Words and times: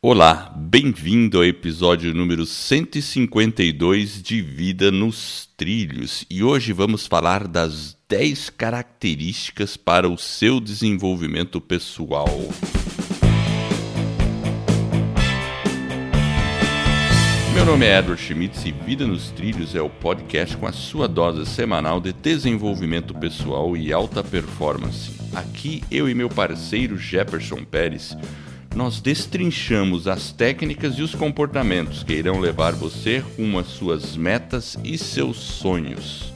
Olá, 0.00 0.54
bem-vindo 0.56 1.38
ao 1.38 1.44
episódio 1.44 2.14
número 2.14 2.46
152 2.46 4.22
de 4.22 4.40
Vida 4.40 4.92
nos 4.92 5.48
Trilhos 5.56 6.24
e 6.30 6.40
hoje 6.40 6.72
vamos 6.72 7.04
falar 7.04 7.48
das 7.48 7.98
10 8.08 8.50
características 8.50 9.76
para 9.76 10.08
o 10.08 10.16
seu 10.16 10.60
desenvolvimento 10.60 11.60
pessoal. 11.60 12.28
Meu 17.52 17.66
nome 17.66 17.84
é 17.84 17.98
Edward 17.98 18.22
Schmitz 18.22 18.64
e 18.66 18.70
Vida 18.70 19.04
nos 19.04 19.32
Trilhos 19.32 19.74
é 19.74 19.82
o 19.82 19.90
podcast 19.90 20.56
com 20.56 20.68
a 20.68 20.72
sua 20.72 21.08
dose 21.08 21.44
semanal 21.44 22.00
de 22.00 22.12
desenvolvimento 22.12 23.12
pessoal 23.14 23.76
e 23.76 23.92
alta 23.92 24.22
performance. 24.22 25.10
Aqui 25.34 25.82
eu 25.90 26.08
e 26.08 26.14
meu 26.14 26.28
parceiro 26.28 26.96
Jefferson 26.96 27.64
Pérez 27.64 28.16
nós 28.78 29.00
destrinchamos 29.00 30.06
as 30.06 30.30
técnicas 30.30 30.94
e 30.94 31.02
os 31.02 31.12
comportamentos 31.12 32.04
que 32.04 32.12
irão 32.12 32.38
levar 32.38 32.74
você 32.74 33.18
rumo 33.18 33.58
às 33.58 33.66
suas 33.66 34.16
metas 34.16 34.78
e 34.84 34.96
seus 34.96 35.36
sonhos. 35.36 36.32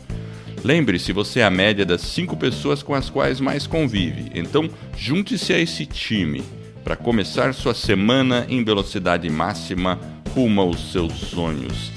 Lembre-se, 0.64 1.12
você 1.12 1.38
é 1.38 1.44
a 1.44 1.50
média 1.50 1.86
das 1.86 2.00
cinco 2.00 2.36
pessoas 2.36 2.82
com 2.82 2.96
as 2.96 3.08
quais 3.08 3.38
mais 3.38 3.64
convive, 3.64 4.32
então 4.34 4.68
junte-se 4.98 5.52
a 5.52 5.58
esse 5.60 5.86
time 5.86 6.42
para 6.82 6.96
começar 6.96 7.54
sua 7.54 7.74
semana 7.74 8.44
em 8.48 8.64
velocidade 8.64 9.30
máxima 9.30 10.00
rumo 10.34 10.62
aos 10.62 10.90
seus 10.90 11.12
sonhos. 11.12 11.92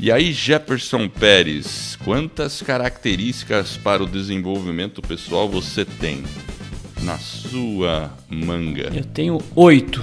E 0.00 0.10
aí, 0.10 0.32
Jefferson 0.32 1.08
Pérez, 1.08 1.96
quantas 2.04 2.60
características 2.62 3.76
para 3.76 4.02
o 4.02 4.08
desenvolvimento 4.08 5.00
pessoal 5.00 5.48
você 5.48 5.84
tem? 5.84 6.24
Na 7.04 7.18
sua 7.18 8.10
manga? 8.28 8.90
Eu 8.94 9.04
tenho 9.04 9.38
oito. 9.54 10.02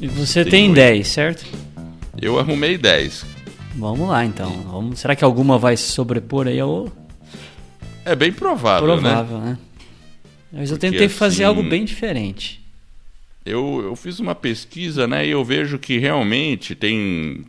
E 0.00 0.06
você 0.06 0.44
tem, 0.44 0.72
dez, 0.72 1.08
certo? 1.08 1.44
Eu 2.20 2.38
arrumei 2.38 2.76
dez. 2.76 3.24
Vamos 3.74 4.08
lá 4.08 4.24
então. 4.24 4.50
Vamos... 4.62 5.00
Será 5.00 5.16
que 5.16 5.24
alguma 5.24 5.58
vai 5.58 5.76
se 5.76 5.90
sobrepor 5.90 6.46
aí 6.46 6.60
ao. 6.60 6.92
É 8.04 8.14
bem 8.14 8.32
provável, 8.32 8.88
né? 8.96 9.02
provável 9.02 9.38
né? 9.38 9.46
né? 9.50 9.58
Mas 10.52 10.70
eu 10.70 10.78
tentei 10.78 11.06
assim, 11.06 11.14
fazer 11.14 11.44
algo 11.44 11.62
bem 11.62 11.84
diferente. 11.84 12.64
Eu, 13.44 13.82
eu 13.82 13.96
fiz 13.96 14.20
uma 14.20 14.34
pesquisa, 14.34 15.06
né? 15.06 15.26
E 15.26 15.30
eu 15.30 15.44
vejo 15.44 15.78
que 15.78 15.98
realmente 15.98 16.74
tem. 16.74 17.44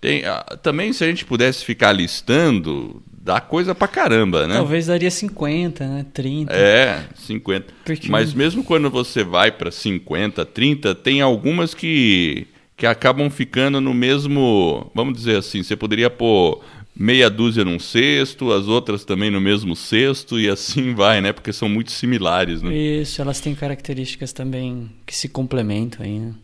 tem 0.00 0.24
ah, 0.24 0.58
também, 0.62 0.92
se 0.92 1.04
a 1.04 1.06
gente 1.06 1.24
pudesse 1.24 1.64
ficar 1.64 1.92
listando, 1.92 3.02
dá 3.24 3.40
coisa 3.40 3.74
pra 3.74 3.88
caramba, 3.88 4.46
né? 4.46 4.54
Talvez 4.54 4.86
daria 4.86 5.10
50, 5.10 5.86
né? 5.86 6.06
30. 6.12 6.52
É, 6.52 7.08
50. 7.14 7.72
Porque... 7.82 8.10
Mas 8.10 8.34
mesmo 8.34 8.62
quando 8.62 8.90
você 8.90 9.24
vai 9.24 9.50
para 9.50 9.70
50, 9.70 10.44
30, 10.44 10.94
tem 10.94 11.22
algumas 11.22 11.72
que, 11.72 12.46
que 12.76 12.86
acabam 12.86 13.30
ficando 13.30 13.80
no 13.80 13.94
mesmo. 13.94 14.90
Vamos 14.94 15.14
dizer 15.14 15.38
assim, 15.38 15.62
você 15.62 15.74
poderia 15.74 16.10
pôr 16.10 16.62
meia 16.94 17.30
dúzia 17.30 17.64
num 17.64 17.78
cesto, 17.78 18.52
as 18.52 18.68
outras 18.68 19.06
também 19.06 19.30
no 19.30 19.40
mesmo 19.40 19.74
cesto 19.74 20.38
e 20.38 20.50
assim 20.50 20.92
vai, 20.94 21.22
né? 21.22 21.32
Porque 21.32 21.52
são 21.52 21.66
muito 21.66 21.92
similares, 21.92 22.60
né? 22.60 22.74
Isso, 22.74 23.22
elas 23.22 23.40
têm 23.40 23.54
características 23.54 24.34
também 24.34 24.90
que 25.06 25.16
se 25.16 25.30
complementam 25.30 26.04
aí, 26.04 26.18
né? 26.18 26.34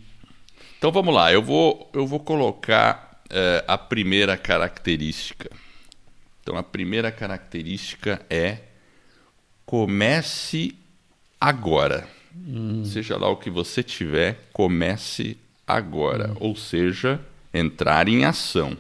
Então 0.79 0.91
vamos 0.91 1.15
lá, 1.15 1.31
eu 1.31 1.43
vou, 1.43 1.91
eu 1.93 2.07
vou 2.07 2.21
colocar 2.21 3.21
é, 3.29 3.63
a 3.69 3.77
primeira 3.77 4.35
característica. 4.35 5.51
Então 6.43 6.57
a 6.57 6.63
primeira 6.63 7.11
característica 7.13 8.25
é 8.29 8.59
comece 9.65 10.75
agora. 11.41 12.09
Hum. 12.37 12.85
Seja 12.85 13.17
lá 13.17 13.29
o 13.29 13.37
que 13.37 13.51
você 13.51 13.83
tiver, 13.83 14.49
comece 14.53 15.37
agora. 15.67 16.33
Hum. 16.33 16.37
Ou 16.41 16.57
seja, 16.57 17.21
entrar 17.53 18.09
em 18.09 18.25
ação. 18.25 18.77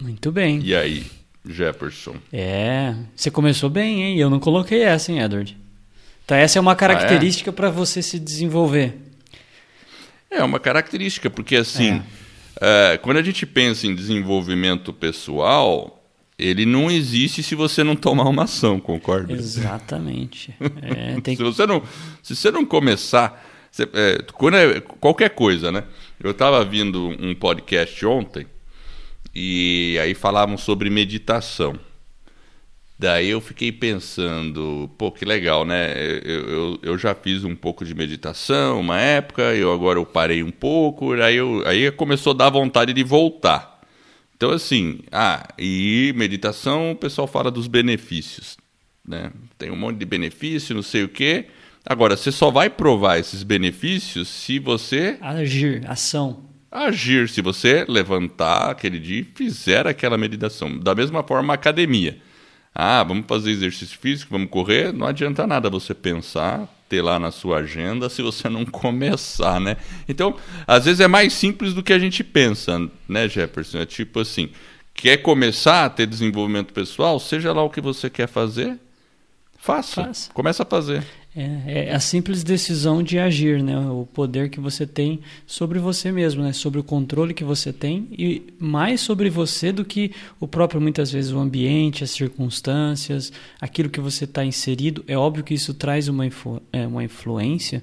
Muito 0.00 0.32
bem. 0.32 0.60
E 0.62 0.74
aí, 0.74 1.06
Jefferson? 1.44 2.16
É, 2.32 2.94
você 3.14 3.30
começou 3.30 3.68
bem, 3.68 4.02
hein? 4.02 4.18
Eu 4.18 4.30
não 4.30 4.40
coloquei 4.40 4.82
essa, 4.82 5.10
hein, 5.12 5.20
Edward? 5.20 5.56
Então 6.24 6.36
essa 6.36 6.58
é 6.58 6.60
uma 6.60 6.76
característica 6.76 7.50
ah, 7.50 7.52
é? 7.52 7.54
para 7.54 7.70
você 7.70 8.00
se 8.00 8.18
desenvolver. 8.18 8.94
É 10.30 10.42
uma 10.42 10.58
característica, 10.58 11.28
porque 11.28 11.56
assim, 11.56 12.02
é. 12.60 12.94
uh, 12.94 12.98
quando 13.02 13.18
a 13.18 13.22
gente 13.22 13.44
pensa 13.44 13.86
em 13.86 13.94
desenvolvimento 13.94 14.92
pessoal, 14.92 16.01
ele 16.38 16.66
não 16.66 16.90
existe 16.90 17.42
se 17.42 17.54
você 17.54 17.84
não 17.84 17.94
tomar 17.94 18.24
uma 18.24 18.44
ação, 18.44 18.80
concorda? 18.80 19.32
Exatamente. 19.32 20.54
É, 20.82 21.14
se, 21.14 21.36
que... 21.36 21.42
você 21.42 21.66
não, 21.66 21.82
se 22.22 22.34
você 22.34 22.50
não 22.50 22.64
começar. 22.64 23.48
Você, 23.70 23.84
é, 23.94 24.18
quando 24.34 24.56
é, 24.56 24.80
qualquer 24.80 25.30
coisa, 25.30 25.70
né? 25.70 25.84
Eu 26.22 26.32
estava 26.32 26.64
vindo 26.64 27.08
um 27.20 27.34
podcast 27.34 28.04
ontem 28.04 28.46
e 29.34 29.98
aí 30.00 30.14
falavam 30.14 30.58
sobre 30.58 30.90
meditação. 30.90 31.78
Daí 32.98 33.30
eu 33.30 33.40
fiquei 33.40 33.72
pensando, 33.72 34.88
pô, 34.96 35.10
que 35.10 35.24
legal, 35.24 35.64
né? 35.64 35.92
Eu, 36.22 36.48
eu, 36.48 36.78
eu, 36.82 36.98
já 36.98 37.14
fiz 37.14 37.42
um 37.42 37.56
pouco 37.56 37.84
de 37.84 37.94
meditação 37.94 38.78
uma 38.78 39.00
época, 39.00 39.42
eu 39.54 39.72
agora 39.72 39.98
eu 39.98 40.06
parei 40.06 40.42
um 40.42 40.52
pouco, 40.52 41.12
aí, 41.14 41.36
eu, 41.36 41.66
aí 41.66 41.90
começou 41.90 42.32
a 42.32 42.36
dar 42.36 42.50
vontade 42.50 42.92
de 42.92 43.02
voltar. 43.02 43.71
Então, 44.42 44.50
assim, 44.50 44.98
ah, 45.12 45.46
e 45.56 46.12
meditação, 46.16 46.90
o 46.90 46.96
pessoal 46.96 47.28
fala 47.28 47.48
dos 47.48 47.68
benefícios, 47.68 48.56
né? 49.06 49.30
Tem 49.56 49.70
um 49.70 49.76
monte 49.76 49.98
de 49.98 50.04
benefício, 50.04 50.74
não 50.74 50.82
sei 50.82 51.04
o 51.04 51.08
quê. 51.08 51.46
Agora, 51.86 52.16
você 52.16 52.32
só 52.32 52.50
vai 52.50 52.68
provar 52.68 53.18
esses 53.20 53.44
benefícios 53.44 54.26
se 54.26 54.58
você... 54.58 55.16
Agir, 55.20 55.88
ação. 55.88 56.42
Agir, 56.72 57.28
se 57.28 57.40
você 57.40 57.84
levantar 57.88 58.72
aquele 58.72 58.98
dia 58.98 59.20
e 59.20 59.28
fizer 59.32 59.86
aquela 59.86 60.18
meditação. 60.18 60.76
Da 60.76 60.92
mesma 60.92 61.22
forma, 61.22 61.52
a 61.52 61.54
academia. 61.54 62.18
Ah, 62.74 63.04
vamos 63.04 63.26
fazer 63.28 63.52
exercício 63.52 63.96
físico, 63.96 64.32
vamos 64.32 64.50
correr. 64.50 64.92
Não 64.92 65.06
adianta 65.06 65.46
nada 65.46 65.70
você 65.70 65.94
pensar, 65.94 66.68
ter 66.92 67.00
lá 67.00 67.18
na 67.18 67.30
sua 67.30 67.60
agenda 67.60 68.10
se 68.10 68.20
você 68.20 68.50
não 68.50 68.66
começar, 68.68 69.58
né? 69.58 69.78
Então, 70.06 70.36
às 70.66 70.84
vezes 70.84 71.00
é 71.00 71.08
mais 71.08 71.32
simples 71.32 71.72
do 71.72 71.82
que 71.82 71.90
a 71.90 71.98
gente 71.98 72.22
pensa, 72.22 72.78
né, 73.08 73.26
Jefferson? 73.26 73.78
É 73.78 73.86
tipo 73.86 74.20
assim, 74.20 74.50
quer 74.92 75.16
começar 75.16 75.86
a 75.86 75.88
ter 75.88 76.06
desenvolvimento 76.06 76.74
pessoal, 76.74 77.18
seja 77.18 77.50
lá 77.50 77.62
o 77.62 77.70
que 77.70 77.80
você 77.80 78.10
quer 78.10 78.28
fazer, 78.28 78.78
faça. 79.56 80.04
faça. 80.04 80.30
Começa 80.34 80.64
a 80.64 80.66
fazer. 80.66 81.02
É, 81.34 81.86
é, 81.88 81.94
a 81.94 81.98
simples 81.98 82.44
decisão 82.44 83.02
de 83.02 83.18
agir, 83.18 83.62
né? 83.62 83.78
O 83.78 84.04
poder 84.04 84.50
que 84.50 84.60
você 84.60 84.86
tem 84.86 85.20
sobre 85.46 85.78
você 85.78 86.12
mesmo, 86.12 86.42
né? 86.42 86.52
Sobre 86.52 86.78
o 86.78 86.84
controle 86.84 87.32
que 87.32 87.42
você 87.42 87.72
tem 87.72 88.06
e 88.12 88.52
mais 88.58 89.00
sobre 89.00 89.30
você 89.30 89.72
do 89.72 89.82
que 89.82 90.12
o 90.38 90.46
próprio 90.46 90.78
muitas 90.78 91.10
vezes 91.10 91.32
o 91.32 91.38
ambiente, 91.38 92.04
as 92.04 92.10
circunstâncias, 92.10 93.32
aquilo 93.58 93.88
que 93.88 93.98
você 94.00 94.24
está 94.24 94.44
inserido. 94.44 95.02
É 95.08 95.16
óbvio 95.16 95.42
que 95.42 95.54
isso 95.54 95.72
traz 95.72 96.06
uma, 96.06 96.26
influ, 96.26 96.60
é, 96.70 96.86
uma 96.86 97.02
influência, 97.02 97.82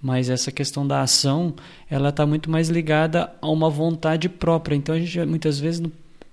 mas 0.00 0.30
essa 0.30 0.52
questão 0.52 0.86
da 0.86 1.00
ação, 1.00 1.52
ela 1.90 2.10
está 2.10 2.24
muito 2.24 2.48
mais 2.48 2.68
ligada 2.68 3.32
a 3.42 3.50
uma 3.50 3.68
vontade 3.68 4.28
própria. 4.28 4.76
Então 4.76 4.94
a 4.94 5.00
gente 5.00 5.18
muitas 5.26 5.58
vezes 5.58 5.82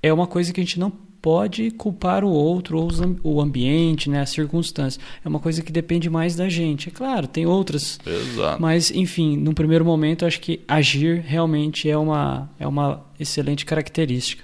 é 0.03 0.13
uma 0.13 0.27
coisa 0.27 0.53
que 0.53 0.61
a 0.61 0.63
gente 0.63 0.79
não 0.79 0.93
pode 1.21 1.69
culpar 1.71 2.23
o 2.23 2.29
outro 2.29 2.79
ou 2.79 2.89
o 3.23 3.41
ambiente, 3.41 4.09
né, 4.09 4.21
a 4.21 4.25
circunstância. 4.25 4.99
É 5.23 5.29
uma 5.29 5.39
coisa 5.39 5.61
que 5.61 5.71
depende 5.71 6.09
mais 6.09 6.35
da 6.35 6.49
gente. 6.49 6.89
É 6.89 6.91
claro, 6.91 7.27
tem 7.27 7.45
outras. 7.45 7.99
Exato. 8.05 8.61
Mas, 8.61 8.89
enfim, 8.91 9.37
no 9.37 9.53
primeiro 9.53 9.85
momento, 9.85 10.25
acho 10.25 10.39
que 10.39 10.61
agir 10.67 11.21
realmente 11.21 11.89
é 11.89 11.97
uma, 11.97 12.49
é 12.59 12.67
uma 12.67 13.05
excelente 13.19 13.65
característica. 13.65 14.43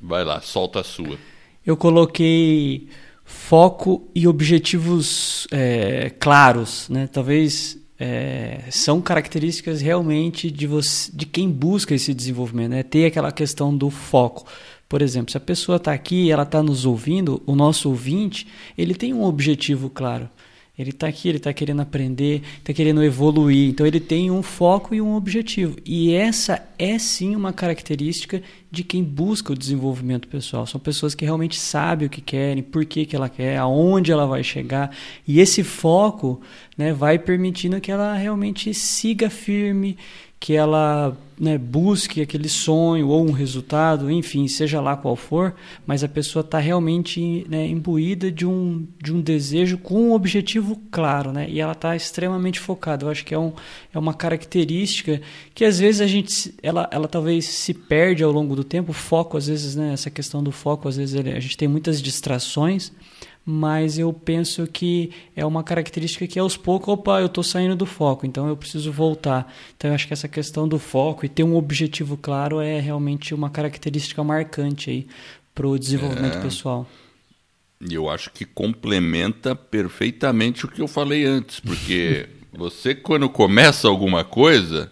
Vai 0.00 0.24
lá, 0.24 0.40
solta 0.40 0.80
a 0.80 0.84
sua. 0.84 1.16
Eu 1.64 1.76
coloquei 1.76 2.88
foco 3.24 4.08
e 4.14 4.26
objetivos 4.26 5.46
é, 5.50 6.10
claros, 6.18 6.88
né? 6.88 7.08
Talvez 7.12 7.78
é, 7.98 8.60
são 8.70 9.00
características 9.00 9.80
realmente 9.80 10.50
de 10.50 10.66
você, 10.66 11.10
de 11.12 11.26
quem 11.26 11.50
busca 11.50 11.94
esse 11.94 12.12
desenvolvimento, 12.12 12.70
né? 12.70 12.82
Ter 12.82 13.06
aquela 13.06 13.32
questão 13.32 13.76
do 13.76 13.90
foco. 13.90 14.46
Por 14.88 15.02
exemplo, 15.02 15.30
se 15.32 15.36
a 15.36 15.40
pessoa 15.40 15.76
está 15.76 15.92
aqui, 15.92 16.30
ela 16.30 16.44
está 16.44 16.62
nos 16.62 16.84
ouvindo, 16.84 17.42
o 17.46 17.56
nosso 17.56 17.88
ouvinte, 17.88 18.46
ele 18.78 18.94
tem 18.94 19.12
um 19.12 19.24
objetivo 19.24 19.90
claro. 19.90 20.28
Ele 20.78 20.90
está 20.90 21.08
aqui, 21.08 21.28
ele 21.30 21.38
está 21.38 21.54
querendo 21.54 21.80
aprender, 21.80 22.42
está 22.58 22.70
querendo 22.70 23.02
evoluir. 23.02 23.70
Então 23.70 23.86
ele 23.86 23.98
tem 23.98 24.30
um 24.30 24.42
foco 24.42 24.94
e 24.94 25.00
um 25.00 25.14
objetivo. 25.16 25.74
E 25.86 26.12
essa 26.12 26.62
é 26.78 26.98
sim 26.98 27.34
uma 27.34 27.50
característica 27.50 28.42
de 28.70 28.84
quem 28.84 29.02
busca 29.02 29.54
o 29.54 29.56
desenvolvimento 29.56 30.28
pessoal. 30.28 30.66
São 30.66 30.78
pessoas 30.78 31.14
que 31.14 31.24
realmente 31.24 31.58
sabem 31.58 32.06
o 32.06 32.10
que 32.10 32.20
querem, 32.20 32.62
por 32.62 32.84
que, 32.84 33.06
que 33.06 33.16
ela 33.16 33.30
quer, 33.30 33.56
aonde 33.56 34.12
ela 34.12 34.26
vai 34.26 34.44
chegar. 34.44 34.94
E 35.26 35.40
esse 35.40 35.64
foco 35.64 36.42
né, 36.76 36.92
vai 36.92 37.18
permitindo 37.18 37.80
que 37.80 37.90
ela 37.90 38.14
realmente 38.14 38.74
siga 38.74 39.30
firme, 39.30 39.96
que 40.38 40.54
ela 40.54 41.16
né, 41.38 41.58
busque 41.58 42.20
aquele 42.20 42.48
sonho 42.48 43.08
ou 43.08 43.26
um 43.26 43.32
resultado, 43.32 44.10
enfim, 44.10 44.46
seja 44.48 44.80
lá 44.80 44.96
qual 44.96 45.16
for, 45.16 45.54
mas 45.86 46.04
a 46.04 46.08
pessoa 46.08 46.42
está 46.42 46.58
realmente 46.58 47.46
né, 47.48 47.66
imbuída 47.66 48.30
de 48.30 48.46
um, 48.46 48.86
de 49.02 49.12
um 49.12 49.20
desejo 49.20 49.78
com 49.78 50.10
um 50.10 50.12
objetivo 50.12 50.80
claro, 50.90 51.32
né? 51.32 51.46
E 51.48 51.60
ela 51.60 51.72
está 51.72 51.96
extremamente 51.96 52.60
focada. 52.60 53.04
Eu 53.04 53.10
acho 53.10 53.24
que 53.24 53.34
é, 53.34 53.38
um, 53.38 53.52
é 53.92 53.98
uma 53.98 54.14
característica 54.14 55.20
que 55.54 55.64
às 55.64 55.78
vezes 55.78 56.00
a 56.00 56.06
gente, 56.06 56.54
ela, 56.62 56.88
ela 56.92 57.08
talvez 57.08 57.46
se 57.46 57.74
perde 57.74 58.22
ao 58.22 58.32
longo 58.32 58.54
do 58.54 58.64
tempo. 58.64 58.92
Foco, 58.92 59.36
às 59.36 59.46
vezes, 59.46 59.74
né, 59.74 59.92
essa 59.92 60.10
questão 60.10 60.42
do 60.42 60.52
foco, 60.52 60.88
às 60.88 60.96
vezes 60.96 61.14
ele, 61.14 61.32
a 61.32 61.40
gente 61.40 61.56
tem 61.56 61.68
muitas 61.68 62.00
distrações 62.00 62.92
mas 63.48 63.96
eu 63.96 64.12
penso 64.12 64.66
que 64.66 65.12
é 65.36 65.46
uma 65.46 65.62
característica 65.62 66.26
que 66.26 66.36
aos 66.36 66.56
poucos, 66.56 66.88
opa, 66.88 67.20
eu 67.20 67.26
estou 67.26 67.44
saindo 67.44 67.76
do 67.76 67.86
foco, 67.86 68.26
então 68.26 68.48
eu 68.48 68.56
preciso 68.56 68.90
voltar. 68.90 69.54
Então 69.76 69.88
eu 69.88 69.94
acho 69.94 70.08
que 70.08 70.12
essa 70.12 70.26
questão 70.26 70.66
do 70.66 70.80
foco 70.80 71.24
e 71.24 71.28
ter 71.28 71.44
um 71.44 71.54
objetivo 71.54 72.16
claro 72.16 72.60
é 72.60 72.80
realmente 72.80 73.32
uma 73.32 73.48
característica 73.48 74.24
marcante 74.24 74.90
aí 74.90 75.06
para 75.54 75.68
o 75.68 75.78
desenvolvimento 75.78 76.38
é... 76.38 76.42
pessoal. 76.42 76.88
E 77.80 77.94
eu 77.94 78.10
acho 78.10 78.32
que 78.32 78.44
complementa 78.44 79.54
perfeitamente 79.54 80.64
o 80.64 80.68
que 80.68 80.82
eu 80.82 80.88
falei 80.88 81.24
antes, 81.24 81.60
porque 81.60 82.28
você 82.52 82.96
quando 82.96 83.28
começa 83.28 83.86
alguma 83.86 84.24
coisa 84.24 84.90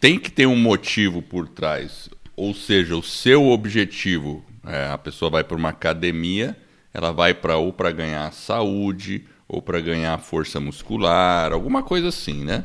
tem 0.00 0.18
que 0.18 0.32
ter 0.32 0.46
um 0.46 0.56
motivo 0.56 1.22
por 1.22 1.46
trás, 1.46 2.10
ou 2.34 2.52
seja, 2.52 2.96
o 2.96 3.02
seu 3.02 3.46
objetivo. 3.46 4.44
É, 4.66 4.88
a 4.88 4.98
pessoa 4.98 5.30
vai 5.30 5.44
para 5.44 5.56
uma 5.56 5.68
academia 5.68 6.56
ela 6.92 7.12
vai 7.12 7.34
para 7.34 7.56
ou 7.56 7.72
para 7.72 7.90
ganhar 7.90 8.32
saúde 8.32 9.24
ou 9.46 9.62
para 9.62 9.80
ganhar 9.80 10.18
força 10.18 10.60
muscular, 10.60 11.52
alguma 11.52 11.82
coisa 11.82 12.08
assim, 12.08 12.44
né? 12.44 12.64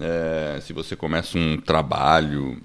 É, 0.00 0.60
se 0.60 0.72
você 0.72 0.94
começa 0.94 1.38
um 1.38 1.56
trabalho, 1.56 2.60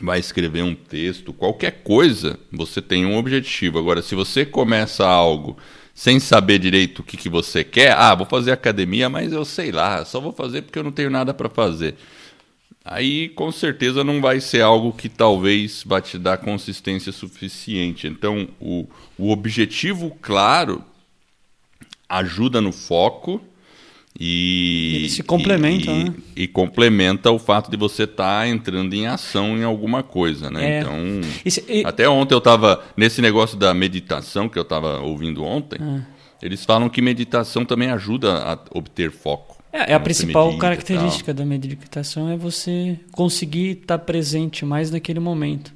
vai 0.00 0.18
escrever 0.18 0.62
um 0.62 0.74
texto, 0.74 1.32
qualquer 1.32 1.82
coisa, 1.82 2.38
você 2.50 2.80
tem 2.80 3.04
um 3.06 3.16
objetivo. 3.16 3.78
Agora, 3.78 4.02
se 4.02 4.14
você 4.14 4.44
começa 4.44 5.06
algo 5.06 5.56
sem 5.94 6.18
saber 6.18 6.58
direito 6.58 7.00
o 7.00 7.02
que, 7.02 7.16
que 7.16 7.28
você 7.28 7.62
quer, 7.62 7.92
ah, 7.92 8.14
vou 8.14 8.26
fazer 8.26 8.52
academia, 8.52 9.08
mas 9.08 9.32
eu 9.32 9.44
sei 9.44 9.70
lá, 9.70 10.04
só 10.04 10.20
vou 10.20 10.32
fazer 10.32 10.62
porque 10.62 10.78
eu 10.78 10.84
não 10.84 10.92
tenho 10.92 11.10
nada 11.10 11.34
para 11.34 11.48
fazer 11.48 11.96
aí 12.84 13.28
com 13.30 13.50
certeza 13.52 14.02
não 14.02 14.20
vai 14.20 14.40
ser 14.40 14.62
algo 14.62 14.92
que 14.92 15.08
talvez 15.08 15.82
vai 15.84 16.02
te 16.02 16.18
dar 16.18 16.38
consistência 16.38 17.12
suficiente. 17.12 18.06
Então, 18.06 18.48
o, 18.60 18.86
o 19.18 19.30
objetivo 19.30 20.16
claro 20.20 20.84
ajuda 22.08 22.60
no 22.60 22.72
foco 22.72 23.40
e 24.18 24.96
Ele 24.96 25.08
se 25.08 25.22
complementa, 25.22 25.90
e, 25.90 26.04
né? 26.04 26.14
e, 26.34 26.48
complementa 26.48 27.30
o 27.30 27.38
fato 27.38 27.70
de 27.70 27.76
você 27.76 28.02
estar 28.02 28.40
tá 28.40 28.48
entrando 28.48 28.92
em 28.92 29.06
ação 29.06 29.56
em 29.56 29.62
alguma 29.62 30.02
coisa, 30.02 30.50
né? 30.50 30.78
É. 30.78 30.80
Então, 30.80 31.20
e, 31.68 31.84
até 31.86 32.08
ontem 32.08 32.34
eu 32.34 32.38
estava 32.38 32.84
nesse 32.96 33.22
negócio 33.22 33.56
da 33.56 33.72
meditação 33.72 34.48
que 34.48 34.58
eu 34.58 34.62
estava 34.62 34.98
ouvindo 34.98 35.44
ontem. 35.44 35.78
Ah. 35.80 36.02
Eles 36.42 36.64
falam 36.64 36.88
que 36.88 37.00
meditação 37.00 37.64
também 37.64 37.90
ajuda 37.90 38.38
a 38.38 38.58
obter 38.76 39.12
foco. 39.12 39.59
É, 39.72 39.92
é 39.92 39.94
a 39.94 40.00
principal 40.00 40.56
característica 40.58 41.32
da 41.32 41.44
meditação 41.44 42.28
é 42.28 42.36
você 42.36 42.98
conseguir 43.12 43.80
estar 43.82 43.98
presente 43.98 44.64
mais 44.64 44.90
naquele 44.90 45.20
momento. 45.20 45.72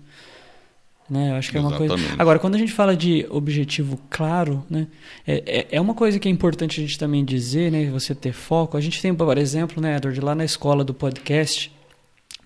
Né? 1.09 1.31
Eu 1.31 1.35
acho 1.35 1.51
que 1.51 1.59
é 1.59 1.61
uma 1.61 1.77
coisa. 1.77 1.95
Agora, 2.19 2.39
quando 2.39 2.55
a 2.55 2.59
gente 2.59 2.73
fala 2.73 2.97
de 2.97 3.27
objetivo 3.29 4.01
claro, 4.09 4.65
né? 4.71 4.87
É, 5.27 5.43
é, 5.47 5.67
é, 5.73 5.81
uma 5.81 5.95
coisa 5.95 6.19
que 6.19 6.29
é 6.29 6.31
importante 6.31 6.81
a 6.81 6.83
gente 6.83 6.99
também 6.99 7.25
dizer, 7.25 7.71
né? 7.71 7.91
Você 7.91 8.15
ter 8.15 8.33
foco. 8.33 8.77
A 8.77 8.81
gente 8.81 9.01
tem, 9.03 9.15
por 9.15 9.37
exemplo, 9.37 9.83
né, 9.83 9.97
Edward, 9.97 10.19
lá 10.21 10.35
na 10.35 10.45
escola 10.45 10.83
do 10.83 10.95
podcast, 10.95 11.71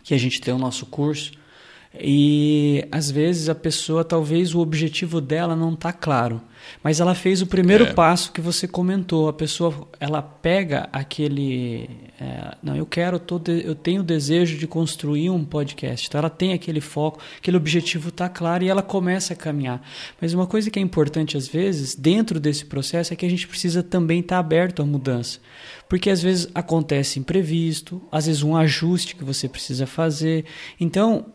que 0.03 0.13
a 0.13 0.19
gente 0.19 0.41
tem 0.41 0.53
o 0.53 0.59
nosso 0.59 0.87
curso, 0.87 1.33
e 1.95 2.85
às 2.91 3.11
vezes 3.11 3.49
a 3.49 3.55
pessoa, 3.55 4.05
talvez 4.05 4.55
o 4.55 4.61
objetivo 4.61 5.21
dela 5.21 5.55
não 5.55 5.75
está 5.75 5.93
claro. 5.93 6.41
Mas 6.83 7.01
ela 7.01 7.15
fez 7.15 7.43
o 7.43 7.47
primeiro 7.47 7.85
é. 7.85 7.93
passo 7.93 8.33
que 8.33 8.41
você 8.41 8.69
comentou. 8.69 9.29
A 9.29 9.33
pessoa 9.33 9.89
ela 9.99 10.23
pega 10.23 10.89
aquele. 10.93 11.89
É, 12.21 12.57
não, 12.63 12.77
eu 12.77 12.87
quero, 12.87 13.19
todo, 13.19 13.51
eu 13.51 13.75
tenho 13.75 14.01
o 14.01 14.05
desejo 14.05 14.57
de 14.57 14.67
construir 14.67 15.31
um 15.31 15.45
podcast. 15.45 16.07
Então 16.07 16.19
ela 16.19 16.31
tem 16.31 16.53
aquele 16.53 16.81
foco, 16.81 17.21
aquele 17.37 17.57
objetivo 17.57 18.09
está 18.09 18.29
claro 18.29 18.65
e 18.65 18.69
ela 18.69 18.83
começa 18.83 19.33
a 19.33 19.37
caminhar. 19.37 19.83
Mas 20.21 20.35
uma 20.35 20.47
coisa 20.47 20.71
que 20.71 20.79
é 20.79 20.83
importante 20.83 21.37
às 21.37 21.49
vezes, 21.49 21.95
dentro 21.95 22.39
desse 22.39 22.65
processo, 22.65 23.13
é 23.13 23.17
que 23.17 23.27
a 23.27 23.31
gente 23.31 23.47
precisa 23.47 23.83
também 23.83 24.21
estar 24.21 24.37
tá 24.37 24.41
aberto 24.41 24.83
à 24.83 24.87
mudança. 24.87 25.41
Porque 25.89 26.11
às 26.11 26.23
vezes 26.23 26.49
acontece 26.55 27.19
imprevisto, 27.19 28.03
às 28.13 28.27
vezes 28.27 28.43
um 28.43 28.57
ajuste 28.57 29.17
que 29.17 29.25
você 29.25 29.49
precisa 29.49 29.87
fazer. 29.87 30.45
Então, 30.79 31.27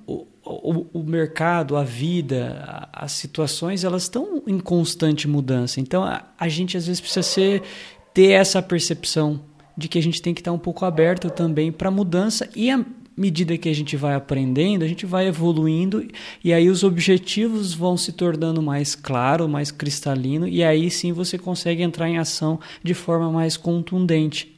o, 0.45 0.85
o, 0.99 1.03
mercado, 1.03 1.77
a 1.77 1.83
vida, 1.83 2.87
as 2.91 3.13
situações, 3.13 3.83
elas 3.83 4.03
estão 4.03 4.43
em 4.45 4.59
constante 4.59 5.12
mudança. 5.27 5.79
Então, 5.79 6.03
a, 6.03 6.23
a, 6.37 6.47
gente 6.47 6.77
às 6.77 6.87
vezes 6.87 7.01
precisa 7.01 7.23
ser, 7.23 7.61
ter 8.13 8.31
essa 8.31 8.61
percepção 8.61 9.39
de 9.77 9.87
que 9.87 9.97
a 9.97 10.01
gente 10.01 10.21
tem 10.21 10.33
que 10.33 10.41
estar 10.41 10.51
um 10.51 10.57
pouco 10.57 10.85
aberto 10.85 11.29
também 11.29 11.71
para 11.71 11.89
mudança 11.89 12.49
e 12.55 12.69
à 12.69 12.83
medida 13.15 13.57
que 13.57 13.69
a 13.69 13.73
gente 13.73 13.95
vai 13.95 14.15
aprendendo, 14.15 14.83
a 14.83 14.87
gente 14.87 15.05
vai 15.05 15.27
evoluindo 15.27 16.07
e 16.43 16.51
aí 16.51 16.69
os 16.69 16.83
objetivos 16.83 17.73
vão 17.73 17.95
se 17.95 18.11
tornando 18.11 18.61
mais 18.61 18.95
claro, 18.95 19.47
mais 19.47 19.71
cristalino 19.71 20.47
e 20.47 20.63
aí 20.63 20.89
sim 20.89 21.11
você 21.11 21.37
consegue 21.37 21.83
entrar 21.83 22.09
em 22.09 22.17
ação 22.17 22.59
de 22.83 22.93
forma 22.93 23.31
mais 23.31 23.55
contundente. 23.55 24.53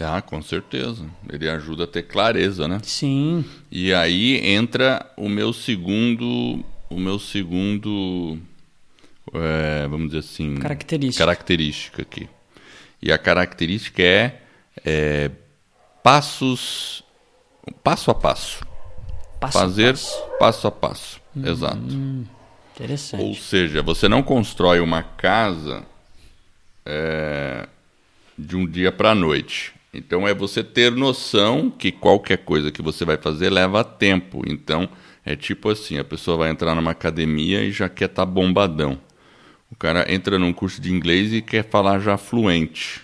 Ah, 0.00 0.20
com 0.20 0.42
certeza. 0.42 1.04
Ele 1.32 1.48
ajuda 1.48 1.84
a 1.84 1.86
ter 1.86 2.02
clareza, 2.02 2.68
né? 2.68 2.78
Sim. 2.82 3.44
E 3.70 3.92
aí 3.92 4.36
entra 4.36 5.10
o 5.16 5.28
meu 5.28 5.52
segundo, 5.52 6.62
o 6.90 6.98
meu 6.98 7.18
segundo, 7.18 8.38
é, 9.34 9.86
vamos 9.88 10.08
dizer 10.08 10.18
assim, 10.20 10.56
característica. 10.56 11.24
característica 11.24 12.02
aqui. 12.02 12.28
E 13.00 13.12
a 13.12 13.18
característica 13.18 14.02
é, 14.02 14.40
é 14.84 15.30
passos, 16.02 17.04
passo 17.82 18.10
a 18.10 18.14
passo. 18.14 18.66
Passo 19.40 19.58
Fazer 19.58 19.90
a 19.90 19.92
passo. 19.92 20.22
passo 20.38 20.66
a 20.66 20.70
passo. 20.70 21.20
Hum, 21.36 21.46
Exato. 21.46 22.26
Interessante. 22.74 23.22
Ou 23.22 23.34
seja, 23.34 23.82
você 23.82 24.08
não 24.08 24.22
constrói 24.22 24.80
uma 24.80 25.02
casa 25.02 25.84
é, 26.84 27.68
de 28.36 28.56
um 28.56 28.66
dia 28.66 28.90
para 28.90 29.10
a 29.10 29.14
noite. 29.14 29.74
Então 29.92 30.28
é 30.28 30.34
você 30.34 30.62
ter 30.62 30.92
noção 30.92 31.70
que 31.70 31.90
qualquer 31.90 32.38
coisa 32.38 32.70
que 32.70 32.82
você 32.82 33.04
vai 33.04 33.16
fazer 33.16 33.50
leva 33.50 33.82
tempo. 33.82 34.42
Então 34.46 34.88
é 35.24 35.36
tipo 35.36 35.70
assim, 35.70 35.98
a 35.98 36.04
pessoa 36.04 36.36
vai 36.36 36.50
entrar 36.50 36.74
numa 36.74 36.92
academia 36.92 37.62
e 37.62 37.70
já 37.70 37.88
quer 37.88 38.06
estar 38.06 38.24
tá 38.24 38.30
bombadão. 38.30 38.98
O 39.70 39.76
cara 39.76 40.12
entra 40.12 40.38
num 40.38 40.52
curso 40.52 40.80
de 40.80 40.92
inglês 40.92 41.32
e 41.32 41.42
quer 41.42 41.68
falar 41.68 41.98
já 42.00 42.16
fluente. 42.16 43.02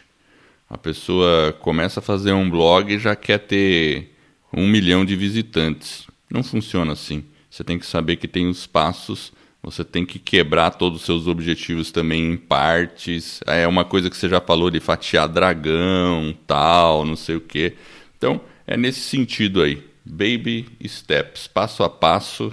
A 0.69 0.79
pessoa 0.79 1.53
começa 1.61 2.01
a 2.01 2.03
fazer 2.03 2.33
um 2.33 2.49
blog 2.49 2.93
e 2.93 2.99
já 2.99 3.15
quer 3.15 3.39
ter 3.39 4.15
um 4.53 4.67
milhão 4.67 5.05
de 5.05 5.15
visitantes. 5.15 6.07
Não 6.31 6.43
funciona 6.43 6.93
assim. 6.93 7.25
Você 7.51 7.63
tem 7.63 7.79
que 7.79 7.87
saber 7.87 8.17
que 8.17 8.27
tem 8.27 8.49
os 8.49 8.67
passos 8.67 9.33
você 9.65 9.83
tem 9.83 10.05
que 10.05 10.19
quebrar 10.19 10.73
todos 10.73 11.01
os 11.01 11.07
seus 11.07 11.27
objetivos 11.27 11.91
também 11.91 12.33
em 12.33 12.37
partes. 12.37 13.41
É 13.47 13.67
uma 13.67 13.83
coisa 13.83 14.11
que 14.11 14.17
você 14.17 14.29
já 14.29 14.39
falou 14.39 14.71
de 14.71 14.79
fatiar 14.79 15.27
dragão, 15.27 16.37
tal, 16.47 17.07
não 17.07 17.17
sei 17.17 17.37
o 17.37 17.41
quê. 17.41 17.73
Então, 18.19 18.43
é 18.67 18.77
nesse 18.77 19.01
sentido 19.01 19.63
aí. 19.63 19.83
Baby 20.05 20.69
steps, 20.87 21.47
passo 21.47 21.83
a 21.83 21.89
passo, 21.89 22.53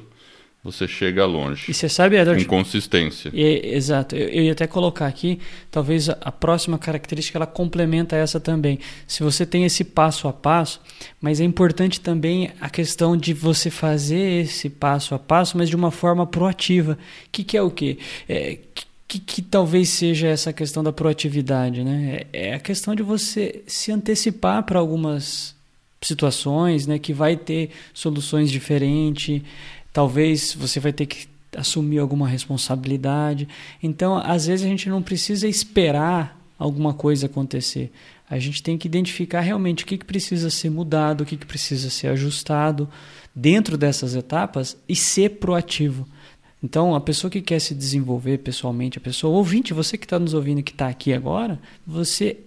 você 0.63 0.87
chega 0.87 1.25
longe. 1.25 1.71
E 1.71 1.73
você 1.73 1.89
sabe, 1.89 2.17
Edward, 2.17 2.45
com 2.45 2.57
consistência. 2.57 3.31
E, 3.33 3.73
exato. 3.75 4.15
Eu, 4.15 4.29
eu, 4.29 4.43
ia 4.43 4.51
até 4.51 4.67
colocar 4.67 5.07
aqui, 5.07 5.39
talvez 5.71 6.07
a, 6.07 6.17
a, 6.21 6.31
próxima 6.31 6.77
característica 6.77 7.37
ela 7.37 7.47
complementa 7.47 8.15
essa 8.15 8.39
também. 8.39 8.77
Se 9.07 9.23
você 9.23 9.43
tem 9.43 9.65
esse 9.65 9.83
passo 9.83 10.27
a 10.27 10.33
passo, 10.33 10.79
mas 11.19 11.41
é 11.41 11.43
importante 11.43 11.99
também 11.99 12.51
a 12.61 12.69
questão 12.69 13.17
de 13.17 13.33
você 13.33 13.71
fazer 13.71 14.43
esse 14.43 14.69
passo 14.69 15.15
a 15.15 15.19
passo, 15.19 15.57
mas 15.57 15.67
de 15.67 15.75
uma 15.75 15.89
forma 15.89 16.27
proativa. 16.27 16.93
O 16.93 16.97
que, 17.31 17.43
que 17.43 17.57
é 17.57 17.61
o 17.61 17.71
quê? 17.71 17.97
É, 18.29 18.59
que, 19.07 19.19
que, 19.19 19.41
talvez 19.41 19.89
seja 19.89 20.27
essa 20.27 20.53
questão 20.53 20.83
da 20.83 20.93
proatividade, 20.93 21.83
né? 21.83 22.23
É, 22.31 22.51
é 22.51 22.53
a 22.53 22.59
questão 22.59 22.93
de 22.93 23.01
você 23.01 23.63
se 23.65 23.91
antecipar 23.91 24.63
para 24.63 24.79
algumas 24.79 25.55
situações, 26.01 26.85
né? 26.85 26.99
Que 26.99 27.11
vai 27.13 27.35
ter 27.35 27.71
soluções 27.93 28.51
diferentes. 28.51 29.41
Talvez 29.93 30.53
você 30.53 30.79
vai 30.79 30.93
ter 30.93 31.05
que 31.05 31.27
assumir 31.55 31.99
alguma 31.99 32.27
responsabilidade. 32.27 33.47
Então, 33.81 34.17
às 34.17 34.47
vezes 34.47 34.65
a 34.65 34.69
gente 34.69 34.89
não 34.89 35.01
precisa 35.01 35.47
esperar 35.47 36.39
alguma 36.57 36.93
coisa 36.93 37.25
acontecer. 37.25 37.91
A 38.29 38.39
gente 38.39 38.63
tem 38.63 38.77
que 38.77 38.87
identificar 38.87 39.41
realmente 39.41 39.83
o 39.83 39.87
que, 39.87 39.97
que 39.97 40.05
precisa 40.05 40.49
ser 40.49 40.69
mudado, 40.69 41.21
o 41.21 41.25
que, 41.25 41.35
que 41.35 41.45
precisa 41.45 41.89
ser 41.89 42.07
ajustado 42.07 42.87
dentro 43.35 43.77
dessas 43.77 44.15
etapas 44.15 44.77
e 44.87 44.95
ser 44.95 45.31
proativo. 45.31 46.07
Então, 46.63 46.93
a 46.93 47.01
pessoa 47.01 47.31
que 47.31 47.41
quer 47.41 47.59
se 47.59 47.73
desenvolver 47.73 48.37
pessoalmente, 48.37 48.97
a 48.97 49.01
pessoa 49.01 49.35
ouvinte, 49.35 49.73
você 49.73 49.97
que 49.97 50.05
está 50.05 50.19
nos 50.19 50.33
ouvindo, 50.33 50.61
que 50.61 50.71
está 50.71 50.87
aqui 50.87 51.11
agora, 51.11 51.59
você 51.85 52.37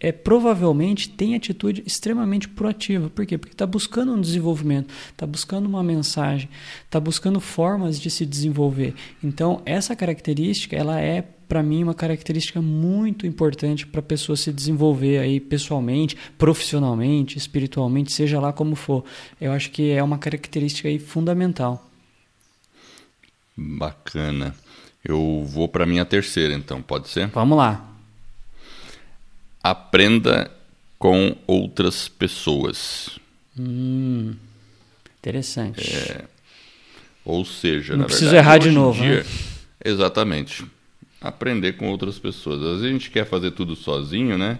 é, 0.00 0.12
provavelmente 0.12 1.08
tem 1.08 1.34
atitude 1.34 1.82
extremamente 1.86 2.48
proativa. 2.48 3.08
Por 3.08 3.26
quê? 3.26 3.38
Porque 3.38 3.54
está 3.54 3.66
buscando 3.66 4.12
um 4.12 4.20
desenvolvimento, 4.20 4.92
está 5.10 5.26
buscando 5.26 5.66
uma 5.66 5.82
mensagem, 5.82 6.48
está 6.84 7.00
buscando 7.00 7.40
formas 7.40 8.00
de 8.00 8.10
se 8.10 8.26
desenvolver. 8.26 8.94
Então, 9.22 9.62
essa 9.64 9.96
característica, 9.96 10.76
ela 10.76 11.00
é, 11.00 11.22
para 11.22 11.62
mim, 11.62 11.82
uma 11.82 11.94
característica 11.94 12.60
muito 12.60 13.26
importante 13.26 13.86
para 13.86 14.00
a 14.00 14.02
pessoa 14.02 14.36
se 14.36 14.52
desenvolver 14.52 15.18
aí 15.18 15.40
pessoalmente, 15.40 16.16
profissionalmente, 16.38 17.38
espiritualmente, 17.38 18.12
seja 18.12 18.40
lá 18.40 18.52
como 18.52 18.74
for. 18.74 19.04
Eu 19.40 19.52
acho 19.52 19.70
que 19.70 19.90
é 19.90 20.02
uma 20.02 20.18
característica 20.18 20.88
aí 20.88 20.98
fundamental. 20.98 21.90
Bacana. 23.56 24.54
Eu 25.04 25.44
vou 25.46 25.68
para 25.68 25.86
minha 25.86 26.04
terceira, 26.04 26.54
então, 26.54 26.80
pode 26.80 27.08
ser? 27.08 27.28
Vamos 27.28 27.56
lá. 27.58 27.93
Aprenda 29.64 30.50
com 30.98 31.34
outras 31.46 32.06
pessoas. 32.06 33.18
Hum, 33.58 34.34
interessante. 35.18 35.90
É, 35.90 36.24
ou 37.24 37.46
seja, 37.46 37.94
não 37.94 38.00
na 38.00 38.04
preciso 38.04 38.30
verdade, 38.30 38.46
errar 38.46 38.58
de 38.58 38.70
novo. 38.70 39.02
Dia, 39.02 39.22
né? 39.22 39.26
Exatamente. 39.82 40.66
Aprender 41.18 41.72
com 41.78 41.88
outras 41.88 42.18
pessoas. 42.18 42.60
Às 42.60 42.68
vezes 42.68 42.84
a 42.84 42.88
gente 42.88 43.10
quer 43.10 43.24
fazer 43.24 43.52
tudo 43.52 43.74
sozinho, 43.74 44.36
né? 44.36 44.58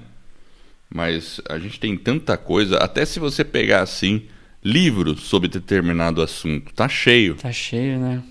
Mas 0.89 1.39
a 1.51 1.59
gente 1.59 1.79
tem 1.79 1.99
tanta 1.99 2.39
coisa. 2.39 2.79
Até 2.79 3.05
se 3.05 3.21
você 3.21 3.45
pegar 3.45 3.83
assim 3.83 4.23
livros 4.65 5.21
sobre 5.25 5.49
determinado 5.49 6.23
assunto, 6.23 6.73
tá 6.73 6.89
cheio. 6.89 7.35
Tá 7.35 7.53
cheio, 7.53 7.99
né? 7.99 8.23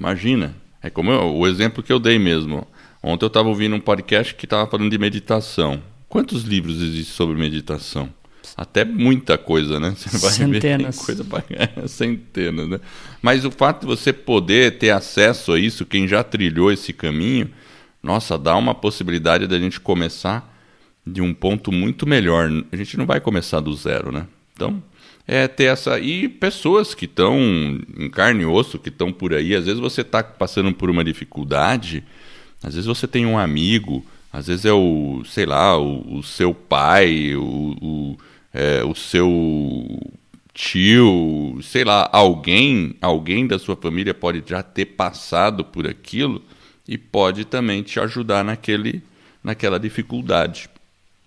Imagina. 0.00 0.56
É 0.82 0.90
como 0.90 1.12
eu, 1.12 1.36
o 1.36 1.46
exemplo 1.46 1.80
que 1.80 1.92
eu 1.92 2.00
dei 2.00 2.18
mesmo. 2.18 2.66
Ontem 3.00 3.24
eu 3.24 3.28
estava 3.28 3.48
ouvindo 3.48 3.76
um 3.76 3.80
podcast 3.80 4.34
que 4.34 4.46
estava 4.46 4.68
falando 4.68 4.90
de 4.90 4.98
meditação. 4.98 5.80
Quantos 6.12 6.42
livros 6.42 6.82
existem 6.82 7.04
sobre 7.04 7.38
meditação? 7.38 8.12
Até 8.54 8.84
muita 8.84 9.38
coisa, 9.38 9.80
né? 9.80 9.94
Você 9.96 10.18
vai 10.18 10.30
Centenas. 10.30 10.98
ver 10.98 11.06
coisa 11.06 11.24
pra... 11.24 11.42
centenas, 11.88 12.68
né? 12.68 12.80
Mas 13.22 13.46
o 13.46 13.50
fato 13.50 13.80
de 13.80 13.86
você 13.86 14.12
poder 14.12 14.76
ter 14.76 14.90
acesso 14.90 15.52
a 15.52 15.58
isso, 15.58 15.86
quem 15.86 16.06
já 16.06 16.22
trilhou 16.22 16.70
esse 16.70 16.92
caminho, 16.92 17.48
nossa, 18.02 18.36
dá 18.36 18.54
uma 18.56 18.74
possibilidade 18.74 19.46
da 19.46 19.58
gente 19.58 19.80
começar 19.80 20.54
de 21.06 21.22
um 21.22 21.32
ponto 21.32 21.72
muito 21.72 22.06
melhor. 22.06 22.50
A 22.70 22.76
gente 22.76 22.98
não 22.98 23.06
vai 23.06 23.18
começar 23.18 23.60
do 23.60 23.72
zero, 23.72 24.12
né? 24.12 24.26
Então, 24.52 24.82
é 25.26 25.48
ter 25.48 25.64
essa. 25.64 25.98
E 25.98 26.28
pessoas 26.28 26.94
que 26.94 27.06
estão 27.06 27.40
em 27.96 28.10
carne 28.10 28.42
e 28.42 28.44
osso, 28.44 28.78
que 28.78 28.90
estão 28.90 29.10
por 29.10 29.32
aí, 29.32 29.54
às 29.54 29.64
vezes 29.64 29.80
você 29.80 30.02
está 30.02 30.22
passando 30.22 30.74
por 30.74 30.90
uma 30.90 31.02
dificuldade, 31.02 32.04
às 32.62 32.74
vezes 32.74 32.86
você 32.86 33.06
tem 33.08 33.24
um 33.24 33.38
amigo, 33.38 34.04
às 34.32 34.46
vezes 34.46 34.64
é 34.64 34.72
o, 34.72 35.22
sei 35.26 35.44
lá, 35.44 35.78
o, 35.78 36.18
o 36.18 36.22
seu 36.22 36.54
pai, 36.54 37.34
o, 37.34 37.76
o, 37.82 38.18
é, 38.52 38.82
o 38.82 38.94
seu 38.94 39.30
tio, 40.54 41.58
sei 41.62 41.84
lá, 41.84 42.08
alguém, 42.12 42.96
alguém 43.00 43.46
da 43.46 43.58
sua 43.58 43.76
família 43.76 44.14
pode 44.14 44.42
já 44.46 44.62
ter 44.62 44.86
passado 44.86 45.64
por 45.64 45.86
aquilo 45.86 46.42
e 46.88 46.96
pode 46.96 47.44
também 47.44 47.82
te 47.82 48.00
ajudar 48.00 48.42
naquele, 48.42 49.02
naquela 49.44 49.78
dificuldade. 49.78 50.68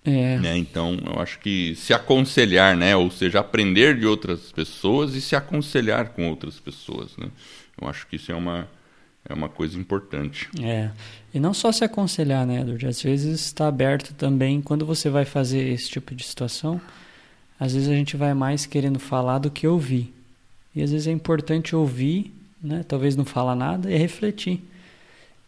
É. 0.04 0.38
Né? 0.38 0.56
Então, 0.56 0.98
eu 1.04 1.20
acho 1.20 1.38
que 1.40 1.74
se 1.74 1.92
aconselhar, 1.92 2.76
né? 2.76 2.96
ou 2.96 3.10
seja, 3.10 3.40
aprender 3.40 3.98
de 3.98 4.06
outras 4.06 4.52
pessoas 4.52 5.14
e 5.14 5.20
se 5.20 5.34
aconselhar 5.34 6.10
com 6.10 6.28
outras 6.28 6.60
pessoas. 6.60 7.16
Né? 7.16 7.28
Eu 7.80 7.88
acho 7.88 8.06
que 8.06 8.16
isso 8.16 8.30
é 8.30 8.34
uma, 8.34 8.68
é 9.28 9.34
uma 9.34 9.48
coisa 9.48 9.78
importante. 9.78 10.48
É. 10.62 10.90
E 11.34 11.40
não 11.40 11.52
só 11.52 11.72
se 11.72 11.84
aconselhar, 11.84 12.46
né, 12.46 12.60
Edward? 12.60 12.86
Às 12.86 13.02
vezes 13.02 13.40
está 13.40 13.68
aberto 13.68 14.14
também, 14.14 14.60
quando 14.60 14.86
você 14.86 15.10
vai 15.10 15.24
fazer 15.24 15.68
esse 15.68 15.90
tipo 15.90 16.14
de 16.14 16.24
situação, 16.24 16.80
às 17.58 17.74
vezes 17.74 17.88
a 17.88 17.94
gente 17.94 18.16
vai 18.16 18.34
mais 18.34 18.66
querendo 18.66 18.98
falar 18.98 19.38
do 19.38 19.50
que 19.50 19.66
ouvir. 19.66 20.12
E 20.74 20.82
às 20.82 20.90
vezes 20.90 21.06
é 21.06 21.10
importante 21.10 21.74
ouvir, 21.74 22.32
né? 22.62 22.84
talvez 22.86 23.16
não 23.16 23.24
falar 23.24 23.54
nada, 23.54 23.90
e 23.90 23.96
refletir. 23.96 24.62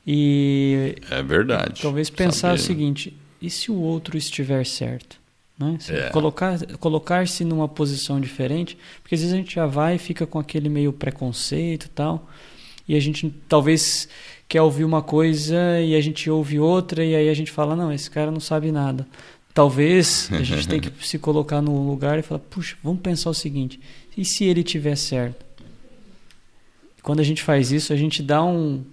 E. 0.07 0.97
É 1.11 1.23
verdade. 1.23 1.83
Talvez 1.83 2.09
pensar 2.09 2.49
Saber. 2.49 2.55
o 2.55 2.59
seguinte 2.59 3.17
e 3.41 3.51
se 3.51 3.71
o 3.71 3.77
outro 3.77 4.17
estiver 4.17 4.65
certo? 4.67 5.19
Né? 5.59 5.79
É. 5.89 6.11
Colocar, 6.11 6.59
colocar-se 6.79 7.45
numa 7.45 7.69
posição 7.69 8.21
diferente, 8.21 8.79
porque 9.03 9.15
às 9.15 9.21
vezes 9.21 9.35
a 9.35 9.37
gente 9.37 9.55
já 9.55 9.67
vai 9.67 9.97
e 9.97 9.99
fica 9.99 10.27
com 10.27 10.39
aquele 10.39 10.69
meio 10.69 10.93
preconceito 10.93 11.87
e 11.87 11.89
tal, 11.89 12.29
e 12.89 12.97
a 12.97 13.01
gente 13.01 13.33
talvez 13.49 14.09
quer 14.49 14.63
ouvir 14.63 14.85
uma 14.85 15.03
coisa 15.03 15.81
e 15.81 15.95
a 15.95 16.01
gente 16.01 16.31
ouve 16.31 16.59
outra, 16.59 17.05
e 17.05 17.15
aí 17.15 17.29
a 17.29 17.35
gente 17.35 17.51
fala: 17.51 17.77
não, 17.77 17.93
esse 17.93 18.11
cara 18.11 18.31
não 18.31 18.41
sabe 18.41 18.73
nada. 18.73 19.07
Talvez 19.53 20.29
a 20.33 20.43
gente 20.43 20.67
tenha 20.69 20.81
que 20.81 21.07
se 21.07 21.19
colocar 21.19 21.61
no 21.61 21.89
lugar 21.89 22.19
e 22.19 22.23
falar: 22.23 22.41
puxa, 22.41 22.77
vamos 22.83 23.01
pensar 23.01 23.31
o 23.31 23.35
seguinte, 23.35 23.79
e 24.17 24.25
se 24.25 24.45
ele 24.45 24.63
tiver 24.63 24.97
certo? 24.97 25.45
Quando 27.03 27.21
a 27.21 27.25
gente 27.25 27.43
faz 27.43 27.71
isso, 27.71 27.93
a 27.93 27.97
gente 27.97 28.23
dá 28.23 28.43
um, 28.43 28.85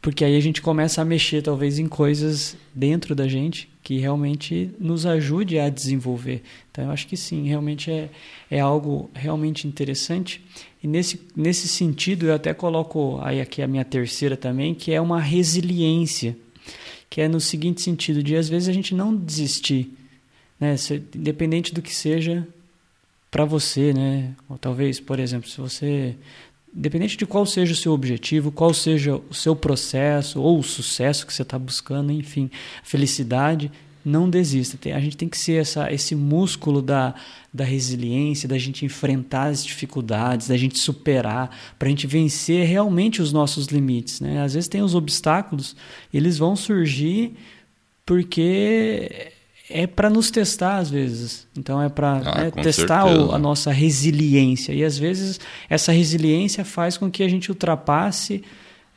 porque 0.00 0.24
aí 0.24 0.36
a 0.36 0.40
gente 0.40 0.60
começa 0.60 1.00
a 1.00 1.04
mexer 1.04 1.42
talvez 1.42 1.78
em 1.78 1.86
coisas 1.86 2.56
dentro 2.74 3.14
da 3.14 3.26
gente 3.26 3.70
que 3.82 3.98
realmente 3.98 4.70
nos 4.78 5.06
ajude 5.06 5.58
a 5.58 5.68
desenvolver. 5.68 6.42
Então 6.70 6.84
eu 6.84 6.90
acho 6.90 7.06
que 7.06 7.16
sim, 7.16 7.46
realmente 7.46 7.90
é, 7.90 8.08
é 8.50 8.60
algo 8.60 9.10
realmente 9.14 9.66
interessante. 9.66 10.42
E 10.84 10.86
nesse, 10.86 11.18
nesse 11.34 11.66
sentido 11.66 12.26
eu 12.26 12.34
até 12.34 12.52
coloco 12.52 13.18
aí 13.22 13.40
aqui 13.40 13.62
a 13.62 13.66
minha 13.66 13.86
terceira 13.86 14.36
também, 14.36 14.74
que 14.74 14.92
é 14.92 15.00
uma 15.00 15.18
resiliência, 15.18 16.36
que 17.08 17.22
é 17.22 17.26
no 17.26 17.40
seguinte 17.40 17.80
sentido 17.80 18.22
de 18.22 18.36
às 18.36 18.50
vezes 18.50 18.68
a 18.68 18.72
gente 18.72 18.94
não 18.94 19.16
desistir, 19.16 19.90
né? 20.60 20.76
Se, 20.76 21.02
independente 21.16 21.72
do 21.72 21.80
que 21.80 21.94
seja 21.94 22.46
para 23.30 23.46
você, 23.46 23.94
né? 23.94 24.34
Ou 24.46 24.58
talvez, 24.58 25.00
por 25.00 25.18
exemplo, 25.18 25.48
se 25.48 25.58
você 25.58 26.16
independente 26.76 27.16
de 27.16 27.24
qual 27.24 27.46
seja 27.46 27.72
o 27.72 27.76
seu 27.76 27.92
objetivo, 27.92 28.52
qual 28.52 28.74
seja 28.74 29.16
o 29.30 29.32
seu 29.32 29.56
processo 29.56 30.38
ou 30.38 30.58
o 30.58 30.62
sucesso 30.62 31.26
que 31.26 31.32
você 31.32 31.40
está 31.40 31.58
buscando, 31.58 32.12
enfim, 32.12 32.50
felicidade, 32.82 33.72
não 34.04 34.28
desista. 34.28 34.78
A 34.94 35.00
gente 35.00 35.16
tem 35.16 35.28
que 35.28 35.38
ser 35.38 35.60
essa, 35.60 35.92
esse 35.92 36.14
músculo 36.14 36.82
da, 36.82 37.14
da 37.52 37.64
resiliência, 37.64 38.48
da 38.48 38.58
gente 38.58 38.84
enfrentar 38.84 39.44
as 39.44 39.64
dificuldades, 39.64 40.48
da 40.48 40.56
gente 40.56 40.78
superar, 40.78 41.56
para 41.78 41.86
a 41.86 41.90
gente 41.90 42.06
vencer 42.06 42.66
realmente 42.66 43.22
os 43.22 43.32
nossos 43.32 43.66
limites. 43.66 44.20
Né? 44.20 44.42
Às 44.42 44.54
vezes 44.54 44.68
tem 44.68 44.82
os 44.82 44.94
obstáculos, 44.94 45.74
eles 46.12 46.36
vão 46.36 46.54
surgir 46.54 47.34
porque 48.04 49.32
é 49.70 49.86
para 49.86 50.10
nos 50.10 50.30
testar 50.30 50.76
às 50.76 50.90
vezes. 50.90 51.46
Então 51.56 51.80
é 51.80 51.88
para 51.88 52.18
ah, 52.18 52.44
né, 52.44 52.50
testar 52.50 53.06
o, 53.06 53.32
a 53.32 53.38
nossa 53.38 53.72
resiliência. 53.72 54.72
E 54.72 54.84
às 54.84 54.98
vezes 54.98 55.40
essa 55.68 55.92
resiliência 55.92 56.64
faz 56.64 56.98
com 56.98 57.10
que 57.10 57.22
a 57.22 57.28
gente 57.28 57.50
ultrapasse 57.50 58.42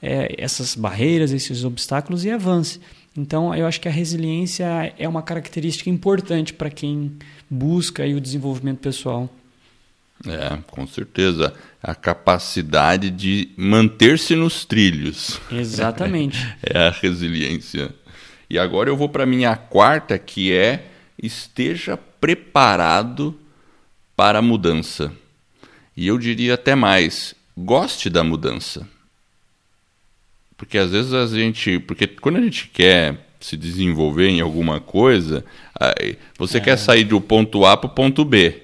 é, 0.02 0.36
essas 0.38 0.76
barreiras, 0.76 1.32
esses 1.32 1.64
obstáculos 1.64 2.26
e 2.26 2.32
avance. 2.32 2.80
Então 3.18 3.54
eu 3.56 3.66
acho 3.66 3.82
que 3.82 3.88
a 3.88 3.92
resiliência 3.92 4.94
é 4.98 5.10
uma 5.10 5.24
característica 5.24 5.90
importante 5.90 6.54
para 6.54 6.70
quem 6.70 7.14
busca 7.50 8.04
aí, 8.04 8.14
o 8.14 8.22
desenvolvimento 8.22 8.80
pessoal. 8.80 9.28
É, 10.26 10.58
com 10.68 10.86
certeza. 10.86 11.54
A 11.82 11.96
capacidade 11.96 13.10
de 13.10 13.50
manter-se 13.58 14.36
nos 14.36 14.66
trilhos. 14.66 15.40
Exatamente. 15.52 16.38
é 16.64 16.88
a 16.88 16.92
resiliência. 16.92 17.94
E 18.50 18.58
agora 18.58 18.90
eu 18.90 18.96
vou 18.96 19.10
para 19.10 19.26
minha 19.26 19.56
quarta, 19.56 20.18
que 20.18 20.54
é 20.54 20.86
esteja 21.22 21.98
preparado 21.98 23.38
para 24.16 24.40
a 24.40 24.42
mudança. 24.42 25.12
E 25.96 26.08
eu 26.08 26.18
diria 26.18 26.54
até 26.54 26.76
mais, 26.76 27.34
goste 27.58 28.10
da 28.10 28.24
mudança. 28.24 28.88
Porque 30.58 30.78
às 30.78 30.92
vezes 30.92 31.14
a 31.14 31.28
gente, 31.28 31.80
porque 31.80 32.08
quando 32.08 32.38
a 32.38 32.42
gente 32.42 32.68
quer 32.68 33.28
se 33.40 33.56
desenvolver 33.56 34.28
em 34.28 34.42
alguma 34.42 34.80
coisa, 34.80 35.46
você 36.38 36.58
é. 36.58 36.62
quer 36.62 36.78
sair 36.78 37.04
do 37.04 37.22
ponto 37.22 37.66
A 37.66 37.78
para 37.78 37.88
o 37.88 37.94
ponto 37.94 38.26
B. 38.26 38.64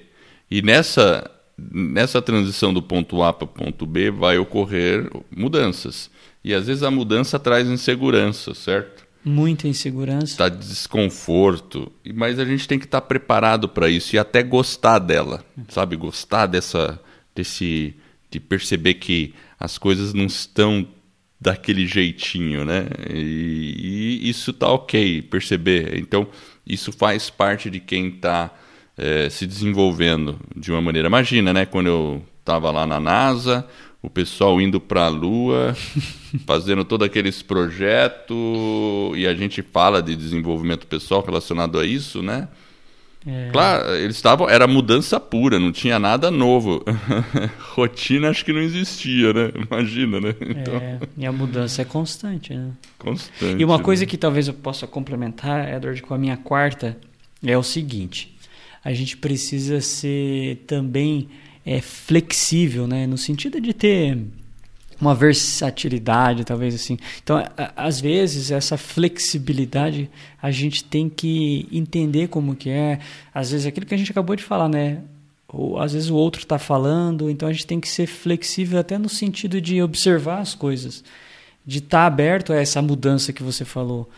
E 0.50 0.60
nessa 0.60 1.30
nessa 1.56 2.20
transição 2.20 2.74
do 2.74 2.82
ponto 2.82 3.22
A 3.22 3.32
para 3.32 3.44
o 3.44 3.48
ponto 3.48 3.86
B 3.86 4.10
vai 4.10 4.38
ocorrer 4.38 5.08
mudanças. 5.34 6.10
E 6.42 6.52
às 6.52 6.66
vezes 6.66 6.82
a 6.82 6.90
mudança 6.90 7.38
traz 7.38 7.68
insegurança, 7.68 8.54
certo? 8.54 9.04
Muita 9.24 9.66
insegurança. 9.66 10.26
Está 10.26 10.48
desconforto. 10.48 11.90
Mas 12.14 12.38
a 12.38 12.44
gente 12.44 12.68
tem 12.68 12.78
que 12.78 12.84
estar 12.84 13.00
tá 13.00 13.06
preparado 13.06 13.68
para 13.68 13.88
isso 13.88 14.14
e 14.14 14.18
até 14.18 14.42
gostar 14.42 14.98
dela. 14.98 15.42
Sabe? 15.68 15.96
Gostar 15.96 16.46
dessa. 16.46 17.00
desse. 17.34 17.94
de 18.30 18.38
perceber 18.38 18.94
que 18.94 19.32
as 19.58 19.78
coisas 19.78 20.12
não 20.12 20.26
estão 20.26 20.86
daquele 21.40 21.86
jeitinho, 21.86 22.64
né? 22.64 22.86
E, 23.10 24.20
e 24.22 24.28
isso 24.28 24.52
tá 24.52 24.68
ok, 24.68 25.22
perceber. 25.22 25.98
Então, 25.98 26.26
isso 26.66 26.92
faz 26.92 27.28
parte 27.30 27.68
de 27.68 27.80
quem 27.80 28.08
está 28.08 28.50
é, 28.96 29.28
se 29.28 29.46
desenvolvendo 29.46 30.38
de 30.56 30.70
uma 30.70 30.80
maneira. 30.80 31.08
Imagina, 31.08 31.52
né? 31.52 31.66
Quando 31.66 31.86
eu 31.88 32.22
estava 32.40 32.70
lá 32.70 32.86
na 32.86 33.00
NASA, 33.00 33.66
o 34.02 34.10
pessoal 34.10 34.60
indo 34.60 34.80
para 34.80 35.06
a 35.06 35.08
Lua, 35.08 35.74
fazendo 36.46 36.84
todos 36.84 37.06
aqueles 37.06 37.42
projetos, 37.42 38.36
e 39.16 39.26
a 39.26 39.34
gente 39.34 39.62
fala 39.62 40.02
de 40.02 40.14
desenvolvimento 40.14 40.86
pessoal 40.86 41.22
relacionado 41.24 41.78
a 41.78 41.86
isso, 41.86 42.22
né? 42.22 42.48
É. 43.26 43.48
Claro, 43.50 43.94
eles 43.94 44.16
estavam. 44.16 44.48
Era 44.48 44.66
mudança 44.66 45.18
pura, 45.18 45.58
não 45.58 45.72
tinha 45.72 45.98
nada 45.98 46.30
novo. 46.30 46.84
Rotina 47.74 48.28
acho 48.28 48.44
que 48.44 48.52
não 48.52 48.60
existia, 48.60 49.32
né? 49.32 49.50
Imagina, 49.54 50.20
né? 50.20 50.34
Então... 50.40 50.76
É, 50.76 50.98
e 51.16 51.24
a 51.24 51.32
mudança 51.32 51.82
é 51.82 51.84
constante, 51.84 52.52
né? 52.52 52.70
Constante. 52.98 53.60
E 53.60 53.64
uma 53.64 53.78
coisa 53.78 54.02
né? 54.02 54.06
que 54.06 54.18
talvez 54.18 54.46
eu 54.48 54.54
possa 54.54 54.86
complementar, 54.86 55.72
Edward, 55.72 56.02
com 56.02 56.12
a 56.12 56.18
minha 56.18 56.36
quarta, 56.36 56.98
é 57.42 57.56
o 57.56 57.62
seguinte: 57.62 58.36
a 58.84 58.92
gente 58.92 59.16
precisa 59.16 59.80
ser 59.80 60.64
também 60.66 61.28
é, 61.64 61.80
flexível, 61.80 62.86
né? 62.86 63.06
No 63.06 63.16
sentido 63.16 63.58
de 63.58 63.72
ter 63.72 64.18
uma 65.04 65.14
versatilidade, 65.14 66.44
talvez 66.44 66.74
assim. 66.74 66.98
Então, 67.22 67.42
às 67.76 68.00
vezes 68.00 68.50
essa 68.50 68.76
flexibilidade 68.76 70.10
a 70.42 70.50
gente 70.50 70.82
tem 70.84 71.08
que 71.08 71.68
entender 71.70 72.28
como 72.28 72.56
que 72.56 72.70
é. 72.70 72.98
Às 73.34 73.50
vezes 73.50 73.66
aquilo 73.66 73.86
que 73.86 73.94
a 73.94 73.98
gente 73.98 74.10
acabou 74.10 74.34
de 74.34 74.42
falar, 74.42 74.68
né? 74.68 75.02
Ou 75.48 75.78
às 75.78 75.92
vezes 75.92 76.10
o 76.10 76.16
outro 76.16 76.42
está 76.42 76.58
falando, 76.58 77.30
então 77.30 77.48
a 77.48 77.52
gente 77.52 77.66
tem 77.66 77.78
que 77.78 77.88
ser 77.88 78.06
flexível 78.06 78.78
até 78.78 78.98
no 78.98 79.08
sentido 79.08 79.60
de 79.60 79.80
observar 79.82 80.40
as 80.40 80.54
coisas, 80.54 81.04
de 81.64 81.78
estar 81.78 81.98
tá 81.98 82.06
aberto 82.06 82.52
a 82.52 82.56
essa 82.56 82.80
mudança 82.82 83.32
que 83.32 83.42
você 83.42 83.64
falou. 83.64 84.08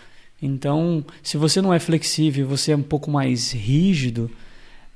Então, 0.40 1.04
se 1.22 1.36
você 1.36 1.60
não 1.60 1.72
é 1.72 1.78
flexível, 1.78 2.46
você 2.46 2.72
é 2.72 2.76
um 2.76 2.82
pouco 2.82 3.10
mais 3.10 3.52
rígido, 3.52 4.30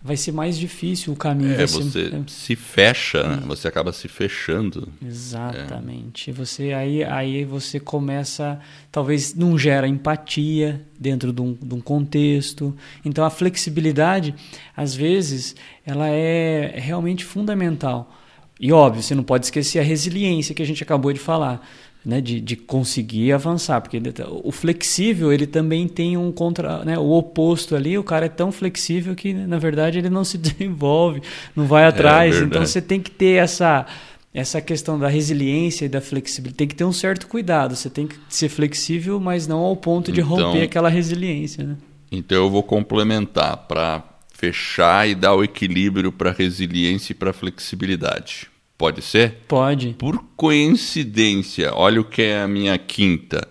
vai 0.02 0.16
ser 0.16 0.32
mais 0.32 0.58
difícil 0.58 1.12
o 1.12 1.16
caminho. 1.16 1.52
É, 1.52 1.66
você 1.66 1.90
ser... 1.90 2.22
se 2.26 2.56
fecha, 2.56 3.36
né? 3.36 3.42
você 3.46 3.68
acaba 3.68 3.92
se 3.92 4.08
fechando. 4.08 4.88
Exatamente. 5.04 6.30
É. 6.30 6.32
Você 6.32 6.72
aí, 6.72 7.04
aí 7.04 7.44
você 7.44 7.78
começa, 7.78 8.58
talvez 8.90 9.34
não 9.34 9.58
gera 9.58 9.86
empatia 9.86 10.86
dentro 10.98 11.32
de 11.32 11.42
um, 11.42 11.52
de 11.52 11.74
um 11.74 11.80
contexto. 11.80 12.74
Então 13.04 13.24
a 13.24 13.30
flexibilidade, 13.30 14.34
às 14.74 14.94
vezes, 14.94 15.54
ela 15.84 16.08
é 16.08 16.72
realmente 16.76 17.24
fundamental. 17.24 18.16
E 18.58 18.72
óbvio, 18.72 19.02
você 19.02 19.14
não 19.14 19.22
pode 19.22 19.46
esquecer 19.46 19.78
a 19.78 19.82
resiliência 19.82 20.54
que 20.54 20.62
a 20.62 20.66
gente 20.66 20.82
acabou 20.82 21.12
de 21.12 21.18
falar 21.18 21.66
né, 22.04 22.20
de, 22.20 22.40
de 22.40 22.56
conseguir 22.56 23.32
avançar, 23.32 23.80
porque 23.80 24.00
tá, 24.00 24.26
o 24.28 24.50
flexível 24.50 25.32
ele 25.32 25.46
também 25.46 25.86
tem 25.86 26.16
um 26.16 26.32
contra, 26.32 26.84
né, 26.84 26.98
o 26.98 27.10
oposto 27.10 27.76
ali, 27.76 27.98
o 27.98 28.04
cara 28.04 28.26
é 28.26 28.28
tão 28.28 28.50
flexível 28.50 29.14
que 29.14 29.34
na 29.34 29.58
verdade 29.58 29.98
ele 29.98 30.10
não 30.10 30.24
se 30.24 30.36
desenvolve, 30.38 31.22
não 31.54 31.66
vai 31.66 31.84
atrás, 31.84 32.36
é 32.36 32.44
então 32.44 32.64
você 32.64 32.80
tem 32.80 33.00
que 33.00 33.10
ter 33.10 33.42
essa 33.42 33.86
essa 34.32 34.60
questão 34.60 34.96
da 34.96 35.08
resiliência 35.08 35.86
e 35.86 35.88
da 35.88 36.00
flexibilidade 36.00 36.56
tem 36.56 36.68
que 36.68 36.74
ter 36.76 36.84
um 36.84 36.92
certo 36.92 37.26
cuidado, 37.26 37.74
você 37.74 37.90
tem 37.90 38.06
que 38.06 38.16
ser 38.28 38.48
flexível, 38.48 39.18
mas 39.18 39.48
não 39.48 39.58
ao 39.58 39.76
ponto 39.76 40.12
de 40.12 40.20
então, 40.20 40.36
romper 40.36 40.62
aquela 40.62 40.88
resiliência, 40.88 41.64
né? 41.64 41.76
Então 42.12 42.38
eu 42.38 42.50
vou 42.50 42.62
complementar 42.62 43.56
para 43.68 44.04
fechar 44.32 45.08
e 45.08 45.14
dar 45.14 45.34
o 45.34 45.44
equilíbrio 45.44 46.12
para 46.12 46.30
resiliência 46.30 47.12
e 47.12 47.14
para 47.14 47.32
flexibilidade. 47.32 48.48
Pode 48.80 49.02
ser? 49.02 49.42
Pode. 49.46 49.94
Por 49.98 50.24
coincidência, 50.34 51.70
olha 51.74 52.00
o 52.00 52.04
que 52.04 52.22
é 52.22 52.40
a 52.40 52.48
minha 52.48 52.78
quinta. 52.78 53.46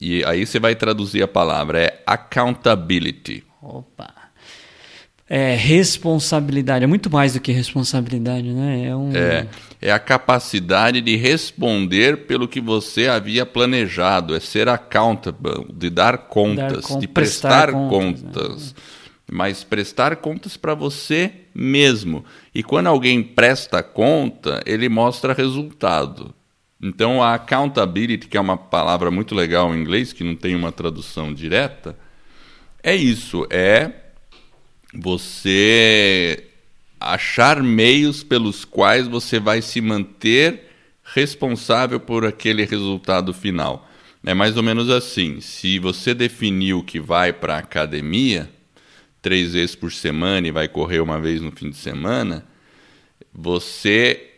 E 0.00 0.24
aí 0.24 0.46
você 0.46 0.58
vai 0.58 0.74
traduzir 0.74 1.22
a 1.22 1.28
palavra, 1.28 1.78
é 1.82 2.02
accountability. 2.06 3.44
Opa. 3.60 4.10
É 5.28 5.54
responsabilidade, 5.54 6.82
é 6.82 6.86
muito 6.86 7.10
mais 7.10 7.34
do 7.34 7.40
que 7.40 7.52
responsabilidade, 7.52 8.50
né? 8.54 8.86
É, 8.86 8.96
um... 8.96 9.14
é, 9.14 9.46
é 9.82 9.92
a 9.92 9.98
capacidade 9.98 11.02
de 11.02 11.14
responder 11.14 12.26
pelo 12.26 12.48
que 12.48 12.60
você 12.60 13.08
havia 13.08 13.44
planejado, 13.44 14.34
é 14.34 14.40
ser 14.40 14.66
accountable, 14.66 15.66
de 15.74 15.90
dar 15.90 16.16
contas, 16.16 16.88
dar 16.88 16.98
de 16.98 17.06
prestar, 17.06 17.66
prestar 17.66 17.72
contas. 17.72 18.22
contas. 18.22 18.72
Né? 18.72 18.82
Mas 19.32 19.64
prestar 19.64 20.16
contas 20.16 20.56
para 20.58 20.74
você 20.74 21.32
mesmo. 21.54 22.22
E 22.54 22.62
quando 22.62 22.88
alguém 22.88 23.22
presta 23.22 23.82
conta, 23.82 24.62
ele 24.66 24.88
mostra 24.88 25.32
resultado. 25.32 26.34
Então 26.80 27.22
a 27.22 27.34
accountability, 27.34 28.28
que 28.28 28.36
é 28.36 28.40
uma 28.40 28.56
palavra 28.56 29.10
muito 29.10 29.34
legal 29.34 29.74
em 29.74 29.80
inglês, 29.80 30.12
que 30.12 30.22
não 30.22 30.36
tem 30.36 30.54
uma 30.54 30.70
tradução 30.70 31.32
direta, 31.32 31.96
é 32.82 32.94
isso, 32.94 33.46
é 33.48 33.92
você 34.92 36.44
achar 37.00 37.62
meios 37.62 38.22
pelos 38.22 38.64
quais 38.64 39.06
você 39.08 39.40
vai 39.40 39.62
se 39.62 39.80
manter 39.80 40.68
responsável 41.04 41.98
por 41.98 42.26
aquele 42.26 42.64
resultado 42.64 43.32
final. 43.32 43.88
É 44.24 44.34
mais 44.34 44.56
ou 44.56 44.62
menos 44.62 44.90
assim: 44.90 45.40
se 45.40 45.78
você 45.78 46.12
definiu 46.14 46.82
que 46.82 47.00
vai 47.00 47.32
para 47.32 47.54
a 47.54 47.58
academia, 47.58 48.50
três 49.22 49.52
vezes 49.52 49.76
por 49.76 49.92
semana 49.92 50.48
e 50.48 50.50
vai 50.50 50.68
correr 50.68 51.00
uma 51.00 51.18
vez 51.20 51.40
no 51.40 51.52
fim 51.52 51.70
de 51.70 51.76
semana, 51.76 52.44
você, 53.32 54.30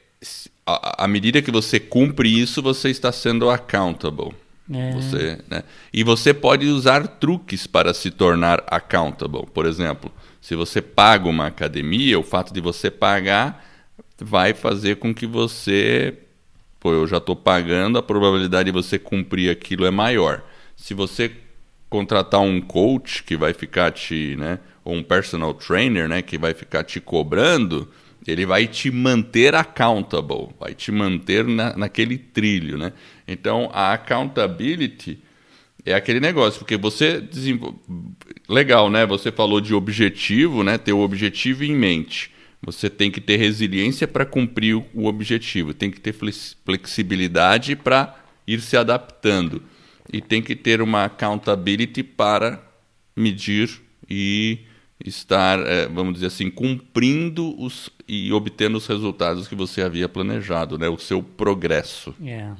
à 0.64 1.08
medida 1.08 1.42
que 1.42 1.50
você 1.50 1.80
cumpre 1.80 2.28
isso, 2.28 2.62
você 2.62 2.90
está 2.90 3.10
sendo 3.10 3.50
accountable. 3.50 4.34
É. 4.72 4.92
Você, 4.92 5.38
né? 5.48 5.64
E 5.92 6.04
você 6.04 6.32
pode 6.32 6.66
usar 6.66 7.06
truques 7.06 7.66
para 7.66 7.92
se 7.92 8.10
tornar 8.10 8.62
accountable. 8.66 9.46
Por 9.52 9.66
exemplo, 9.66 10.12
se 10.40 10.54
você 10.54 10.80
paga 10.80 11.28
uma 11.28 11.46
academia, 11.46 12.18
o 12.18 12.22
fato 12.22 12.52
de 12.52 12.60
você 12.60 12.90
pagar 12.90 13.64
vai 14.18 14.54
fazer 14.54 14.96
com 14.96 15.14
que 15.14 15.26
você, 15.26 16.14
pô, 16.78 16.92
eu 16.92 17.06
já 17.06 17.16
estou 17.18 17.34
pagando, 17.34 17.98
a 17.98 18.02
probabilidade 18.02 18.70
de 18.70 18.72
você 18.72 18.98
cumprir 18.98 19.50
aquilo 19.50 19.84
é 19.84 19.90
maior. 19.90 20.42
Se 20.76 20.94
você 20.94 21.32
contratar 21.90 22.40
um 22.40 22.60
coach 22.60 23.22
que 23.22 23.36
vai 23.36 23.52
ficar 23.52 23.92
te, 23.92 24.34
né, 24.36 24.58
ou 24.84 24.94
um 24.94 25.02
personal 25.02 25.54
trainer, 25.54 26.08
né, 26.08 26.20
que 26.20 26.36
vai 26.36 26.52
ficar 26.52 26.84
te 26.84 27.00
cobrando, 27.00 27.88
ele 28.26 28.46
vai 28.46 28.66
te 28.66 28.90
manter 28.90 29.54
accountable, 29.54 30.48
vai 30.58 30.74
te 30.74 30.90
manter 30.92 31.44
na, 31.44 31.76
naquele 31.76 32.16
trilho, 32.16 32.78
né? 32.78 32.92
Então, 33.26 33.70
a 33.72 33.92
accountability 33.92 35.18
é 35.84 35.94
aquele 35.94 36.20
negócio, 36.20 36.58
porque 36.58 36.76
você 36.76 37.20
desenvolve... 37.20 37.78
legal, 38.48 38.90
né? 38.90 39.04
Você 39.04 39.30
falou 39.30 39.60
de 39.60 39.74
objetivo, 39.74 40.62
né? 40.62 40.78
Ter 40.78 40.92
o 40.92 41.00
objetivo 41.00 41.64
em 41.64 41.74
mente. 41.74 42.30
Você 42.62 42.88
tem 42.88 43.10
que 43.10 43.20
ter 43.20 43.36
resiliência 43.36 44.08
para 44.08 44.24
cumprir 44.24 44.74
o 44.94 45.04
objetivo, 45.04 45.74
tem 45.74 45.90
que 45.90 46.00
ter 46.00 46.14
flexibilidade 46.64 47.76
para 47.76 48.16
ir 48.46 48.60
se 48.60 48.74
adaptando 48.74 49.62
e 50.10 50.20
tem 50.20 50.40
que 50.40 50.56
ter 50.56 50.80
uma 50.80 51.04
accountability 51.04 52.02
para 52.02 52.62
medir 53.14 53.70
e 54.08 54.60
estar, 55.04 55.58
é, 55.60 55.86
vamos 55.86 56.14
dizer 56.14 56.26
assim, 56.26 56.50
cumprindo 56.50 57.54
os, 57.60 57.90
e 58.08 58.32
obtendo 58.32 58.78
os 58.78 58.86
resultados 58.86 59.46
que 59.46 59.54
você 59.54 59.82
havia 59.82 60.08
planejado, 60.08 60.78
né? 60.78 60.88
o 60.88 60.98
seu 60.98 61.22
progresso. 61.22 62.14
Yeah. 62.20 62.56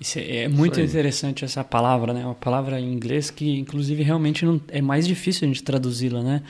Isso 0.00 0.18
é, 0.18 0.36
é 0.38 0.48
muito 0.48 0.80
interessante 0.80 1.44
essa 1.44 1.62
palavra, 1.62 2.12
né? 2.12 2.24
Uma 2.24 2.34
palavra 2.34 2.80
em 2.80 2.92
inglês 2.92 3.30
que, 3.30 3.58
inclusive, 3.58 4.02
realmente 4.02 4.44
não, 4.44 4.60
é 4.68 4.82
mais 4.82 5.06
difícil 5.06 5.44
a 5.44 5.48
gente 5.48 5.62
traduzi-la, 5.62 6.22
né? 6.22 6.42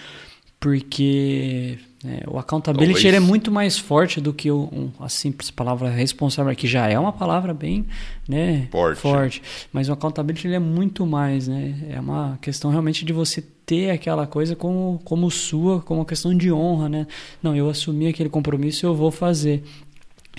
Porque 0.58 1.78
é, 2.04 2.24
o 2.28 2.36
accountability 2.36 3.06
ele 3.06 3.16
é 3.16 3.20
muito 3.20 3.50
mais 3.52 3.78
forte 3.78 4.20
do 4.20 4.32
que 4.32 4.50
o, 4.50 4.68
um, 4.72 4.90
a 4.98 5.08
simples 5.08 5.52
palavra 5.52 5.88
responsável, 5.88 6.54
que 6.56 6.66
já 6.66 6.88
é 6.88 6.98
uma 6.98 7.12
palavra 7.12 7.54
bem 7.54 7.86
né, 8.28 8.66
forte. 8.72 9.00
forte. 9.00 9.42
Mas 9.72 9.88
o 9.88 9.92
accountability 9.92 10.48
ele 10.48 10.56
é 10.56 10.58
muito 10.58 11.06
mais, 11.06 11.46
né? 11.46 11.74
É 11.88 12.00
uma 12.00 12.38
questão 12.42 12.70
realmente 12.70 13.04
de 13.04 13.12
você 13.12 13.40
ter 13.64 13.90
aquela 13.90 14.26
coisa 14.26 14.56
como, 14.56 15.00
como 15.04 15.30
sua, 15.30 15.80
como 15.80 16.00
uma 16.00 16.06
questão 16.06 16.36
de 16.36 16.50
honra, 16.52 16.88
né? 16.88 17.06
Não, 17.40 17.54
eu 17.54 17.70
assumi 17.70 18.08
aquele 18.08 18.28
compromisso, 18.28 18.84
eu 18.84 18.94
vou 18.94 19.12
fazer. 19.12 19.62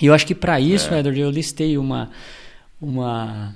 E 0.00 0.06
eu 0.06 0.12
acho 0.12 0.26
que 0.26 0.34
para 0.34 0.60
isso, 0.60 0.92
é. 0.92 0.98
Edward, 0.98 1.18
eu 1.18 1.30
listei 1.30 1.78
uma, 1.78 2.10
uma, 2.78 3.54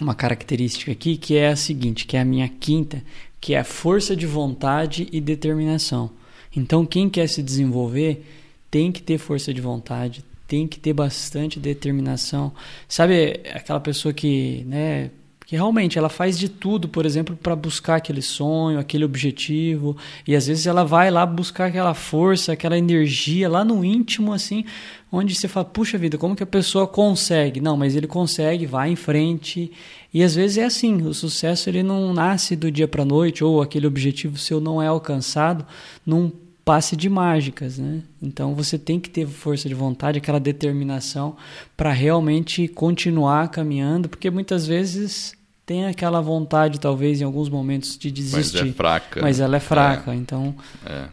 uma 0.00 0.14
característica 0.14 0.92
aqui 0.92 1.16
que 1.16 1.36
é 1.36 1.48
a 1.48 1.56
seguinte, 1.56 2.06
que 2.06 2.16
é 2.16 2.20
a 2.20 2.24
minha 2.24 2.48
quinta, 2.48 3.02
que 3.40 3.54
é 3.54 3.58
a 3.58 3.64
força 3.64 4.14
de 4.14 4.26
vontade 4.26 5.08
e 5.10 5.20
determinação. 5.20 6.21
Então, 6.54 6.84
quem 6.84 7.08
quer 7.08 7.28
se 7.28 7.42
desenvolver 7.42 8.24
tem 8.70 8.92
que 8.92 9.02
ter 9.02 9.18
força 9.18 9.52
de 9.52 9.60
vontade, 9.60 10.24
tem 10.46 10.66
que 10.66 10.78
ter 10.78 10.92
bastante 10.92 11.58
determinação. 11.58 12.52
Sabe 12.88 13.40
aquela 13.54 13.80
pessoa 13.80 14.12
que, 14.12 14.64
né, 14.66 15.10
que 15.52 15.56
realmente 15.56 15.98
ela 15.98 16.08
faz 16.08 16.38
de 16.38 16.48
tudo, 16.48 16.88
por 16.88 17.04
exemplo, 17.04 17.36
para 17.36 17.54
buscar 17.54 17.96
aquele 17.96 18.22
sonho, 18.22 18.78
aquele 18.78 19.04
objetivo, 19.04 19.94
e 20.26 20.34
às 20.34 20.46
vezes 20.46 20.66
ela 20.66 20.82
vai 20.82 21.10
lá 21.10 21.26
buscar 21.26 21.66
aquela 21.66 21.92
força, 21.92 22.52
aquela 22.52 22.78
energia 22.78 23.50
lá 23.50 23.62
no 23.62 23.84
íntimo 23.84 24.32
assim, 24.32 24.64
onde 25.12 25.34
você 25.34 25.48
fala, 25.48 25.66
puxa 25.66 25.98
vida, 25.98 26.16
como 26.16 26.34
que 26.34 26.42
a 26.42 26.46
pessoa 26.46 26.86
consegue? 26.86 27.60
Não, 27.60 27.76
mas 27.76 27.94
ele 27.94 28.06
consegue, 28.06 28.64
vai 28.64 28.92
em 28.92 28.96
frente. 28.96 29.70
E 30.14 30.22
às 30.22 30.34
vezes 30.34 30.56
é 30.56 30.64
assim, 30.64 31.02
o 31.02 31.12
sucesso 31.12 31.68
ele 31.68 31.82
não 31.82 32.14
nasce 32.14 32.56
do 32.56 32.70
dia 32.72 32.88
para 32.88 33.04
noite 33.04 33.44
ou 33.44 33.60
aquele 33.60 33.86
objetivo 33.86 34.38
seu 34.38 34.58
não 34.58 34.80
é 34.80 34.86
alcançado 34.86 35.66
num 36.06 36.32
passe 36.64 36.96
de 36.96 37.10
mágicas, 37.10 37.76
né? 37.76 38.00
Então 38.22 38.54
você 38.54 38.78
tem 38.78 38.98
que 38.98 39.10
ter 39.10 39.26
força 39.26 39.68
de 39.68 39.74
vontade, 39.74 40.16
aquela 40.16 40.40
determinação 40.40 41.36
para 41.76 41.92
realmente 41.92 42.68
continuar 42.68 43.50
caminhando, 43.50 44.08
porque 44.08 44.30
muitas 44.30 44.66
vezes 44.66 45.34
tem 45.64 45.86
aquela 45.86 46.20
vontade, 46.20 46.80
talvez 46.80 47.20
em 47.20 47.24
alguns 47.24 47.48
momentos, 47.48 47.96
de 47.96 48.10
desistir. 48.10 48.60
Mas 48.60 48.70
é 48.70 48.72
fraca. 48.72 49.22
Mas 49.22 49.40
ela 49.40 49.56
é 49.56 49.60
fraca, 49.60 50.12
é. 50.12 50.14
então. 50.14 50.54
É. 50.84 51.08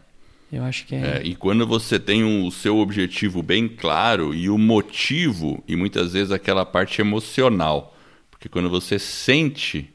Eu 0.52 0.64
acho 0.64 0.86
que 0.86 0.96
é... 0.96 1.18
é. 1.18 1.22
E 1.24 1.36
quando 1.36 1.66
você 1.68 2.00
tem 2.00 2.24
o 2.24 2.50
seu 2.52 2.78
objetivo 2.78 3.44
bem 3.44 3.68
claro 3.68 4.34
e 4.34 4.50
o 4.50 4.58
motivo, 4.58 5.64
e 5.68 5.76
muitas 5.76 6.14
vezes 6.14 6.32
aquela 6.32 6.66
parte 6.66 7.02
emocional, 7.02 7.96
porque 8.32 8.50
quando 8.50 8.70
você 8.70 8.98
sente 8.98 9.94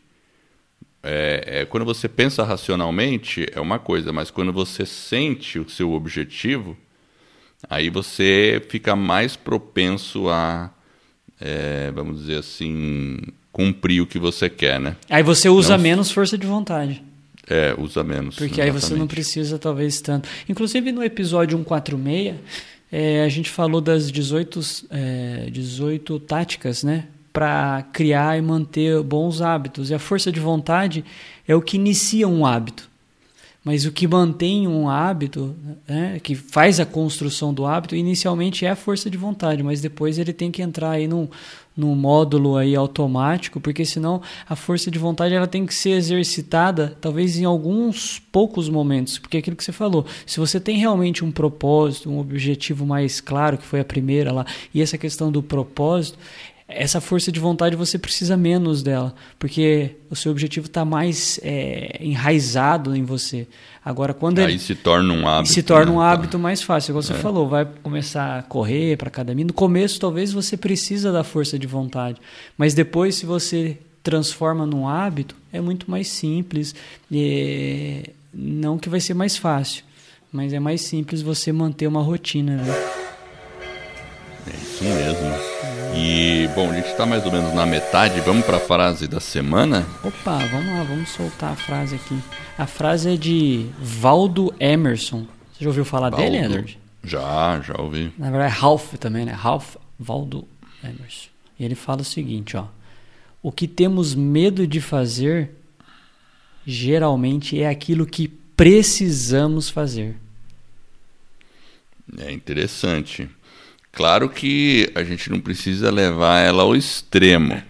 é, 1.07 1.61
é, 1.61 1.65
quando 1.67 1.85
você 1.85 2.09
pensa 2.09 2.43
racionalmente 2.43 3.47
é 3.53 3.61
uma 3.61 3.79
coisa, 3.79 4.11
mas 4.11 4.31
quando 4.31 4.51
você 4.51 4.87
sente 4.87 5.59
o 5.59 5.69
seu 5.69 5.93
objetivo, 5.93 6.75
aí 7.69 7.91
você 7.91 8.63
fica 8.71 8.97
mais 8.97 9.37
propenso 9.37 10.31
a, 10.31 10.73
é, 11.39 11.91
vamos 11.91 12.21
dizer 12.21 12.39
assim, 12.39 13.19
cumprir 13.55 14.03
o 14.03 14.07
que 14.07 14.19
você 14.19 14.51
quer, 14.51 14.81
né? 14.81 14.97
Aí 15.09 15.23
você 15.23 15.49
usa 15.49 15.77
não... 15.77 15.83
menos 15.83 16.11
força 16.11 16.37
de 16.37 16.45
vontade. 16.47 17.01
É, 17.49 17.73
usa 17.79 18.03
menos. 18.03 18.35
Porque 18.35 18.61
exatamente. 18.61 18.75
aí 18.75 18.81
você 18.81 18.95
não 18.97 19.07
precisa, 19.07 19.59
talvez, 19.59 20.01
tanto. 20.01 20.29
Inclusive, 20.49 20.91
no 20.91 21.05
episódio 21.05 21.57
146, 21.57 22.35
é, 22.91 23.23
a 23.23 23.29
gente 23.29 23.49
falou 23.49 23.81
das 23.81 24.11
18, 24.11 24.61
é, 24.91 25.49
18 25.53 26.19
táticas, 26.21 26.83
né? 26.83 27.05
para 27.33 27.85
criar 27.93 28.39
e 28.39 28.41
manter 28.41 29.03
bons 29.03 29.43
hábitos. 29.43 29.91
E 29.91 29.95
a 29.95 29.99
força 29.99 30.31
de 30.31 30.39
vontade 30.39 31.05
é 31.49 31.55
o 31.55 31.61
que 31.61 31.77
inicia 31.77 32.29
um 32.29 32.47
hábito. 32.47 32.89
Mas 33.65 33.85
o 33.87 33.91
que 33.91 34.07
mantém 34.07 34.69
um 34.69 34.89
hábito, 34.89 35.57
né, 35.89 36.21
que 36.23 36.37
faz 36.37 36.79
a 36.79 36.87
construção 36.87 37.53
do 37.53 37.67
hábito, 37.67 37.97
inicialmente 37.97 38.65
é 38.65 38.71
a 38.71 38.77
força 38.77 39.11
de 39.11 39.17
vontade, 39.17 39.63
mas 39.63 39.81
depois 39.81 40.19
ele 40.19 40.35
tem 40.35 40.51
que 40.51 40.63
entrar 40.63 40.91
aí 40.91 41.09
num, 41.09 41.27
num 41.77 41.95
módulo 41.95 42.57
aí 42.57 42.77
automático, 42.77 43.61
porque 43.61 43.85
senão 43.85 44.23
a 44.49 44.55
força 44.55 44.91
de 44.91 44.99
vontade 44.99 45.35
ela 45.35 45.47
tem 45.47 45.67
que 45.67 45.75
ser 45.75 45.91
exercitada 45.91 46.97
talvez 47.01 47.39
em 47.39 47.45
alguns 47.45 48.21
poucos 48.31 48.69
momentos, 48.69 49.19
porque 49.19 49.37
é 49.37 49.41
aquilo 49.41 49.57
que 49.57 49.65
você 49.65 49.73
falou, 49.73 50.07
se 50.25 50.39
você 50.39 50.61
tem 50.61 50.79
realmente 50.79 51.25
um 51.25 51.33
propósito, 51.33 52.11
um 52.11 52.19
objetivo 52.19 52.87
mais 52.87 53.21
claro, 53.21 53.59
que 53.59 53.67
foi 53.67 53.81
a 53.81 53.85
primeira 53.85 54.33
lá, 54.33 54.47
e 54.73 54.81
essa 54.81 54.97
questão 54.97 55.33
do 55.33 55.43
propósito, 55.43 56.19
essa 56.67 57.01
força 57.01 57.31
de 57.31 57.39
vontade 57.39 57.77
você 57.77 57.99
precisa 57.99 58.37
menos 58.37 58.83
dela, 58.83 59.15
porque 59.39 59.97
o 60.09 60.17
seu 60.17 60.33
objetivo 60.33 60.67
está 60.67 60.85
mais 60.85 61.39
é, 61.43 61.99
enraizado 62.01 62.97
em 62.97 63.05
você. 63.05 63.47
Agora, 63.85 64.15
quando 64.15 64.39
aí 64.39 64.45
ele, 64.53 64.59
se 64.59 64.75
torna 64.75 65.13
um 65.13 65.29
hábito, 65.29 65.53
se 65.53 65.63
torna 65.63 65.93
um 65.93 65.99
né? 65.99 66.07
hábito 66.07 66.39
mais 66.39 66.63
fácil. 66.63 66.93
Igual 66.93 67.03
você 67.03 67.13
é. 67.13 67.17
falou, 67.17 67.47
vai 67.47 67.67
começar 67.83 68.39
a 68.39 68.43
correr 68.43 68.97
para 68.97 69.09
academia. 69.09 69.45
No 69.45 69.53
começo, 69.53 70.01
talvez 70.01 70.33
você 70.33 70.57
precisa 70.57 71.13
da 71.13 71.23
força 71.23 71.59
de 71.59 71.67
vontade, 71.67 72.19
mas 72.57 72.73
depois, 72.73 73.17
se 73.17 73.27
você 73.27 73.77
transforma 74.03 74.65
num 74.65 74.89
hábito, 74.89 75.37
é 75.53 75.61
muito 75.61 75.91
mais 75.91 76.09
simples. 76.09 76.75
E 77.13 78.05
não 78.33 78.79
que 78.79 78.89
vai 78.89 79.01
ser 79.01 79.13
mais 79.13 79.37
fácil, 79.37 79.85
mas 80.33 80.55
é 80.55 80.59
mais 80.59 80.81
simples 80.81 81.21
você 81.21 81.53
manter 81.53 81.87
uma 81.87 82.03
rotina. 82.03 82.57
Né? 82.57 82.73
É 84.47 84.57
isso 84.57 84.85
mesmo. 84.85 85.54
E, 85.97 86.49
bom, 86.55 86.71
a 86.71 86.75
gente 86.75 86.89
está 86.89 87.07
mais 87.07 87.25
ou 87.25 87.31
menos 87.31 87.55
na 87.55 87.65
metade. 87.65 88.21
Vamos 88.21 88.45
para 88.45 88.57
a 88.57 88.61
frase 88.61 89.07
da 89.07 89.21
semana? 89.21 89.87
Opa, 90.03 90.39
vamos 90.39 90.67
lá, 90.67 90.83
vamos 90.83 91.09
soltar 91.11 91.53
a 91.53 91.57
frase 91.57 91.95
aqui. 91.95 92.19
A 92.59 92.67
frase 92.67 93.15
é 93.15 93.17
de 93.17 93.67
Valdo 93.79 94.53
Emerson. 94.59 95.27
Você 95.53 95.65
já 95.65 95.71
ouviu 95.71 95.85
falar 95.85 96.11
Valdo. 96.11 96.25
dele, 96.25 96.45
Edward? 96.45 96.79
Já, 97.05 97.61
já 97.61 97.81
ouvi. 97.81 98.13
Na 98.19 98.31
verdade 98.31 98.53
é 98.55 98.59
Ralph 98.59 98.95
também, 98.95 99.25
né? 99.25 99.33
Ralph 99.33 99.77
Valdo 99.99 100.49
Emerson. 100.83 101.29
E 101.59 101.65
ele 101.65 101.75
fala 101.75 102.01
o 102.01 102.05
seguinte, 102.05 102.57
ó. 102.57 102.67
O 103.43 103.53
que 103.53 103.69
temos 103.69 104.15
medo 104.15 104.67
de 104.67 104.81
fazer 104.81 105.51
geralmente 106.67 107.61
é 107.61 107.69
aquilo 107.69 108.07
que 108.07 108.27
precisamos 108.27 109.69
fazer. 109.71 110.17
É 112.19 112.33
interessante. 112.33 113.29
Claro 113.95 114.29
que 114.29 114.91
a 114.95 115.05
gente 115.05 115.31
não 115.31 115.41
precisa 115.41 115.91
levar 115.91 116.41
ela 116.41 116.65
ao 116.65 116.75
extremo. 116.75 117.63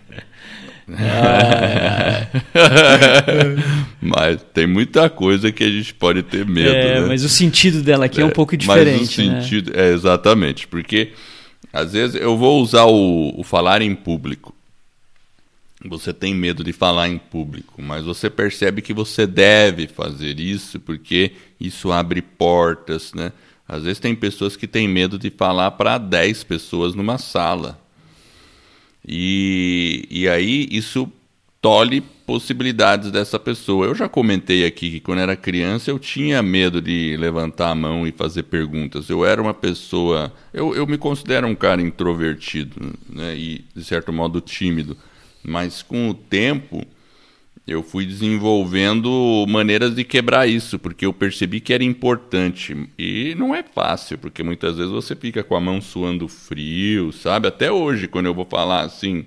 Ah. 0.88 2.26
mas 4.00 4.42
tem 4.52 4.66
muita 4.66 5.08
coisa 5.08 5.50
que 5.52 5.64
a 5.64 5.70
gente 5.70 5.94
pode 5.94 6.22
ter 6.22 6.46
medo. 6.46 6.74
É, 6.74 7.00
né? 7.00 7.06
Mas 7.06 7.24
o 7.24 7.28
sentido 7.28 7.82
dela 7.82 8.06
aqui 8.06 8.20
é, 8.20 8.22
é 8.22 8.26
um 8.26 8.30
pouco 8.30 8.56
diferente. 8.56 9.00
Mas 9.00 9.18
o 9.18 9.22
né? 9.22 9.40
sentido, 9.40 9.72
né? 9.74 9.82
é 9.82 9.92
exatamente, 9.92 10.66
porque 10.66 11.12
às 11.72 11.92
vezes 11.92 12.16
eu 12.20 12.36
vou 12.36 12.60
usar 12.62 12.84
o, 12.84 13.38
o 13.38 13.42
falar 13.42 13.82
em 13.82 13.94
público. 13.94 14.54
Você 15.86 16.14
tem 16.14 16.34
medo 16.34 16.64
de 16.64 16.72
falar 16.72 17.08
em 17.08 17.18
público, 17.18 17.82
mas 17.82 18.04
você 18.04 18.30
percebe 18.30 18.80
que 18.80 18.94
você 18.94 19.26
deve 19.26 19.86
fazer 19.86 20.40
isso 20.40 20.80
porque 20.80 21.32
isso 21.60 21.92
abre 21.92 22.22
portas, 22.22 23.12
né? 23.12 23.32
Às 23.66 23.84
vezes 23.84 23.98
tem 23.98 24.14
pessoas 24.14 24.56
que 24.56 24.66
têm 24.66 24.86
medo 24.86 25.18
de 25.18 25.30
falar 25.30 25.70
para 25.72 25.98
10 25.98 26.44
pessoas 26.44 26.94
numa 26.94 27.18
sala. 27.18 27.80
E, 29.06 30.06
e 30.10 30.28
aí 30.28 30.68
isso 30.70 31.10
tolhe 31.60 32.02
possibilidades 32.26 33.10
dessa 33.10 33.38
pessoa. 33.38 33.86
Eu 33.86 33.94
já 33.94 34.08
comentei 34.08 34.66
aqui 34.66 34.90
que 34.90 35.00
quando 35.00 35.20
era 35.20 35.34
criança 35.34 35.90
eu 35.90 35.98
tinha 35.98 36.42
medo 36.42 36.80
de 36.80 37.16
levantar 37.16 37.70
a 37.70 37.74
mão 37.74 38.06
e 38.06 38.12
fazer 38.12 38.44
perguntas. 38.44 39.08
Eu 39.08 39.24
era 39.24 39.40
uma 39.40 39.54
pessoa. 39.54 40.32
Eu, 40.52 40.74
eu 40.74 40.86
me 40.86 40.98
considero 40.98 41.46
um 41.46 41.54
cara 41.54 41.80
introvertido 41.80 42.92
né, 43.08 43.34
e, 43.34 43.64
de 43.74 43.82
certo 43.82 44.12
modo, 44.12 44.40
tímido. 44.42 44.96
Mas 45.42 45.82
com 45.82 46.10
o 46.10 46.14
tempo 46.14 46.86
eu 47.66 47.82
fui 47.82 48.04
desenvolvendo 48.04 49.46
maneiras 49.48 49.94
de 49.94 50.04
quebrar 50.04 50.46
isso, 50.46 50.78
porque 50.78 51.06
eu 51.06 51.12
percebi 51.14 51.60
que 51.60 51.72
era 51.72 51.82
importante. 51.82 52.88
E 52.98 53.34
não 53.36 53.54
é 53.54 53.62
fácil, 53.62 54.18
porque 54.18 54.42
muitas 54.42 54.76
vezes 54.76 54.92
você 54.92 55.16
fica 55.16 55.42
com 55.42 55.56
a 55.56 55.60
mão 55.60 55.80
suando 55.80 56.28
frio, 56.28 57.10
sabe? 57.10 57.48
Até 57.48 57.72
hoje, 57.72 58.06
quando 58.06 58.26
eu 58.26 58.34
vou 58.34 58.44
falar 58.44 58.82
assim 58.82 59.24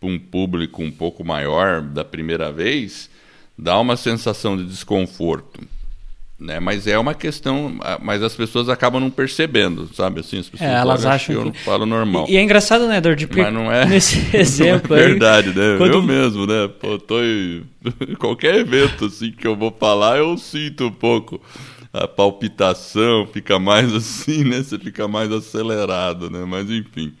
para 0.00 0.08
um 0.08 0.18
público 0.18 0.82
um 0.82 0.90
pouco 0.90 1.24
maior 1.24 1.80
da 1.80 2.04
primeira 2.04 2.50
vez, 2.50 3.08
dá 3.56 3.78
uma 3.78 3.96
sensação 3.96 4.56
de 4.56 4.64
desconforto. 4.64 5.60
Né? 6.38 6.58
Mas 6.58 6.86
é 6.86 6.98
uma 6.98 7.14
questão, 7.14 7.78
mas 8.02 8.22
as 8.22 8.34
pessoas 8.34 8.68
acabam 8.68 9.00
não 9.00 9.08
percebendo, 9.08 9.88
sabe? 9.94 10.20
Assim, 10.20 10.40
as 10.40 10.48
pessoas 10.48 10.68
é, 10.68 10.74
elas 10.74 11.06
acham 11.06 11.34
que 11.34 11.40
eu 11.40 11.44
não 11.44 11.54
falo 11.54 11.86
normal. 11.86 12.26
E, 12.28 12.32
e 12.32 12.36
é 12.36 12.42
engraçado, 12.42 12.88
né, 12.88 13.00
Dor? 13.00 13.16
Porque 13.16 13.40
mas 13.40 13.54
não 13.54 13.70
é 13.70 13.86
nesse 13.86 14.18
exemplo 14.36 14.96
é 14.96 15.06
verdade, 15.08 15.48
né? 15.50 15.76
Quando... 15.78 15.92
Eu 15.92 16.02
mesmo, 16.02 16.44
né? 16.44 16.68
Pô, 16.80 16.98
tô 16.98 17.22
em 17.22 17.64
qualquer 18.18 18.56
evento 18.56 19.04
assim 19.04 19.30
que 19.30 19.46
eu 19.46 19.54
vou 19.54 19.70
falar, 19.70 20.18
eu 20.18 20.36
sinto 20.36 20.86
um 20.86 20.92
pouco 20.92 21.40
a 21.94 22.08
palpitação, 22.08 23.24
fica 23.32 23.56
mais 23.60 23.94
assim, 23.94 24.42
né? 24.42 24.62
Você 24.62 24.76
fica 24.78 25.06
mais 25.06 25.30
acelerado, 25.30 26.28
né? 26.28 26.44
Mas 26.44 26.68
enfim. 26.68 27.12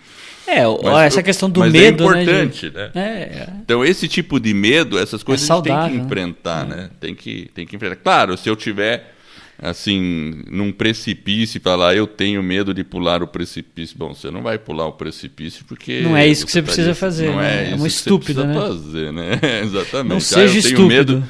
É, 0.46 0.62
mas, 0.82 1.14
essa 1.14 1.22
questão 1.22 1.48
do 1.48 1.64
é 1.64 1.70
medo, 1.70 2.02
é 2.12 2.22
importante, 2.22 2.70
né? 2.70 2.90
né? 2.92 3.02
É, 3.02 3.22
é. 3.22 3.48
Então 3.62 3.84
esse 3.84 4.08
tipo 4.08 4.38
de 4.40 4.52
medo, 4.52 4.98
essas 4.98 5.22
coisas 5.22 5.44
é 5.44 5.48
saudável, 5.48 5.78
a 5.78 5.82
gente 5.84 5.92
tem 5.92 6.00
que 6.00 6.06
enfrentar, 6.06 6.66
né? 6.66 6.76
né? 6.76 6.90
Tem 7.00 7.14
que, 7.14 7.48
tem 7.54 7.64
que 7.64 7.76
enfrentar. 7.76 7.96
Claro, 7.96 8.36
se 8.36 8.50
eu 8.50 8.56
tiver 8.56 9.14
assim 9.62 10.42
num 10.50 10.72
precipício 10.72 11.58
e 11.58 11.60
falar 11.60 11.94
eu 11.94 12.08
tenho 12.08 12.42
medo 12.42 12.74
de 12.74 12.82
pular 12.82 13.22
o 13.22 13.28
precipício, 13.28 13.96
bom, 13.96 14.12
você 14.12 14.28
não 14.28 14.42
vai 14.42 14.58
pular 14.58 14.86
o 14.88 14.92
precipício 14.92 15.64
porque 15.66 16.00
não 16.00 16.16
é 16.16 16.26
isso 16.26 16.44
que 16.44 16.50
você 16.50 16.60
tá 16.60 16.66
precisa 16.66 16.94
fazer, 16.94 17.28
não 17.28 17.36
né? 17.36 17.68
é, 17.68 17.70
é 17.70 17.74
uma 17.76 17.86
estúpida, 17.86 18.44
né? 18.44 18.54
Fazer, 18.54 19.12
né? 19.12 19.40
Exatamente. 19.62 20.12
Não 20.12 20.20
seja 20.20 20.40
ah, 20.40 20.44
eu 20.46 20.50
tenho 20.50 20.58
estúpido. 20.58 20.86
medo 20.88 21.24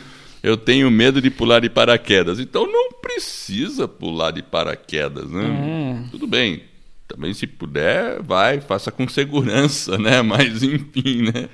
eu 0.44 0.58
tenho 0.58 0.90
medo 0.90 1.22
de 1.22 1.30
pular 1.30 1.60
de 1.60 1.70
paraquedas. 1.70 2.38
Então 2.38 2.70
não 2.70 2.92
precisa 3.00 3.88
pular 3.88 4.30
de 4.30 4.42
paraquedas, 4.42 5.30
né? 5.30 6.04
É. 6.04 6.10
Tudo 6.10 6.26
bem, 6.26 6.62
também 7.08 7.32
se 7.32 7.46
puder, 7.46 8.22
vai, 8.22 8.60
faça 8.60 8.92
com 8.92 9.08
segurança, 9.08 9.96
né? 9.96 10.20
Mas 10.22 10.62
enfim, 10.62 11.22
né? 11.22 11.48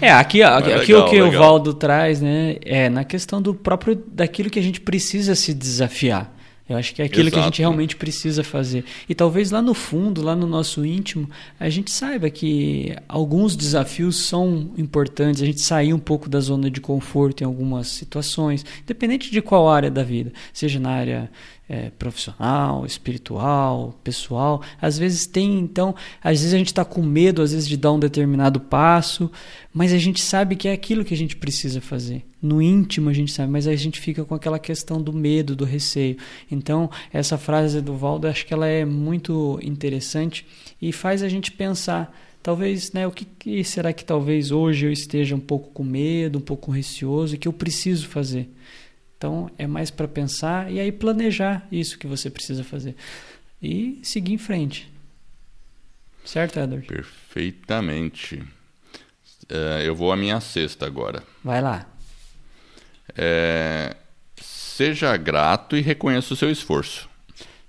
É, 0.00 0.10
aqui, 0.10 0.42
aqui, 0.42 0.68
legal, 0.68 0.82
aqui 0.82 0.94
o 0.94 1.04
que 1.04 1.22
legal. 1.22 1.28
o 1.28 1.38
Valdo 1.38 1.72
traz, 1.72 2.20
né? 2.20 2.56
É 2.62 2.88
na 2.90 3.04
questão 3.04 3.40
do 3.40 3.54
próprio 3.54 3.94
daquilo 3.94 4.50
que 4.50 4.58
a 4.58 4.62
gente 4.62 4.80
precisa 4.80 5.36
se 5.36 5.54
desafiar. 5.54 6.35
Eu 6.68 6.76
acho 6.76 6.92
que 6.94 7.00
é 7.00 7.04
aquilo 7.04 7.28
Exato. 7.28 7.34
que 7.34 7.40
a 7.40 7.44
gente 7.44 7.58
realmente 7.60 7.96
precisa 7.96 8.42
fazer. 8.42 8.84
E 9.08 9.14
talvez 9.14 9.52
lá 9.52 9.62
no 9.62 9.72
fundo, 9.72 10.20
lá 10.20 10.34
no 10.34 10.46
nosso 10.46 10.84
íntimo, 10.84 11.30
a 11.60 11.68
gente 11.68 11.92
saiba 11.92 12.28
que 12.28 12.96
alguns 13.08 13.54
desafios 13.54 14.16
são 14.16 14.70
importantes, 14.76 15.40
a 15.40 15.46
gente 15.46 15.60
sair 15.60 15.94
um 15.94 15.98
pouco 15.98 16.28
da 16.28 16.40
zona 16.40 16.68
de 16.68 16.80
conforto 16.80 17.42
em 17.42 17.44
algumas 17.44 17.86
situações, 17.88 18.64
independente 18.82 19.30
de 19.30 19.40
qual 19.40 19.68
área 19.68 19.90
da 19.90 20.02
vida, 20.02 20.32
seja 20.52 20.80
na 20.80 20.90
área 20.90 21.30
é, 21.68 21.90
profissional, 21.90 22.86
espiritual, 22.86 23.98
pessoal. 24.04 24.62
Às 24.80 24.98
vezes 24.98 25.26
tem, 25.26 25.58
então, 25.58 25.94
às 26.22 26.40
vezes 26.40 26.54
a 26.54 26.58
gente 26.58 26.68
está 26.68 26.84
com 26.84 27.02
medo, 27.02 27.42
às 27.42 27.52
vezes 27.52 27.68
de 27.68 27.76
dar 27.76 27.92
um 27.92 27.98
determinado 27.98 28.60
passo, 28.60 29.30
mas 29.72 29.92
a 29.92 29.98
gente 29.98 30.20
sabe 30.20 30.54
que 30.54 30.68
é 30.68 30.72
aquilo 30.72 31.04
que 31.04 31.14
a 31.14 31.16
gente 31.16 31.36
precisa 31.36 31.80
fazer. 31.80 32.24
No 32.40 32.62
íntimo 32.62 33.10
a 33.10 33.12
gente 33.12 33.32
sabe, 33.32 33.50
mas 33.50 33.66
a 33.66 33.74
gente 33.74 34.00
fica 34.00 34.24
com 34.24 34.34
aquela 34.34 34.58
questão 34.58 35.02
do 35.02 35.12
medo, 35.12 35.56
do 35.56 35.64
receio. 35.64 36.16
Então, 36.50 36.90
essa 37.12 37.36
frase 37.36 37.80
do 37.80 37.96
Valdo, 37.96 38.28
acho 38.28 38.46
que 38.46 38.54
ela 38.54 38.66
é 38.66 38.84
muito 38.84 39.58
interessante 39.62 40.46
e 40.80 40.92
faz 40.92 41.22
a 41.22 41.28
gente 41.28 41.50
pensar. 41.50 42.16
Talvez, 42.42 42.92
né, 42.92 43.04
o 43.04 43.10
que, 43.10 43.24
que 43.24 43.64
será 43.64 43.92
que 43.92 44.04
talvez 44.04 44.52
hoje 44.52 44.86
eu 44.86 44.92
esteja 44.92 45.34
um 45.34 45.40
pouco 45.40 45.70
com 45.70 45.82
medo, 45.82 46.38
um 46.38 46.40
pouco 46.40 46.70
receoso 46.70 47.34
e 47.34 47.38
que 47.38 47.48
eu 47.48 47.52
preciso 47.52 48.06
fazer? 48.06 48.48
Então 49.16 49.50
é 49.56 49.66
mais 49.66 49.90
para 49.90 50.06
pensar 50.06 50.70
e 50.70 50.78
aí 50.78 50.92
planejar 50.92 51.66
isso 51.72 51.98
que 51.98 52.06
você 52.06 52.28
precisa 52.30 52.62
fazer 52.62 52.94
e 53.62 53.98
seguir 54.02 54.34
em 54.34 54.38
frente. 54.38 54.92
Certo, 56.24 56.58
Edward? 56.58 56.86
Perfeitamente. 56.86 58.42
É, 59.48 59.82
eu 59.86 59.94
vou 59.94 60.12
à 60.12 60.16
minha 60.16 60.40
sexta 60.40 60.84
agora. 60.86 61.22
Vai 61.42 61.62
lá. 61.62 61.86
É, 63.16 63.96
seja 64.40 65.16
grato 65.16 65.76
e 65.76 65.80
reconheça 65.80 66.34
o 66.34 66.36
seu 66.36 66.50
esforço. 66.50 67.08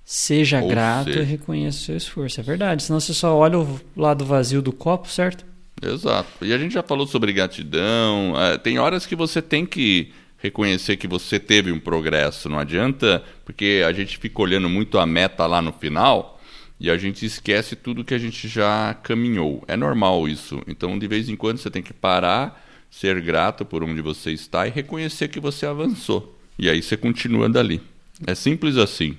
Seja 0.04 0.60
Ou 0.60 0.68
grato 0.68 1.04
seja... 1.04 1.20
e 1.20 1.24
reconheça 1.24 1.78
o 1.78 1.82
seu 1.82 1.96
esforço. 1.96 2.40
É 2.40 2.42
verdade. 2.42 2.82
Senão 2.82 2.98
você 2.98 3.14
só 3.14 3.36
olha 3.36 3.58
o 3.58 3.80
lado 3.96 4.24
vazio 4.24 4.60
do 4.60 4.72
copo, 4.72 5.08
certo? 5.08 5.46
Exato. 5.80 6.44
E 6.44 6.52
a 6.52 6.58
gente 6.58 6.72
já 6.72 6.82
falou 6.82 7.06
sobre 7.06 7.32
gratidão. 7.32 8.34
É, 8.36 8.58
tem 8.58 8.78
horas 8.78 9.06
que 9.06 9.14
você 9.14 9.40
tem 9.40 9.64
que 9.64 10.12
reconhecer 10.38 10.96
que 10.96 11.06
você 11.06 11.38
teve 11.38 11.70
um 11.70 11.78
progresso. 11.78 12.48
Não 12.48 12.58
adianta, 12.58 13.22
porque 13.44 13.82
a 13.86 13.92
gente 13.92 14.16
fica 14.18 14.40
olhando 14.40 14.68
muito 14.68 14.98
a 14.98 15.06
meta 15.06 15.46
lá 15.46 15.60
no 15.60 15.72
final 15.72 16.40
e 16.80 16.90
a 16.90 16.96
gente 16.96 17.26
esquece 17.26 17.74
tudo 17.74 18.04
que 18.04 18.14
a 18.14 18.18
gente 18.18 18.48
já 18.48 18.94
caminhou. 18.94 19.64
É 19.66 19.76
normal 19.76 20.28
isso. 20.28 20.62
Então, 20.66 20.98
de 20.98 21.08
vez 21.08 21.28
em 21.28 21.36
quando, 21.36 21.58
você 21.58 21.70
tem 21.70 21.82
que 21.82 21.92
parar, 21.92 22.64
ser 22.90 23.20
grato 23.20 23.64
por 23.64 23.82
onde 23.82 24.00
você 24.00 24.32
está 24.32 24.66
e 24.66 24.70
reconhecer 24.70 25.28
que 25.28 25.40
você 25.40 25.66
avançou. 25.66 26.38
E 26.58 26.70
aí 26.70 26.82
você 26.82 26.96
continua 26.96 27.48
dali. 27.48 27.80
É 28.26 28.34
simples 28.34 28.76
assim. 28.76 29.16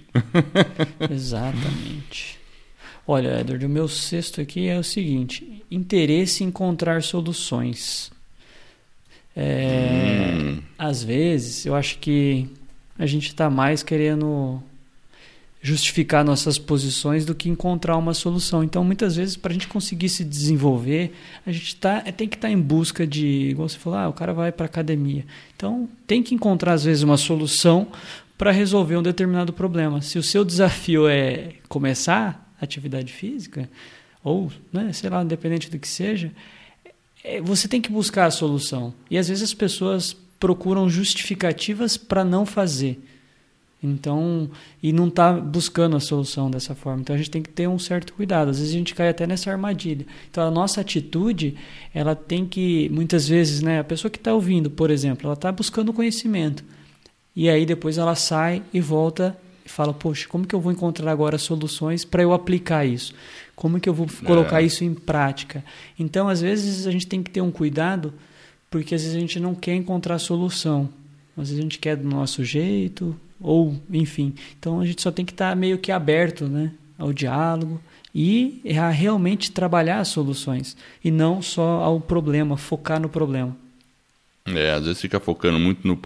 Exatamente. 1.09 2.37
Olha, 3.07 3.39
Edward, 3.39 3.65
o 3.65 3.69
meu 3.69 3.87
sexto 3.87 4.39
aqui 4.39 4.67
é 4.67 4.77
o 4.77 4.83
seguinte: 4.83 5.63
interesse 5.71 6.43
em 6.43 6.47
encontrar 6.47 7.01
soluções. 7.03 8.11
É, 9.35 10.33
hum. 10.33 10.59
Às 10.77 11.03
vezes, 11.03 11.65
eu 11.65 11.75
acho 11.75 11.99
que 11.99 12.47
a 12.97 13.05
gente 13.05 13.27
está 13.27 13.49
mais 13.49 13.83
querendo 13.83 14.61
justificar 15.61 16.23
nossas 16.23 16.57
posições 16.57 17.25
do 17.25 17.35
que 17.35 17.49
encontrar 17.49 17.97
uma 17.97 18.13
solução. 18.13 18.63
Então, 18.63 18.83
muitas 18.83 19.15
vezes, 19.15 19.35
para 19.35 19.51
a 19.51 19.53
gente 19.53 19.67
conseguir 19.67 20.07
se 20.07 20.23
desenvolver, 20.23 21.13
a 21.45 21.51
gente 21.51 21.75
tá, 21.75 21.99
tem 22.01 22.27
que 22.27 22.35
estar 22.35 22.47
tá 22.47 22.53
em 22.53 22.59
busca 22.59 23.05
de, 23.05 23.49
igual 23.49 23.67
você 23.67 23.77
falou, 23.77 23.99
ah, 23.99 24.07
o 24.07 24.13
cara 24.13 24.33
vai 24.33 24.51
para 24.51 24.65
academia. 24.65 25.25
Então, 25.55 25.89
tem 26.07 26.23
que 26.23 26.33
encontrar, 26.33 26.73
às 26.73 26.85
vezes, 26.85 27.03
uma 27.03 27.17
solução 27.17 27.87
para 28.37 28.51
resolver 28.51 28.95
um 28.95 29.03
determinado 29.03 29.51
problema. 29.51 30.01
Se 30.01 30.17
o 30.17 30.23
seu 30.23 30.45
desafio 30.45 31.09
é 31.09 31.51
começar 31.67 32.49
atividade 32.61 33.11
física, 33.11 33.69
ou, 34.23 34.51
né, 34.71 34.91
sei 34.93 35.09
lá, 35.09 35.21
independente 35.23 35.69
do 35.69 35.77
que 35.77 35.87
seja, 35.87 36.31
é, 36.31 36.33
você 37.43 37.67
tem 37.67 37.81
que 37.81 37.91
buscar 37.91 38.25
a 38.25 38.31
solução. 38.31 38.93
E 39.09 39.17
às 39.17 39.27
vezes 39.27 39.43
as 39.43 39.53
pessoas 39.53 40.15
procuram 40.39 40.89
justificativas 40.89 41.97
para 41.97 42.23
não 42.23 42.45
fazer. 42.45 42.99
Então, 43.81 44.49
e 44.83 44.91
não 44.91 45.07
está 45.07 45.31
buscando 45.31 45.95
a 45.95 46.01
solução 46.01 46.51
dessa 46.51 46.75
forma. 46.75 47.01
Então 47.01 47.15
a 47.15 47.17
gente 47.17 47.31
tem 47.31 47.41
que 47.41 47.49
ter 47.49 47.67
um 47.67 47.79
certo 47.79 48.13
cuidado. 48.13 48.49
Às 48.49 48.59
vezes 48.59 48.73
a 48.73 48.77
gente 48.77 48.93
cai 48.93 49.07
até 49.07 49.25
nessa 49.25 49.49
armadilha. 49.49 50.05
Então 50.29 50.45
a 50.45 50.51
nossa 50.51 50.81
atitude, 50.81 51.55
ela 51.93 52.13
tem 52.13 52.45
que, 52.45 52.89
muitas 52.89 53.27
vezes, 53.27 53.61
né, 53.61 53.79
a 53.79 53.83
pessoa 53.83 54.11
que 54.11 54.17
está 54.17 54.33
ouvindo, 54.33 54.69
por 54.69 54.91
exemplo, 54.91 55.27
ela 55.27 55.33
está 55.33 55.51
buscando 55.51 55.93
conhecimento. 55.93 56.63
E 57.33 57.49
aí 57.49 57.65
depois 57.65 57.97
ela 57.97 58.15
sai 58.15 58.61
e 58.73 58.81
volta 58.81 59.37
e 59.65 59.69
fala: 59.69 59.93
Poxa, 59.93 60.27
como 60.27 60.45
que 60.45 60.53
eu 60.53 60.59
vou 60.59 60.73
encontrar 60.73 61.09
agora 61.09 61.37
soluções 61.37 62.03
para 62.03 62.21
eu 62.21 62.33
aplicar 62.33 62.85
isso? 62.85 63.13
Como 63.59 63.77
que 63.77 63.89
eu 63.89 63.93
vou 63.93 64.07
colocar 64.23 64.61
é. 64.61 64.65
isso 64.65 64.85
em 64.85 64.93
prática? 64.93 65.65
Então, 65.99 66.29
às 66.29 66.39
vezes, 66.39 66.87
a 66.87 66.91
gente 66.91 67.05
tem 67.05 67.21
que 67.21 67.29
ter 67.29 67.41
um 67.41 67.51
cuidado, 67.51 68.13
porque 68.71 68.95
às 68.95 69.01
vezes 69.01 69.17
a 69.17 69.19
gente 69.19 69.37
não 69.37 69.53
quer 69.53 69.75
encontrar 69.75 70.17
solução. 70.17 70.87
Às 71.35 71.49
vezes 71.49 71.59
a 71.59 71.61
gente 71.63 71.77
quer 71.77 71.97
do 71.97 72.07
nosso 72.07 72.41
jeito, 72.41 73.13
ou 73.37 73.75
enfim. 73.91 74.33
Então 74.57 74.79
a 74.79 74.85
gente 74.85 75.01
só 75.01 75.11
tem 75.11 75.25
que 75.25 75.33
estar 75.33 75.53
meio 75.57 75.77
que 75.77 75.91
aberto 75.91 76.47
né, 76.47 76.71
ao 76.97 77.11
diálogo 77.11 77.81
e 78.15 78.61
a 78.79 78.89
realmente 78.89 79.51
trabalhar 79.51 79.99
as 79.99 80.07
soluções 80.07 80.77
e 81.03 81.11
não 81.11 81.41
só 81.41 81.81
ao 81.83 81.99
problema, 81.99 82.55
focar 82.55 82.97
no 82.97 83.09
problema. 83.09 83.53
É, 84.45 84.71
às 84.71 84.85
vezes 84.85 85.01
fica 85.01 85.19
focando 85.19 85.59
muito 85.59 85.85
no 85.85 85.97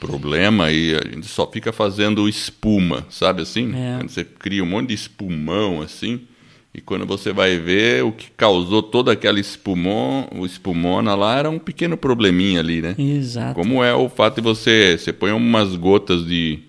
problema 0.00 0.72
e 0.72 0.96
a 0.96 1.04
gente 1.08 1.28
só 1.28 1.48
fica 1.48 1.72
fazendo 1.72 2.28
espuma, 2.28 3.06
sabe 3.08 3.42
assim? 3.42 3.72
É. 3.76 3.98
Quando 3.98 4.10
você 4.10 4.24
cria 4.24 4.64
um 4.64 4.66
monte 4.66 4.88
de 4.88 4.94
espumão 4.94 5.80
assim, 5.80 6.26
e 6.72 6.80
quando 6.80 7.04
você 7.04 7.32
vai 7.32 7.58
ver, 7.58 8.04
o 8.04 8.12
que 8.12 8.30
causou 8.30 8.80
toda 8.80 9.10
aquela 9.10 9.40
espumon, 9.40 10.28
o 10.32 10.46
espumona 10.46 11.16
lá 11.16 11.36
era 11.36 11.50
um 11.50 11.58
pequeno 11.58 11.96
probleminha 11.96 12.60
ali, 12.60 12.80
né? 12.80 12.94
Exato. 12.96 13.54
Como 13.54 13.82
é 13.82 13.92
o 13.92 14.08
fato 14.08 14.36
de 14.36 14.42
você, 14.42 14.96
você 14.96 15.12
põe 15.12 15.32
umas 15.32 15.74
gotas 15.74 16.24
de, 16.24 16.60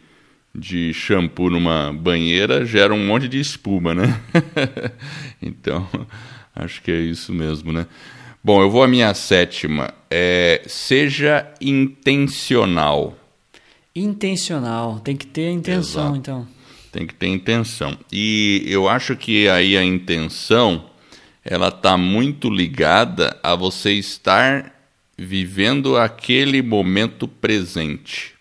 de 0.55 0.91
shampoo 0.91 1.51
numa 1.51 1.93
banheira, 1.93 2.65
gera 2.65 2.95
um 2.95 3.05
monte 3.05 3.27
de 3.27 3.39
espuma, 3.39 3.93
né? 3.93 4.19
então, 5.39 5.87
acho 6.55 6.81
que 6.81 6.91
é 6.91 6.99
isso 6.99 7.31
mesmo, 7.31 7.71
né? 7.71 7.85
Bom, 8.43 8.59
eu 8.59 8.71
vou 8.71 8.81
à 8.81 8.87
minha 8.87 9.13
sétima. 9.13 9.93
É, 10.09 10.63
seja 10.65 11.47
intencional. 11.61 13.15
Intencional, 13.95 14.99
tem 14.99 15.15
que 15.15 15.27
ter 15.27 15.51
intenção, 15.51 16.15
Exato. 16.15 16.17
então. 16.17 16.60
Tem 16.91 17.07
que 17.07 17.13
ter 17.13 17.27
intenção. 17.27 17.97
E 18.11 18.63
eu 18.67 18.89
acho 18.89 19.15
que 19.15 19.47
aí 19.47 19.77
a 19.77 19.83
intenção 19.83 20.89
ela 21.43 21.69
está 21.69 21.97
muito 21.97 22.49
ligada 22.49 23.37
a 23.41 23.55
você 23.55 23.93
estar 23.93 24.75
vivendo 25.17 25.97
aquele 25.97 26.61
momento 26.61 27.27
presente, 27.27 28.33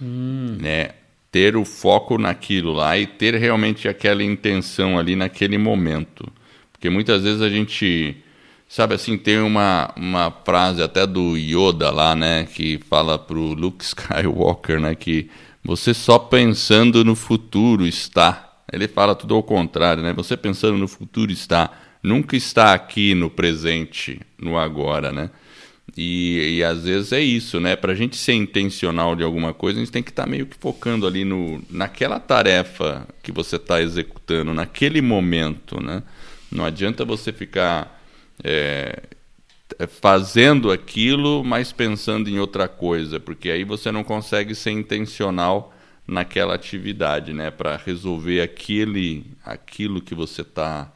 hum. 0.00 0.56
né? 0.60 0.90
Ter 1.30 1.56
o 1.56 1.64
foco 1.64 2.18
naquilo 2.18 2.72
lá 2.72 2.98
e 2.98 3.06
ter 3.06 3.34
realmente 3.34 3.88
aquela 3.88 4.22
intenção 4.22 4.98
ali 4.98 5.16
naquele 5.16 5.56
momento, 5.56 6.30
porque 6.70 6.90
muitas 6.90 7.22
vezes 7.22 7.40
a 7.40 7.48
gente 7.48 8.16
sabe 8.68 8.94
assim 8.94 9.16
tem 9.16 9.38
uma, 9.38 9.92
uma 9.96 10.30
frase 10.30 10.82
até 10.82 11.06
do 11.06 11.36
Yoda 11.36 11.90
lá, 11.90 12.14
né, 12.14 12.44
que 12.44 12.78
fala 12.88 13.18
pro 13.18 13.54
Luke 13.54 13.82
Skywalker, 13.84 14.78
né, 14.78 14.94
que 14.94 15.30
você 15.64 15.94
só 15.94 16.18
pensando 16.18 17.04
no 17.04 17.14
futuro 17.14 17.86
está. 17.86 18.62
Ele 18.72 18.88
fala 18.88 19.14
tudo 19.14 19.34
ao 19.34 19.42
contrário, 19.42 20.02
né? 20.02 20.12
Você 20.14 20.36
pensando 20.36 20.76
no 20.78 20.88
futuro 20.88 21.30
está. 21.30 21.70
Nunca 22.02 22.36
está 22.36 22.72
aqui 22.74 23.14
no 23.14 23.30
presente, 23.30 24.20
no 24.38 24.58
agora, 24.58 25.12
né? 25.12 25.30
E, 25.96 26.56
e 26.56 26.64
às 26.64 26.84
vezes 26.84 27.12
é 27.12 27.20
isso, 27.20 27.60
né? 27.60 27.76
Para 27.76 27.92
a 27.92 27.94
gente 27.94 28.16
ser 28.16 28.32
intencional 28.32 29.14
de 29.14 29.22
alguma 29.22 29.52
coisa, 29.52 29.78
a 29.78 29.82
gente 29.84 29.92
tem 29.92 30.02
que 30.02 30.10
estar 30.10 30.24
tá 30.24 30.28
meio 30.28 30.46
que 30.46 30.56
focando 30.58 31.06
ali 31.06 31.24
no, 31.24 31.62
naquela 31.70 32.18
tarefa 32.18 33.06
que 33.22 33.30
você 33.30 33.56
está 33.56 33.80
executando, 33.80 34.54
naquele 34.54 35.00
momento, 35.00 35.82
né? 35.82 36.02
Não 36.50 36.64
adianta 36.64 37.04
você 37.04 37.32
ficar 37.32 38.02
é, 38.42 39.02
fazendo 40.00 40.70
aquilo, 40.70 41.42
mas 41.44 41.72
pensando 41.72 42.28
em 42.28 42.38
outra 42.38 42.68
coisa, 42.68 43.18
porque 43.20 43.50
aí 43.50 43.64
você 43.64 43.90
não 43.92 44.04
consegue 44.04 44.54
ser 44.54 44.70
intencional 44.70 45.74
naquela 46.06 46.54
atividade, 46.54 47.32
né, 47.32 47.50
para 47.50 47.76
resolver 47.76 48.40
aquele, 48.40 49.24
aquilo 49.44 50.00
que 50.00 50.14
você 50.14 50.42
está 50.42 50.92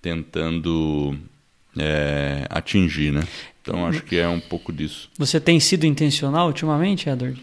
tentando 0.00 1.16
é, 1.78 2.46
atingir, 2.50 3.12
né? 3.12 3.22
Então 3.62 3.86
acho 3.86 4.02
que 4.02 4.16
é 4.16 4.28
um 4.28 4.40
pouco 4.40 4.72
disso. 4.72 5.08
Você 5.16 5.40
tem 5.40 5.60
sido 5.60 5.86
intencional 5.86 6.48
ultimamente, 6.48 7.08
Edward? 7.08 7.40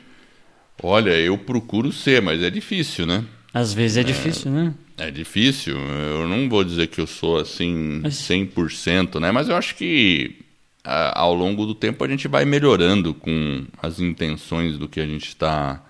Olha, 0.84 1.12
eu 1.12 1.38
procuro 1.38 1.92
ser, 1.92 2.22
mas 2.22 2.44
é 2.44 2.50
difícil, 2.50 3.06
né? 3.06 3.26
Às 3.54 3.74
vezes 3.74 3.98
é, 3.98 4.02
é 4.02 4.04
difícil, 4.04 4.52
né? 4.52 4.74
É 4.98 5.10
difícil. 5.10 5.78
Eu 5.78 6.28
não 6.28 6.50
vou 6.50 6.64
dizer 6.64 6.88
que 6.88 7.00
eu 7.00 7.08
sou 7.08 7.38
assim 7.38 8.02
mas... 8.04 8.16
100%, 8.16 9.20
né? 9.20 9.32
Mas 9.32 9.50
eu 9.50 9.56
acho 9.56 9.76
que 9.76 10.36
ao 10.84 11.34
longo 11.34 11.66
do 11.66 11.76
tempo 11.76 12.04
a 12.04 12.08
gente 12.08 12.28
vai 12.28 12.46
melhorando 12.46 13.14
com 13.14 13.66
as 13.82 14.00
intenções 14.00 14.78
do 14.78 14.88
que 14.88 15.00
a 15.00 15.06
gente 15.06 15.28
está 15.28 15.84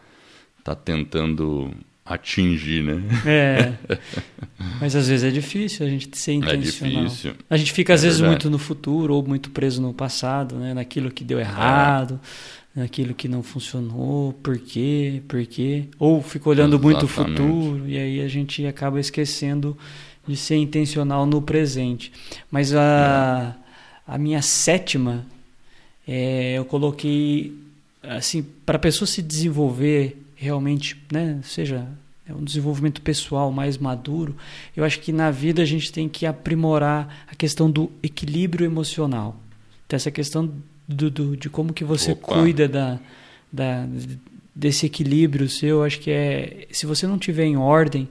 tá 0.63 0.75
tentando 0.75 1.71
atingir, 2.06 2.84
né? 2.84 3.04
É. 3.25 3.73
Mas 4.82 4.95
às 4.95 5.08
vezes 5.08 5.23
é 5.23 5.30
difícil 5.32 5.86
a 5.86 5.89
gente 5.89 6.10
ser 6.17 6.32
É 6.32 6.34
intencional. 6.36 7.04
difícil. 7.06 7.34
A 7.49 7.56
gente 7.56 7.71
fica 7.71 7.93
às 7.93 8.02
É 8.02 8.08
vezes 8.08 8.19
verdade. 8.19 8.43
muito 8.45 8.49
no 8.49 8.58
futuro 8.58 9.13
ou 9.15 9.23
muito 9.25 9.52
preso 9.52 9.80
no 9.82 9.93
passado, 9.93 10.56
né? 10.56 10.73
naquilo 10.73 11.12
que 11.12 11.23
deu 11.23 11.39
errado, 11.39 12.19
naquilo 12.75 13.13
que 13.13 13.28
não 13.28 13.43
funcionou, 13.43 14.34
por 14.34 14.58
quê, 14.58 15.21
por 15.28 15.45
quê. 15.45 15.86
Ou 15.99 16.21
fica 16.23 16.49
olhando 16.49 16.80
muito 16.80 17.04
o 17.04 17.06
Exatamente. 17.06 17.38
futuro 17.38 17.88
e 17.88 17.95
aí 17.97 18.21
a 18.21 18.28
gente 18.28 18.65
acaba 18.65 18.99
esquecendo 18.99 19.78
de 20.28 20.36
ser 20.36 20.56
intencional 20.56 21.28
no 21.28 21.41
presente. 21.43 22.12
Mas 22.49 22.73
a, 22.73 23.56
a 24.09 24.17
minha 24.17 24.41
sétima, 24.41 25.25
é, 26.07 26.53
eu 26.57 26.65
coloquei 26.65 27.53
assim 28.01 28.43
para 28.65 28.77
a 28.77 28.79
pessoa 28.79 29.07
se 29.07 29.21
desenvolver 29.21 30.21
realmente, 30.35 30.97
né, 31.11 31.39
seja 31.43 31.87
é 32.27 32.33
um 32.33 32.43
desenvolvimento 32.43 33.01
pessoal 33.01 33.51
mais 33.51 33.77
maduro, 33.77 34.35
eu 34.77 34.83
acho 34.83 34.99
que 34.99 35.11
na 35.11 35.31
vida 35.31 35.61
a 35.63 35.65
gente 35.65 35.91
tem 35.91 36.07
que 36.07 36.25
aprimorar 36.27 37.25
a 37.27 37.33
questão 37.35 37.69
do 37.71 37.91
equilíbrio 38.03 38.65
emocional. 38.65 39.35
Então, 39.87 39.97
essa 39.97 40.11
questão 40.11 40.51
do, 40.87 41.09
do- 41.09 41.35
de 41.35 41.49
como 41.49 41.73
que 41.73 41.83
você 41.83 42.11
Opa. 42.11 42.35
cuida 42.35 42.67
da, 42.67 42.99
da, 43.51 43.87
desse 44.55 44.85
equilíbrio 44.85 45.49
seu, 45.49 45.77
eu 45.77 45.83
acho 45.83 45.99
que 45.99 46.11
é. 46.11 46.67
Se 46.71 46.85
você 46.85 47.07
não 47.07 47.17
tiver 47.17 47.45
em 47.45 47.57
ordem, 47.57 48.07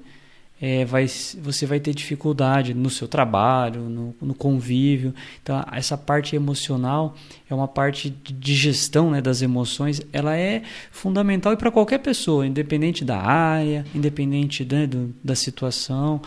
é, 0.61 0.85
vai, 0.85 1.07
você 1.07 1.67
vai 1.67 1.79
ter 1.79 1.95
dificuldade 1.95 2.75
no 2.75 2.91
seu 2.91 3.07
trabalho, 3.07 3.83
no, 3.83 4.15
no 4.21 4.35
convívio. 4.35 5.15
Então, 5.43 5.65
essa 5.73 5.97
parte 5.97 6.35
emocional 6.35 7.15
é 7.49 7.55
uma 7.55 7.69
parte 7.69 8.11
de- 8.11 8.55
gestão 8.55 9.11
né, 9.11 9.21
das 9.21 9.41
emoções, 9.41 10.01
ela 10.13 10.37
é 10.37 10.63
fundamental 10.91 11.53
e 11.53 11.57
para 11.57 11.71
qualquer 11.71 11.99
pessoa, 11.99 12.47
independente 12.47 13.05
da 13.05 13.19
área, 13.19 13.85
independente 13.95 14.65
né, 14.65 14.87
do, 14.87 15.15
da 15.23 15.35
situação, 15.35 16.21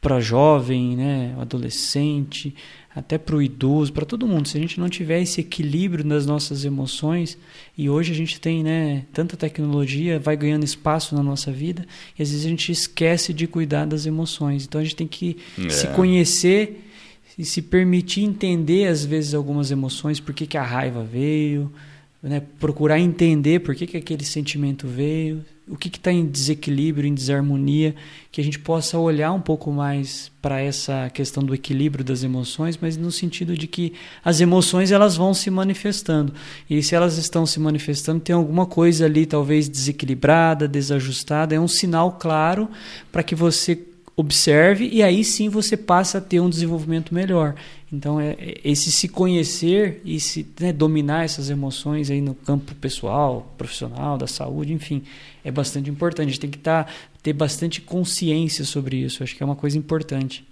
para 0.00 0.20
jovem, 0.20 0.96
né, 0.96 1.34
adolescente, 1.38 2.54
até 2.94 3.16
para 3.18 3.36
o 3.36 3.42
idoso, 3.42 3.92
para 3.92 4.04
todo 4.04 4.26
mundo. 4.26 4.48
Se 4.48 4.58
a 4.58 4.60
gente 4.60 4.80
não 4.80 4.88
tiver 4.88 5.20
esse 5.22 5.40
equilíbrio 5.40 6.04
nas 6.04 6.26
nossas 6.26 6.64
emoções, 6.64 7.38
e 7.78 7.88
hoje 7.88 8.12
a 8.12 8.14
gente 8.16 8.40
tem 8.40 8.64
né, 8.64 9.04
tanta 9.12 9.36
tecnologia, 9.36 10.18
vai 10.18 10.36
ganhando 10.36 10.64
espaço 10.64 11.14
na 11.14 11.22
nossa 11.22 11.52
vida, 11.52 11.86
e 12.18 12.22
às 12.22 12.30
vezes 12.30 12.44
a 12.44 12.48
gente 12.48 12.72
esquece 12.72 13.32
de 13.32 13.46
cuidar 13.46 13.84
das 13.86 14.06
emoções. 14.06 14.64
Então 14.64 14.80
a 14.80 14.84
gente 14.84 14.96
tem 14.96 15.06
que 15.06 15.36
se 15.68 15.86
É. 15.86 15.92
conhecer 15.92 16.84
e 17.38 17.44
se 17.44 17.62
permitir 17.62 18.22
entender, 18.22 18.88
às 18.88 19.04
vezes, 19.04 19.34
algumas 19.34 19.70
emoções, 19.70 20.18
por 20.20 20.34
que, 20.34 20.46
que 20.46 20.58
a 20.58 20.62
raiva 20.62 21.02
veio, 21.04 21.72
né? 22.22 22.42
procurar 22.58 22.98
entender 22.98 23.60
por 23.60 23.74
que, 23.74 23.86
que 23.86 23.96
aquele 23.96 24.24
sentimento 24.24 24.86
veio, 24.86 25.42
o 25.70 25.76
que 25.76 25.88
está 25.88 26.10
em 26.10 26.26
desequilíbrio, 26.26 27.06
em 27.06 27.14
desarmonia, 27.14 27.94
que 28.32 28.40
a 28.40 28.44
gente 28.44 28.58
possa 28.58 28.98
olhar 28.98 29.32
um 29.32 29.40
pouco 29.40 29.70
mais 29.70 30.30
para 30.42 30.60
essa 30.60 31.08
questão 31.10 31.44
do 31.44 31.54
equilíbrio 31.54 32.04
das 32.04 32.24
emoções, 32.24 32.76
mas 32.80 32.96
no 32.96 33.12
sentido 33.12 33.56
de 33.56 33.66
que 33.66 33.92
as 34.24 34.40
emoções 34.40 34.90
elas 34.90 35.16
vão 35.16 35.32
se 35.32 35.50
manifestando. 35.50 36.32
E 36.68 36.82
se 36.82 36.94
elas 36.94 37.18
estão 37.18 37.46
se 37.46 37.60
manifestando, 37.60 38.20
tem 38.20 38.34
alguma 38.34 38.66
coisa 38.66 39.04
ali 39.04 39.26
talvez 39.26 39.68
desequilibrada, 39.68 40.66
desajustada, 40.66 41.54
é 41.54 41.60
um 41.60 41.68
sinal 41.68 42.12
claro 42.12 42.68
para 43.12 43.22
que 43.22 43.34
você 43.36 43.76
observe 44.20 44.88
e 44.92 45.02
aí 45.02 45.24
sim 45.24 45.48
você 45.48 45.76
passa 45.76 46.18
a 46.18 46.20
ter 46.20 46.40
um 46.40 46.50
desenvolvimento 46.50 47.14
melhor. 47.14 47.54
Então, 47.92 48.20
é, 48.20 48.36
é 48.38 48.60
esse 48.62 48.92
se 48.92 49.08
conhecer 49.08 50.00
e 50.04 50.20
se 50.20 50.46
né, 50.60 50.72
dominar 50.72 51.24
essas 51.24 51.50
emoções 51.50 52.10
aí 52.10 52.20
no 52.20 52.34
campo 52.34 52.74
pessoal, 52.76 53.52
profissional, 53.58 54.16
da 54.16 54.26
saúde, 54.26 54.72
enfim, 54.72 55.02
é 55.44 55.50
bastante 55.50 55.90
importante. 55.90 56.28
A 56.28 56.30
gente 56.30 56.40
tem 56.40 56.50
que 56.50 56.58
tá, 56.58 56.86
ter 57.22 57.32
bastante 57.32 57.80
consciência 57.80 58.64
sobre 58.64 58.96
isso. 58.96 59.22
Acho 59.22 59.34
que 59.34 59.42
é 59.42 59.46
uma 59.46 59.56
coisa 59.56 59.76
importante. 59.76 60.44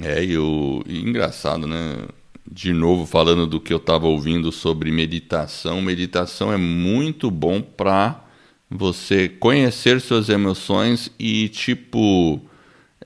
É, 0.00 0.24
e 0.24 0.36
o 0.36 0.82
engraçado, 0.88 1.66
né? 1.66 2.08
De 2.50 2.72
novo, 2.72 3.06
falando 3.06 3.46
do 3.46 3.60
que 3.60 3.72
eu 3.72 3.76
estava 3.76 4.06
ouvindo 4.06 4.50
sobre 4.50 4.90
meditação, 4.90 5.80
meditação 5.80 6.52
é 6.52 6.56
muito 6.56 7.30
bom 7.30 7.62
para 7.62 8.24
você 8.68 9.28
conhecer 9.28 10.00
suas 10.00 10.28
emoções 10.28 11.10
e, 11.18 11.48
tipo, 11.48 12.40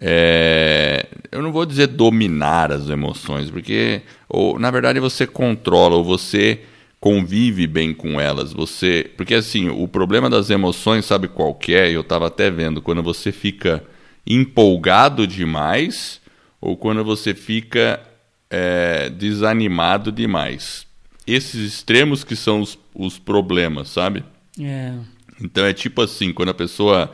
é, 0.01 1.07
eu 1.33 1.43
não 1.43 1.53
vou 1.53 1.65
dizer 1.65 1.89
dominar 1.89 2.71
as 2.73 2.89
emoções, 2.89 3.51
porque, 3.51 4.03
ou, 4.29 4.59
na 4.59 4.71
verdade, 4.71 5.01
você 5.01 5.27
controla 5.27 5.97
ou 5.97 6.05
você 6.05 6.61
convive 7.01 7.67
bem 7.67 7.95
com 7.95 8.21
elas. 8.21 8.53
Você, 8.53 9.11
porque 9.17 9.35
assim, 9.35 9.69
o 9.69 9.87
problema 9.87 10.29
das 10.29 10.51
emoções, 10.51 11.05
sabe 11.05 11.29
qual 11.29 11.55
que 11.55 11.75
é? 11.75 11.91
Eu 11.91 12.01
estava 12.01 12.27
até 12.27 12.51
vendo 12.51 12.83
quando 12.83 13.03
você 13.03 13.31
fica 13.33 13.83
empolgado 14.27 15.27
demais 15.27 16.21
ou 16.61 16.77
quando 16.77 17.05
você 17.05 17.35
fica 17.35 18.01
é, 18.51 19.09
desanimado 19.11 20.11
demais. 20.11 20.87
Esses 21.27 21.75
extremos 21.75 22.25
que 22.25 22.37
são 22.37 22.61
os, 22.61 22.79
os 22.95 23.19
problemas, 23.19 23.89
sabe? 23.89 24.25
É, 24.61 24.95
Então 25.41 25.65
é 25.65 25.73
tipo 25.73 26.03
assim, 26.03 26.33
quando 26.33 26.49
a 26.51 26.55
pessoa 26.55 27.13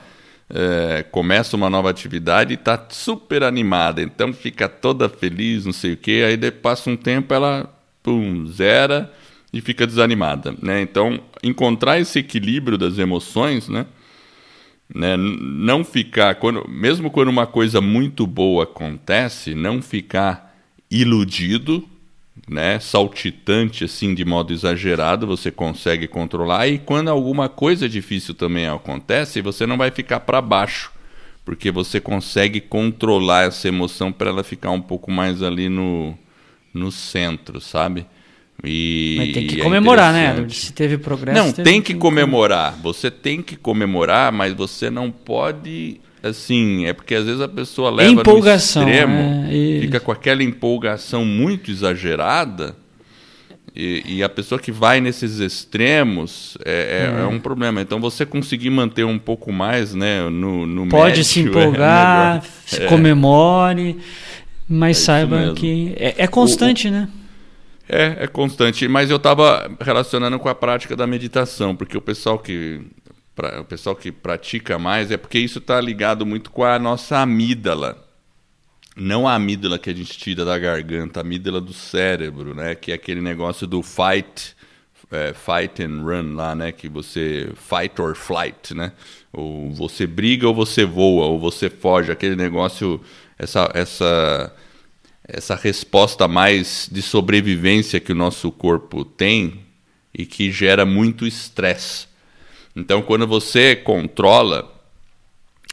é, 0.52 1.02
começa 1.10 1.56
uma 1.56 1.70
nova 1.70 1.88
atividade 1.88 2.52
e 2.52 2.54
está 2.54 2.86
super 2.90 3.42
animada, 3.42 4.02
então 4.02 4.32
fica 4.32 4.68
toda 4.68 5.08
feliz, 5.08 5.64
não 5.64 5.72
sei 5.72 5.94
o 5.94 5.96
quê, 5.96 6.22
aí 6.26 6.50
passa 6.50 6.90
um 6.90 6.96
tempo 6.96 7.32
ela 7.32 7.74
pum, 8.02 8.46
zera 8.46 9.10
e 9.52 9.60
fica 9.60 9.86
desanimada, 9.86 10.54
né? 10.60 10.82
Então 10.82 11.20
encontrar 11.42 11.98
esse 11.98 12.18
equilíbrio 12.18 12.76
das 12.76 12.98
emoções, 12.98 13.68
né? 13.68 13.86
né? 14.94 15.16
Não 15.16 15.84
ficar, 15.84 16.34
quando, 16.34 16.68
mesmo 16.68 17.10
quando 17.10 17.28
uma 17.28 17.46
coisa 17.46 17.80
muito 17.80 18.26
boa 18.26 18.64
acontece, 18.64 19.54
não 19.54 19.80
ficar 19.80 20.54
iludido, 20.90 21.88
né, 22.48 22.78
saltitante 22.80 23.84
assim 23.84 24.14
de 24.14 24.24
modo 24.24 24.52
exagerado, 24.52 25.26
você 25.26 25.50
consegue 25.50 26.08
controlar 26.08 26.66
e 26.68 26.78
quando 26.78 27.08
alguma 27.08 27.48
coisa 27.48 27.88
difícil 27.88 28.34
também 28.34 28.66
acontece, 28.66 29.40
você 29.40 29.66
não 29.66 29.76
vai 29.76 29.90
ficar 29.90 30.20
para 30.20 30.40
baixo, 30.40 30.92
porque 31.44 31.70
você 31.70 32.00
consegue 32.00 32.60
controlar 32.60 33.44
essa 33.44 33.68
emoção 33.68 34.10
para 34.10 34.30
ela 34.30 34.42
ficar 34.42 34.70
um 34.70 34.80
pouco 34.80 35.10
mais 35.10 35.42
ali 35.42 35.68
no, 35.68 36.16
no 36.72 36.90
centro, 36.90 37.60
sabe? 37.60 38.06
E 38.64 39.16
mas 39.18 39.32
tem 39.32 39.46
que 39.46 39.60
é 39.60 39.62
comemorar, 39.64 40.12
né? 40.12 40.46
Se 40.48 40.72
teve 40.72 40.96
progresso. 40.98 41.38
Não, 41.38 41.52
teve 41.52 41.68
tem 41.68 41.82
que 41.82 41.94
comemorar. 41.94 42.78
Você 42.80 43.10
tem 43.10 43.42
que 43.42 43.56
comemorar, 43.56 44.30
mas 44.30 44.52
você 44.54 44.88
não 44.88 45.10
pode. 45.10 46.00
Assim, 46.22 46.86
é 46.86 46.92
porque 46.92 47.14
às 47.16 47.24
vezes 47.24 47.40
a 47.40 47.48
pessoa 47.48 47.90
leva 47.90 48.20
Empolgação, 48.20 48.84
no 48.84 48.88
extremo, 48.90 49.46
é, 49.50 49.80
fica 49.80 49.98
com 49.98 50.12
aquela 50.12 50.42
empolgação 50.42 51.24
muito 51.24 51.70
exagerada, 51.70 52.76
e, 53.74 54.02
e 54.18 54.22
a 54.22 54.28
pessoa 54.28 54.60
que 54.60 54.70
vai 54.70 55.00
nesses 55.00 55.38
extremos 55.40 56.56
é, 56.64 57.08
é- 57.18 57.22
é 57.22 57.26
um 57.26 57.40
problema. 57.40 57.80
Então 57.80 57.98
você 58.00 58.24
conseguir 58.26 58.70
manter 58.70 59.04
um 59.04 59.18
pouco 59.18 59.50
mais 59.52 59.94
né, 59.94 60.28
no, 60.28 60.66
no 60.66 60.86
Pode 60.88 61.06
médio 61.18 61.24
se 61.24 61.40
é 61.40 61.42
empolgar, 61.42 62.34
melhor. 62.34 62.42
se 62.66 62.82
É. 62.82 62.86
comemore, 62.86 63.96
mas 64.68 64.98
É 64.98 65.04
saiba 65.04 65.54
que 65.54 65.92
é, 65.96 66.14
é 66.18 66.26
constante, 66.26 66.88
né? 66.90 67.08
É, 67.88 68.24
é 68.24 68.26
constante. 68.26 68.86
Mas 68.88 69.10
eu 69.10 69.16
estava 69.16 69.70
relacionando 69.80 70.38
com 70.38 70.48
a 70.48 70.54
prática 70.54 70.94
da 70.94 71.06
meditação, 71.06 71.74
porque 71.74 71.96
o 71.96 72.00
pessoal 72.00 72.38
que 72.38 72.80
pra- 73.34 73.60
o 73.60 73.64
pessoal 73.64 73.96
que 73.96 74.10
pratica 74.12 74.78
mais 74.78 75.10
é 75.10 75.16
porque 75.16 75.38
isso 75.38 75.58
está 75.58 75.80
ligado 75.80 76.24
muito 76.26 76.50
com 76.50 76.64
a 76.64 76.78
nossa 76.78 77.18
amígdala. 77.18 78.06
Não 78.96 79.26
a 79.26 79.34
amígdala 79.34 79.78
que 79.78 79.88
a 79.90 79.94
gente 79.94 80.18
tira 80.18 80.44
da 80.44 80.58
garganta, 80.58 81.20
a 81.20 81.22
amígdala 81.22 81.60
do 81.60 81.72
cérebro, 81.72 82.54
né? 82.54 82.74
Que 82.74 82.92
é 82.92 82.94
aquele 82.94 83.20
negócio 83.22 83.66
do 83.66 83.82
fight, 83.82 84.54
é, 85.10 85.32
fight 85.32 85.82
and 85.82 86.02
run 86.02 86.34
lá, 86.34 86.54
né? 86.54 86.72
Que 86.72 86.88
você 86.88 87.50
fight 87.56 88.00
or 88.00 88.14
flight, 88.14 88.74
né? 88.74 88.92
Ou 89.32 89.72
você 89.72 90.06
briga 90.06 90.46
ou 90.46 90.54
você 90.54 90.84
voa, 90.84 91.24
ou 91.26 91.38
você 91.40 91.70
foge, 91.70 92.12
aquele 92.12 92.36
negócio, 92.36 93.00
essa, 93.38 93.70
essa 93.74 94.54
essa 95.26 95.54
resposta 95.54 96.26
mais 96.26 96.88
de 96.90 97.00
sobrevivência 97.00 98.00
que 98.00 98.12
o 98.12 98.14
nosso 98.14 98.50
corpo 98.50 99.04
tem 99.04 99.60
e 100.12 100.26
que 100.26 100.50
gera 100.50 100.84
muito 100.84 101.26
estresse. 101.26 102.06
Então, 102.74 103.02
quando 103.02 103.26
você 103.26 103.76
controla 103.76 104.70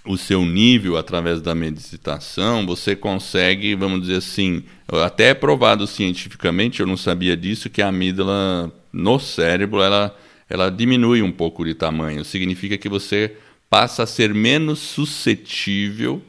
o 0.05 0.17
seu 0.17 0.45
nível 0.45 0.97
através 0.97 1.41
da 1.41 1.53
meditação, 1.53 2.65
você 2.65 2.95
consegue, 2.95 3.75
vamos 3.75 4.01
dizer 4.01 4.17
assim, 4.17 4.63
até 4.88 5.29
é 5.29 5.33
provado 5.33 5.85
cientificamente, 5.85 6.79
eu 6.79 6.88
não 6.88 6.97
sabia 6.97 7.35
disso, 7.38 7.69
que 7.69 7.81
a 7.81 7.88
amígdala 7.89 8.71
no 8.91 9.19
cérebro 9.19 9.81
ela, 9.81 10.17
ela 10.49 10.69
diminui 10.69 11.21
um 11.21 11.31
pouco 11.31 11.63
de 11.63 11.73
tamanho. 11.73 12.25
Significa 12.25 12.77
que 12.77 12.89
você 12.89 13.35
passa 13.69 14.03
a 14.03 14.07
ser 14.07 14.33
menos 14.33 14.79
suscetível 14.79 16.21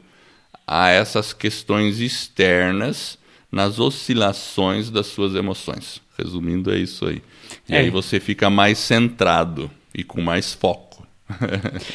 a 0.67 0.89
essas 0.89 1.33
questões 1.33 1.99
externas 1.99 3.17
nas 3.51 3.79
oscilações 3.79 4.89
das 4.89 5.07
suas 5.07 5.33
emoções. 5.35 6.01
Resumindo, 6.17 6.71
é 6.71 6.77
isso 6.77 7.05
aí. 7.05 7.21
E 7.67 7.73
É. 7.73 7.79
aí 7.79 7.89
você 7.89 8.19
fica 8.19 8.49
mais 8.49 8.77
centrado 8.77 9.71
e 9.93 10.03
com 10.03 10.21
mais 10.21 10.53
foco. 10.53 11.05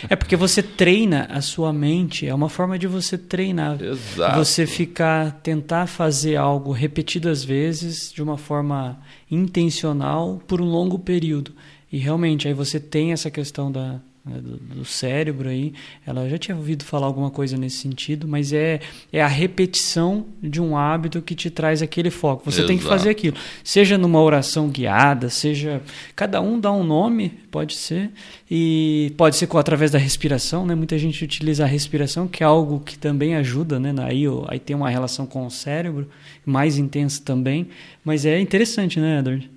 é 0.09 0.16
porque 0.16 0.37
você 0.37 0.62
treina 0.62 1.26
a 1.30 1.40
sua 1.40 1.72
mente, 1.72 2.26
é 2.26 2.35
uma 2.35 2.48
forma 2.48 2.78
de 2.78 2.87
você 2.87 3.18
treinar. 3.18 3.82
Exato. 3.82 4.38
Você 4.38 4.66
ficar, 4.66 5.40
tentar 5.42 5.87
fazer 5.87 6.37
algo 6.37 6.72
repetidas 6.72 7.44
vezes, 7.44 8.12
de 8.12 8.22
uma 8.22 8.38
forma 8.38 8.98
intencional, 9.30 10.40
por 10.46 10.61
um 10.61 10.66
longo 10.66 10.98
período. 10.98 11.53
E 11.90 11.99
realmente, 11.99 12.49
aí 12.49 12.55
você 12.55 12.80
tem 12.80 13.12
essa 13.12 13.30
questão 13.30 13.70
da, 13.70 14.01
né, 14.27 14.41
do, 14.41 14.57
do, 14.57 14.85
cérebro 14.85 15.49
aí. 15.49 15.72
Ela 16.05 16.29
já 16.29 16.37
tinha 16.37 16.57
ouvido 16.57 16.85
falar 16.85 17.07
alguma 17.07 17.31
coisa 17.31 17.57
nesse 17.57 17.77
sentido, 17.77 18.27
mas 18.27 18.53
é, 18.53 18.81
é 19.12 19.22
a 19.22 19.29
repetição 19.29 20.27
de 20.43 20.61
um 20.61 20.77
hábito 20.77 21.22
que 21.22 21.35
te 21.35 21.49
traz 21.49 21.81
aquele 21.81 22.11
foco. 22.11 22.45
Você 22.45 22.59
Exato. 22.59 22.68
tem 22.68 22.79
que 22.79 22.85
fazer 22.85 23.11
aquilo. 23.11 23.37
Seja 23.62 23.97
numa 23.97 24.20
oração 24.20 24.68
guiada, 24.68 25.31
seja. 25.31 25.81
Cada 26.16 26.41
um 26.41 26.59
dá 26.59 26.72
um 26.72 26.83
nome, 26.83 27.29
pode 27.51 27.74
ser. 27.74 28.11
E 28.51 29.12
pode 29.16 29.37
ser 29.37 29.47
com, 29.47 29.59
através 29.59 29.93
da 29.93 29.99
respiração, 29.99 30.66
né? 30.66 30.74
Muita 30.74 30.99
gente 30.99 31.24
utiliza 31.24 31.64
a 31.64 31.66
respiração, 31.66 32.27
que 32.27 32.43
é 32.43 32.47
algo 32.47 32.81
que 32.81 32.99
também 32.99 33.37
ajuda, 33.37 33.79
né? 33.79 33.95
Aí, 34.05 34.24
aí 34.49 34.59
tem 34.59 34.74
uma 34.74 34.91
relação 34.91 35.27
com 35.27 35.47
o 35.47 35.51
cérebro, 35.51 36.09
mais 36.45 36.79
intensa 36.79 37.22
também. 37.24 37.68
Mas 38.05 38.27
é 38.27 38.41
interessante, 38.41 38.99
né, 38.99 39.20
Edward? 39.20 39.51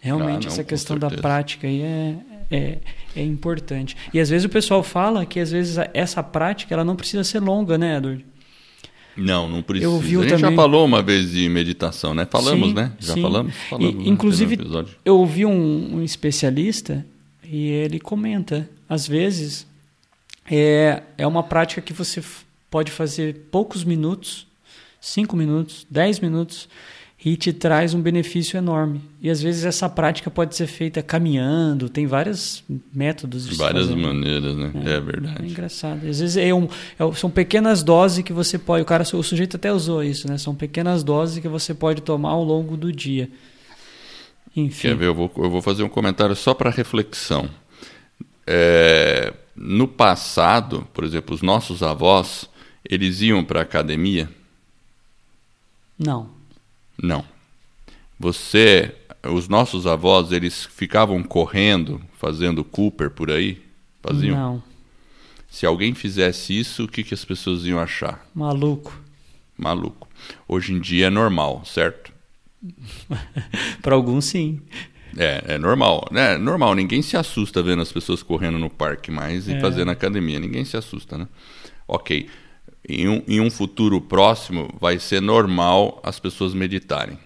Realmente, 0.00 0.46
ah, 0.46 0.48
não, 0.48 0.52
essa 0.52 0.62
questão 0.62 0.98
da 0.98 1.10
prática 1.10 1.66
aí 1.66 1.80
é, 1.80 2.16
é, 2.50 2.78
é 3.16 3.22
importante. 3.22 3.96
E 4.12 4.20
às 4.20 4.30
vezes 4.30 4.44
o 4.44 4.48
pessoal 4.48 4.82
fala 4.82 5.24
que 5.26 5.40
às 5.40 5.50
vezes 5.50 5.76
essa 5.92 6.22
prática 6.22 6.74
ela 6.74 6.84
não 6.84 6.96
precisa 6.96 7.24
ser 7.24 7.40
longa, 7.40 7.76
né, 7.78 7.96
Edward? 7.96 8.24
Não, 9.16 9.48
não 9.48 9.62
precisa. 9.62 9.90
Eu 9.90 9.98
vi 9.98 10.16
a 10.16 10.20
gente 10.22 10.30
também... 10.30 10.50
já 10.50 10.56
falou 10.56 10.84
uma 10.84 11.02
vez 11.02 11.30
de 11.30 11.48
meditação, 11.48 12.14
né? 12.14 12.26
Falamos, 12.28 12.68
sim, 12.68 12.74
né? 12.74 12.92
Já 12.98 13.14
sim. 13.14 13.22
falamos? 13.22 13.54
falamos 13.70 13.94
e, 13.94 13.98
né? 13.98 14.04
inclusive, 14.06 14.58
eu 15.04 15.18
ouvi 15.18 15.46
um, 15.46 15.96
um, 15.96 16.02
especialista 16.02 17.06
e 17.44 17.68
ele 17.68 18.00
comenta, 18.00 18.68
às 18.88 19.06
vezes, 19.06 19.66
é, 20.50 21.02
é 21.16 21.26
uma 21.26 21.42
prática 21.42 21.80
que 21.80 21.92
você 21.92 22.22
pode 22.70 22.90
fazer 22.90 23.46
poucos 23.52 23.84
minutos, 23.84 24.48
cinco 25.00 25.36
minutos, 25.36 25.86
dez 25.88 26.18
minutos, 26.18 26.68
e 27.24 27.36
te 27.36 27.54
traz 27.54 27.94
um 27.94 28.02
benefício 28.02 28.58
enorme. 28.58 29.00
E 29.22 29.30
às 29.30 29.40
vezes 29.40 29.64
essa 29.64 29.88
prática 29.88 30.30
pode 30.30 30.54
ser 30.54 30.66
feita 30.66 31.02
caminhando, 31.02 31.88
tem 31.88 32.06
vários 32.06 32.62
métodos 32.92 33.48
de 33.48 33.54
Várias 33.54 33.86
fazer. 33.86 33.96
maneiras, 33.96 34.54
né? 34.54 34.70
É, 34.84 34.90
é, 34.90 35.00
verdade. 35.00 35.42
É 35.42 35.46
engraçado. 35.46 36.06
Às 36.06 36.20
vezes 36.20 36.36
é 36.36 36.52
um, 36.52 36.68
é, 36.98 37.12
são 37.14 37.30
pequenas 37.30 37.82
doses 37.82 38.22
que 38.22 38.32
você 38.32 38.58
pode. 38.58 38.82
O 38.82 38.84
cara, 38.84 39.04
o 39.04 39.22
sujeito 39.22 39.56
até 39.56 39.72
usou 39.72 40.04
isso, 40.04 40.28
né? 40.28 40.36
São 40.36 40.54
pequenas 40.54 41.02
doses 41.02 41.38
que 41.38 41.48
você 41.48 41.72
pode 41.72 42.02
tomar 42.02 42.30
ao 42.30 42.44
longo 42.44 42.76
do 42.76 42.92
dia. 42.92 43.30
Enfim. 44.54 44.88
Quer 44.88 44.96
ver? 44.96 45.06
Eu 45.06 45.14
vou, 45.14 45.32
eu 45.38 45.50
vou 45.50 45.62
fazer 45.62 45.82
um 45.82 45.88
comentário 45.88 46.36
só 46.36 46.52
para 46.52 46.68
reflexão. 46.68 47.48
É, 48.46 49.32
no 49.56 49.88
passado, 49.88 50.86
por 50.92 51.02
exemplo, 51.04 51.34
os 51.34 51.40
nossos 51.40 51.82
avós, 51.82 52.50
eles 52.86 53.22
iam 53.22 53.42
para 53.42 53.60
a 53.60 53.62
academia? 53.62 54.28
Não. 55.98 56.43
Não. 57.00 57.24
Você, 58.18 58.94
os 59.24 59.48
nossos 59.48 59.86
avós, 59.86 60.32
eles 60.32 60.64
ficavam 60.64 61.22
correndo, 61.22 62.00
fazendo 62.18 62.64
Cooper 62.64 63.10
por 63.10 63.30
aí? 63.30 63.62
Faziam? 64.02 64.36
Não. 64.36 64.62
Se 65.48 65.66
alguém 65.66 65.94
fizesse 65.94 66.58
isso, 66.58 66.84
o 66.84 66.88
que, 66.88 67.02
que 67.02 67.14
as 67.14 67.24
pessoas 67.24 67.64
iam 67.64 67.78
achar? 67.78 68.26
Maluco. 68.34 69.00
Maluco. 69.56 70.08
Hoje 70.48 70.72
em 70.72 70.80
dia 70.80 71.06
é 71.06 71.10
normal, 71.10 71.62
certo? 71.64 72.12
Para 73.82 73.94
alguns, 73.94 74.24
sim. 74.24 74.60
É, 75.16 75.54
é 75.54 75.58
normal. 75.58 76.08
É 76.12 76.36
normal, 76.36 76.74
ninguém 76.74 77.02
se 77.02 77.16
assusta 77.16 77.62
vendo 77.62 77.82
as 77.82 77.92
pessoas 77.92 78.22
correndo 78.22 78.58
no 78.58 78.70
parque 78.70 79.10
mais 79.10 79.46
e 79.46 79.52
é. 79.52 79.60
fazendo 79.60 79.90
academia. 79.90 80.40
Ninguém 80.40 80.64
se 80.64 80.76
assusta, 80.76 81.16
né? 81.16 81.28
Ok 81.86 82.28
em 82.88 83.08
um, 83.08 83.22
em 83.26 83.40
um 83.40 83.50
futuro 83.50 84.00
próximo 84.00 84.68
vai 84.80 84.98
ser 84.98 85.20
normal 85.20 86.00
as 86.02 86.18
pessoas 86.18 86.54
meditarem. 86.54 87.18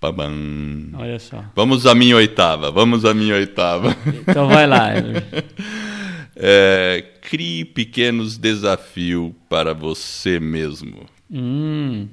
Babam. 0.00 0.90
Olha 0.94 1.18
só. 1.18 1.44
Vamos 1.54 1.86
à 1.86 1.94
minha 1.94 2.16
oitava, 2.16 2.70
vamos 2.72 3.04
à 3.04 3.14
minha 3.14 3.34
oitava. 3.36 3.96
Então 4.26 4.48
vai 4.48 4.66
lá. 4.66 4.90
é, 6.34 7.04
crie 7.20 7.64
pequenos 7.64 8.36
desafios 8.36 9.32
para 9.48 9.72
você 9.72 10.40
mesmo. 10.40 11.06
Hum. 11.30 12.08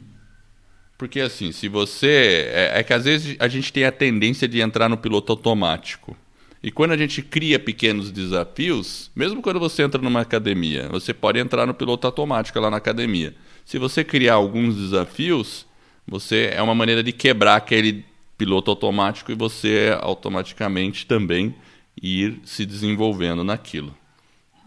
Porque 1.00 1.20
assim, 1.20 1.52
se 1.52 1.68
você. 1.68 2.50
É, 2.52 2.80
é 2.80 2.84
que 2.84 2.94
às 2.94 3.06
vezes 3.06 3.36
a 3.40 3.48
gente 3.48 3.74
tem 3.74 3.86
a 3.86 3.92
tendência 3.92 4.48
de 4.48 4.62
entrar 4.62 4.88
no 4.88 4.98
piloto 4.98 5.32
automático. 5.32 6.16
E 6.62 6.72
quando 6.72 6.92
a 6.92 6.98
gente 6.98 7.22
cria 7.22 7.58
pequenos 7.58 8.12
desafios, 8.12 9.10
mesmo 9.16 9.42
quando 9.42 9.60
você 9.60 9.84
entra 9.84 10.02
numa 10.02 10.22
academia, 10.22 10.90
você 10.90 11.14
pode 11.14 11.40
entrar 11.40 11.66
no 11.66 11.74
piloto 11.74 12.06
automático 12.06 12.60
lá 12.60 12.70
na 12.70 12.78
academia. 12.78 13.34
Se 13.64 13.78
você 13.78 14.04
criar 14.04 14.34
alguns 14.34 14.76
desafios, 14.76 15.66
você 16.06 16.52
é 16.54 16.62
uma 16.62 16.76
maneira 16.76 17.02
de 17.02 17.14
quebrar 17.14 17.56
aquele 17.56 18.04
piloto 18.38 18.72
automático 18.72 19.32
e 19.32 19.36
você 19.36 19.98
automaticamente 20.02 21.06
também 21.06 21.56
ir 22.02 22.40
se 22.44 22.66
desenvolvendo 22.66 23.44
naquilo. 23.44 23.96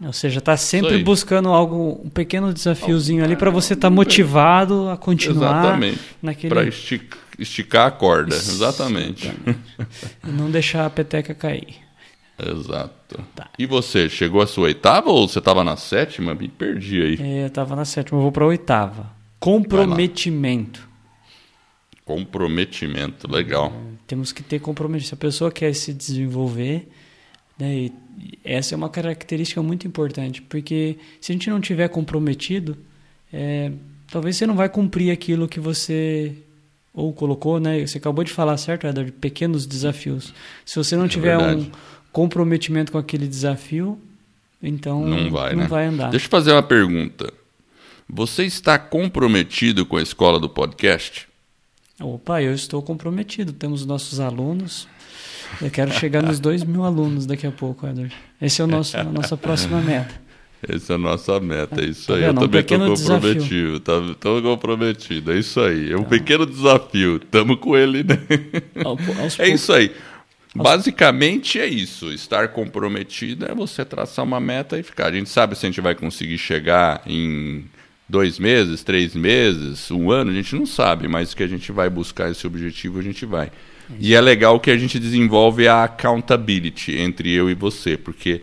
Ou 0.01 0.13
seja, 0.13 0.39
está 0.39 0.57
sempre 0.57 0.97
buscando 0.97 1.49
algo, 1.49 2.01
um 2.03 2.09
pequeno 2.09 2.53
desafiozinho 2.53 3.23
ali 3.23 3.35
para 3.35 3.49
você 3.49 3.73
estar 3.73 3.89
tá 3.89 3.95
motivado 3.95 4.89
a 4.89 4.97
continuar 4.97 5.63
Exatamente. 5.63 5.99
naquele. 6.21 6.53
Para 6.53 6.67
esticar, 6.67 7.19
esticar 7.37 7.87
a 7.87 7.91
corda. 7.91 8.35
Exatamente. 8.35 9.27
Exatamente. 9.27 9.59
não 10.23 10.51
deixar 10.51 10.85
a 10.85 10.89
peteca 10.89 11.33
cair. 11.33 11.82
Exato. 12.37 13.23
Tá. 13.35 13.49
E 13.57 13.65
você, 13.65 14.09
chegou 14.09 14.41
à 14.41 14.47
sua 14.47 14.65
oitava 14.65 15.09
ou 15.09 15.27
você 15.27 15.39
estava 15.39 15.63
na 15.63 15.77
sétima? 15.77 16.33
Me 16.33 16.47
perdi 16.47 17.01
aí. 17.01 17.17
É, 17.19 17.43
eu 17.43 17.47
estava 17.47 17.75
na 17.75 17.85
sétima, 17.85 18.17
eu 18.17 18.23
vou 18.23 18.31
para 18.31 18.43
a 18.43 18.47
oitava. 18.47 19.11
Comprometimento. 19.39 20.87
Comprometimento, 22.05 23.31
legal. 23.31 23.67
É, 23.67 23.93
temos 24.07 24.31
que 24.31 24.41
ter 24.41 24.59
comprometimento. 24.59 25.09
Se 25.09 25.13
a 25.13 25.17
pessoa 25.17 25.51
quer 25.51 25.73
se 25.73 25.93
desenvolver, 25.93 26.89
né, 27.57 27.89
essa 28.43 28.73
é 28.73 28.77
uma 28.77 28.89
característica 28.89 29.61
muito 29.61 29.87
importante, 29.87 30.41
porque 30.41 30.97
se 31.21 31.31
a 31.31 31.33
gente 31.33 31.49
não 31.49 31.61
tiver 31.61 31.87
comprometido, 31.87 32.77
é, 33.31 33.71
talvez 34.11 34.37
você 34.37 34.45
não 34.45 34.55
vai 34.55 34.69
cumprir 34.69 35.11
aquilo 35.11 35.47
que 35.47 35.59
você 35.59 36.35
ou 36.93 37.11
colocou, 37.11 37.59
né? 37.59 37.85
Você 37.85 37.97
acabou 37.97 38.23
de 38.23 38.31
falar, 38.31 38.55
certo, 38.57 38.85
Eder? 38.85 39.11
Pequenos 39.13 39.65
desafios. 39.65 40.31
Se 40.63 40.75
você 40.75 40.95
não 40.95 41.05
é 41.05 41.07
tiver 41.07 41.37
verdade. 41.37 41.61
um 41.61 41.71
comprometimento 42.13 42.91
com 42.91 42.97
aquele 42.97 43.27
desafio, 43.27 43.99
então 44.61 45.05
não 45.05 45.29
vai, 45.29 45.53
não 45.53 45.63
né? 45.63 45.67
vai 45.67 45.87
andar. 45.87 46.11
Deixa 46.11 46.27
eu 46.27 46.29
fazer 46.29 46.53
uma 46.53 46.63
pergunta. 46.63 47.33
Você 48.07 48.45
está 48.45 48.77
comprometido 48.77 49.85
com 49.85 49.97
a 49.97 50.01
escola 50.01 50.39
do 50.39 50.47
podcast? 50.47 51.27
Opa, 51.99 52.41
eu 52.41 52.53
estou 52.53 52.81
comprometido. 52.81 53.51
Temos 53.51 53.85
nossos 53.85 54.19
alunos. 54.19 54.87
Eu 55.61 55.71
quero 55.71 55.91
chegar 55.91 56.21
nos 56.21 56.39
dois 56.39 56.63
mil 56.63 56.83
alunos 56.83 57.25
daqui 57.25 57.47
a 57.47 57.51
pouco, 57.51 57.87
Edward. 57.87 58.15
Esse 58.41 58.61
é 58.61 58.63
o 58.63 58.67
nosso, 58.67 58.95
a 58.97 59.03
nossa 59.03 59.35
próxima 59.35 59.81
meta. 59.81 60.21
Essa 60.67 60.93
é 60.93 60.95
a 60.95 60.99
nossa 60.99 61.39
meta, 61.41 61.81
é 61.81 61.85
isso 61.85 62.07
tá 62.07 62.15
aí. 62.15 62.23
Eu 62.23 62.33
também 62.33 62.61
estou 62.61 62.79
comprometido, 62.79 63.77
estou 63.77 64.15
tá, 64.15 64.41
comprometido, 64.41 65.33
é 65.33 65.37
isso 65.37 65.59
aí. 65.59 65.91
É 65.91 65.97
um 65.97 66.03
tá. 66.03 66.09
pequeno 66.09 66.45
desafio, 66.45 67.17
estamos 67.17 67.57
com 67.59 67.75
ele, 67.75 68.03
né? 68.03 68.17
é 69.39 69.49
isso 69.49 69.73
aí. 69.73 69.91
Basicamente 70.55 71.59
é 71.59 71.65
isso. 71.65 72.11
Estar 72.11 72.49
comprometido 72.49 73.45
é 73.45 73.55
você 73.55 73.83
traçar 73.83 74.23
uma 74.23 74.39
meta 74.39 74.77
e 74.77 74.83
ficar. 74.83 75.07
A 75.07 75.11
gente 75.11 75.29
sabe 75.29 75.57
se 75.57 75.65
a 75.65 75.69
gente 75.69 75.81
vai 75.81 75.95
conseguir 75.95 76.37
chegar 76.37 77.01
em 77.07 77.65
dois 78.07 78.37
meses, 78.37 78.83
três 78.83 79.15
meses, 79.15 79.89
um 79.89 80.11
ano, 80.11 80.29
a 80.29 80.33
gente 80.33 80.55
não 80.55 80.65
sabe, 80.65 81.07
mas 81.07 81.33
que 81.33 81.41
a 81.41 81.47
gente 81.47 81.71
vai 81.71 81.89
buscar 81.89 82.29
esse 82.29 82.45
objetivo, 82.45 82.99
a 82.99 83.03
gente 83.03 83.25
vai. 83.25 83.51
E 83.99 84.13
é 84.13 84.21
legal 84.21 84.59
que 84.59 84.71
a 84.71 84.77
gente 84.77 84.99
desenvolve 84.99 85.67
a 85.67 85.83
accountability 85.83 86.97
entre 86.97 87.31
eu 87.31 87.49
e 87.49 87.53
você, 87.53 87.97
porque 87.97 88.41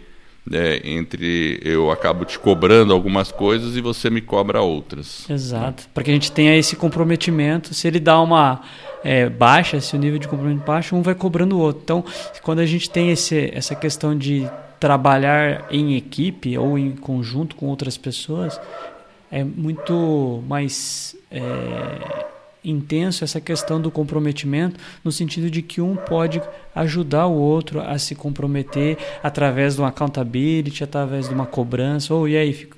é, 0.53 0.80
entre 0.84 1.61
eu 1.64 1.90
acabo 1.90 2.24
te 2.24 2.38
cobrando 2.38 2.92
algumas 2.92 3.30
coisas 3.30 3.76
e 3.76 3.80
você 3.80 4.11
me 4.11 4.20
cobra 4.20 4.61
outras. 4.61 5.28
Exato, 5.28 5.88
para 5.94 6.03
que 6.03 6.11
a 6.11 6.14
gente 6.14 6.32
tenha 6.32 6.57
esse 6.57 6.76
comprometimento. 6.76 7.72
Se 7.74 7.86
ele 7.86 8.01
dá 8.01 8.20
uma 8.20 8.61
é, 9.05 9.28
baixa, 9.28 9.80
se 9.80 9.94
o 9.94 9.98
nível 9.98 10.18
de 10.18 10.28
comprometimento 10.28 10.66
baixa, 10.66 10.96
um 10.96 11.03
vai 11.03 11.14
cobrando 11.14 11.57
o 11.57 11.61
outro. 11.61 11.82
Então, 11.82 12.05
quando 12.42 12.59
a 12.59 12.66
gente 12.66 12.90
tem 12.90 13.11
esse, 13.11 13.51
essa 13.55 13.74
questão 13.74 14.16
de 14.16 14.48
trabalhar 14.78 15.66
em 15.70 15.96
equipe 15.96 16.57
ou 16.57 16.78
em 16.78 16.92
conjunto 16.92 17.55
com 17.55 17.66
outras 17.66 17.96
pessoas, 17.96 18.59
é 19.30 19.44
muito 19.44 20.42
mais 20.48 21.14
é, 21.30 21.40
intenso 22.64 23.24
essa 23.24 23.40
questão 23.40 23.80
do 23.80 23.90
comprometimento, 23.90 24.78
no 25.02 25.11
sentido 25.11 25.50
de 25.50 25.62
que 25.62 25.80
um 25.80 25.96
pode 25.96 26.40
ajudar 26.74 27.26
o 27.26 27.34
outro 27.34 27.80
a 27.80 27.98
se 27.98 28.14
comprometer 28.14 28.98
através 29.22 29.74
de 29.74 29.80
uma 29.80 29.88
accountability, 29.88 30.84
através 30.84 31.28
de 31.28 31.34
uma 31.34 31.46
cobrança, 31.46 32.14
ou 32.14 32.28
e 32.28 32.36
aí, 32.36 32.68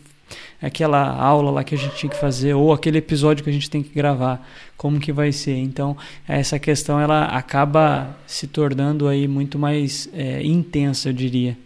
aquela 0.60 1.08
aula 1.08 1.50
lá 1.50 1.64
que 1.64 1.74
a 1.74 1.78
gente 1.78 1.96
tinha 1.96 2.10
que 2.10 2.18
fazer, 2.18 2.54
ou 2.54 2.72
aquele 2.72 2.98
episódio 2.98 3.42
que 3.42 3.50
a 3.50 3.52
gente 3.52 3.68
tem 3.68 3.82
que 3.82 3.94
gravar, 3.94 4.48
como 4.76 5.00
que 5.00 5.12
vai 5.12 5.32
ser. 5.32 5.56
Então, 5.56 5.96
essa 6.26 6.58
questão 6.58 7.00
ela 7.00 7.24
acaba 7.24 8.16
se 8.26 8.46
tornando 8.46 9.08
aí 9.08 9.26
muito 9.26 9.58
mais 9.58 10.08
é, 10.12 10.42
intensa, 10.42 11.08
eu 11.08 11.12
diria. 11.12 11.56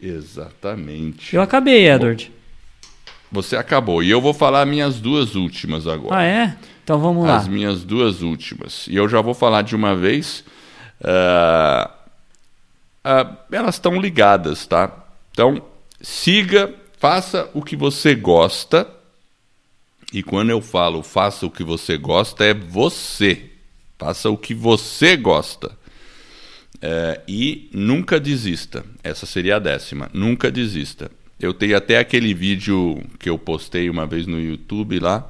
Exatamente. 0.00 1.34
Eu 1.34 1.42
acabei, 1.42 1.88
Edward. 1.88 2.32
Você 3.32 3.56
acabou. 3.56 4.02
E 4.02 4.10
eu 4.10 4.20
vou 4.20 4.34
falar 4.34 4.66
minhas 4.66 5.00
duas 5.00 5.34
últimas 5.34 5.88
agora. 5.88 6.18
Ah, 6.18 6.22
é? 6.22 6.54
Então 6.84 6.98
vamos 6.98 7.26
lá. 7.26 7.36
As 7.36 7.48
minhas 7.48 7.82
duas 7.82 8.20
últimas. 8.20 8.86
E 8.86 8.94
eu 8.94 9.08
já 9.08 9.22
vou 9.22 9.32
falar 9.32 9.62
de 9.62 9.74
uma 9.74 9.96
vez. 9.96 10.44
Uh, 11.00 11.90
uh, 13.04 13.36
elas 13.50 13.76
estão 13.76 13.98
ligadas, 13.98 14.66
tá? 14.66 14.92
Então, 15.30 15.62
siga, 16.00 16.74
faça 16.98 17.48
o 17.54 17.62
que 17.62 17.74
você 17.74 18.14
gosta. 18.14 18.86
E 20.12 20.22
quando 20.22 20.50
eu 20.50 20.60
falo 20.60 21.02
faça 21.02 21.46
o 21.46 21.50
que 21.50 21.64
você 21.64 21.96
gosta, 21.96 22.44
é 22.44 22.52
você. 22.52 23.50
Faça 23.98 24.28
o 24.28 24.36
que 24.36 24.52
você 24.52 25.16
gosta. 25.16 25.68
Uh, 26.76 27.22
e 27.26 27.70
nunca 27.72 28.20
desista. 28.20 28.84
Essa 29.02 29.24
seria 29.24 29.56
a 29.56 29.58
décima. 29.58 30.10
Nunca 30.12 30.50
desista. 30.50 31.10
Eu 31.42 31.52
tenho 31.52 31.76
até 31.76 31.98
aquele 31.98 32.32
vídeo 32.32 33.02
que 33.18 33.28
eu 33.28 33.36
postei 33.36 33.90
uma 33.90 34.06
vez 34.06 34.28
no 34.28 34.38
YouTube 34.38 35.00
lá, 35.00 35.28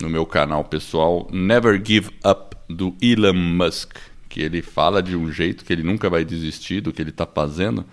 no 0.00 0.08
meu 0.08 0.24
canal 0.24 0.62
pessoal, 0.62 1.28
Never 1.32 1.84
Give 1.84 2.10
Up, 2.24 2.56
do 2.68 2.96
Elon 3.02 3.34
Musk, 3.34 3.96
que 4.28 4.40
ele 4.40 4.62
fala 4.62 5.02
de 5.02 5.16
um 5.16 5.32
jeito 5.32 5.64
que 5.64 5.72
ele 5.72 5.82
nunca 5.82 6.08
vai 6.08 6.24
desistir 6.24 6.80
do 6.80 6.92
que 6.92 7.02
ele 7.02 7.10
está 7.10 7.26
fazendo, 7.26 7.84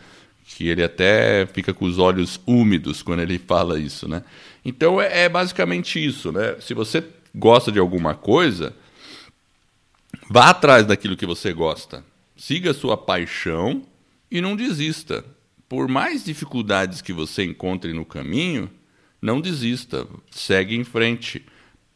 que 0.45 0.67
ele 0.67 0.83
até 0.83 1.47
fica 1.47 1.73
com 1.73 1.85
os 1.85 1.97
olhos 1.97 2.39
úmidos 2.45 3.01
quando 3.01 3.21
ele 3.21 3.39
fala 3.39 3.79
isso, 3.79 4.07
né? 4.07 4.21
Então 4.63 5.01
é, 5.01 5.23
é 5.23 5.29
basicamente 5.29 5.97
isso, 6.05 6.31
né? 6.31 6.57
Se 6.59 6.75
você 6.75 7.03
gosta 7.33 7.71
de 7.71 7.79
alguma 7.79 8.13
coisa, 8.13 8.75
vá 10.29 10.51
atrás 10.51 10.85
daquilo 10.85 11.17
que 11.17 11.25
você 11.25 11.51
gosta. 11.51 12.05
Siga 12.37 12.69
a 12.69 12.75
sua 12.75 12.95
paixão 12.95 13.81
e 14.29 14.39
não 14.39 14.55
desista 14.55 15.25
por 15.67 15.87
mais 15.87 16.23
dificuldades 16.23 17.01
que 17.01 17.13
você 17.13 17.43
encontre 17.43 17.93
no 17.93 18.05
caminho, 18.05 18.69
não 19.21 19.41
desista, 19.41 20.07
segue 20.29 20.75
em 20.75 20.83
frente. 20.83 21.45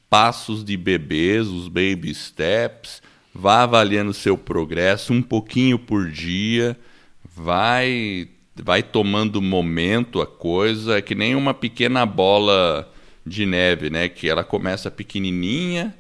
Passos 0.10 0.64
de 0.64 0.76
bebês, 0.76 1.48
os 1.48 1.68
baby 1.68 2.14
steps, 2.14 3.02
vá 3.34 3.64
avaliando 3.64 4.14
seu 4.14 4.38
progresso 4.38 5.14
um 5.14 5.22
pouquinho 5.22 5.78
por 5.78 6.10
dia, 6.10 6.78
vai 7.24 8.30
vai 8.62 8.84
tomando 8.84 9.42
momento 9.42 10.20
a 10.20 10.28
coisa, 10.28 10.98
é 10.98 11.02
que 11.02 11.16
nem 11.16 11.34
uma 11.34 11.54
pequena 11.54 12.06
bola 12.06 12.92
de 13.26 13.46
neve, 13.46 13.90
né, 13.90 14.10
que 14.10 14.28
ela 14.28 14.44
começa 14.44 14.92
pequenininha, 14.92 15.96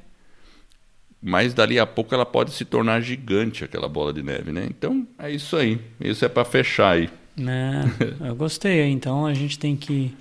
mas 1.22 1.54
dali 1.54 1.80
a 1.80 1.86
pouco 1.86 2.14
ela 2.14 2.26
pode 2.26 2.52
se 2.52 2.66
tornar 2.66 3.02
gigante 3.02 3.64
aquela 3.64 3.88
bola 3.88 4.12
de 4.12 4.24
neve, 4.24 4.52
né? 4.52 4.68
Então, 4.70 5.08
é 5.18 5.30
isso 5.30 5.56
aí. 5.58 5.80
Isso 6.00 6.24
é 6.24 6.30
para 6.30 6.46
fechar 6.46 6.92
aí. 6.92 7.10
É, 7.48 8.28
eu 8.30 8.36
gostei. 8.36 8.90
Então 8.90 9.26
a 9.26 9.34
gente 9.34 9.58
tem 9.58 9.76
que 9.76 10.14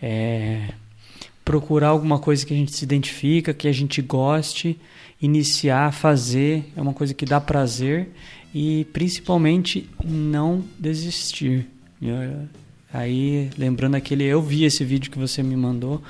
é, 0.00 0.68
procurar 1.44 1.88
alguma 1.88 2.18
coisa 2.18 2.44
que 2.44 2.52
a 2.52 2.56
gente 2.56 2.74
se 2.74 2.84
identifica, 2.84 3.54
que 3.54 3.68
a 3.68 3.72
gente 3.72 4.02
goste, 4.02 4.78
iniciar, 5.20 5.92
fazer. 5.92 6.64
É 6.76 6.80
uma 6.80 6.92
coisa 6.92 7.14
que 7.14 7.24
dá 7.24 7.40
prazer 7.40 8.08
e 8.54 8.86
principalmente 8.92 9.88
não 10.04 10.64
desistir. 10.78 11.66
Eu, 12.00 12.16
aí, 12.92 13.50
lembrando 13.56 13.94
aquele, 13.94 14.24
eu 14.24 14.42
vi 14.42 14.64
esse 14.64 14.84
vídeo 14.84 15.10
que 15.10 15.18
você 15.18 15.42
me 15.42 15.56
mandou, 15.56 16.02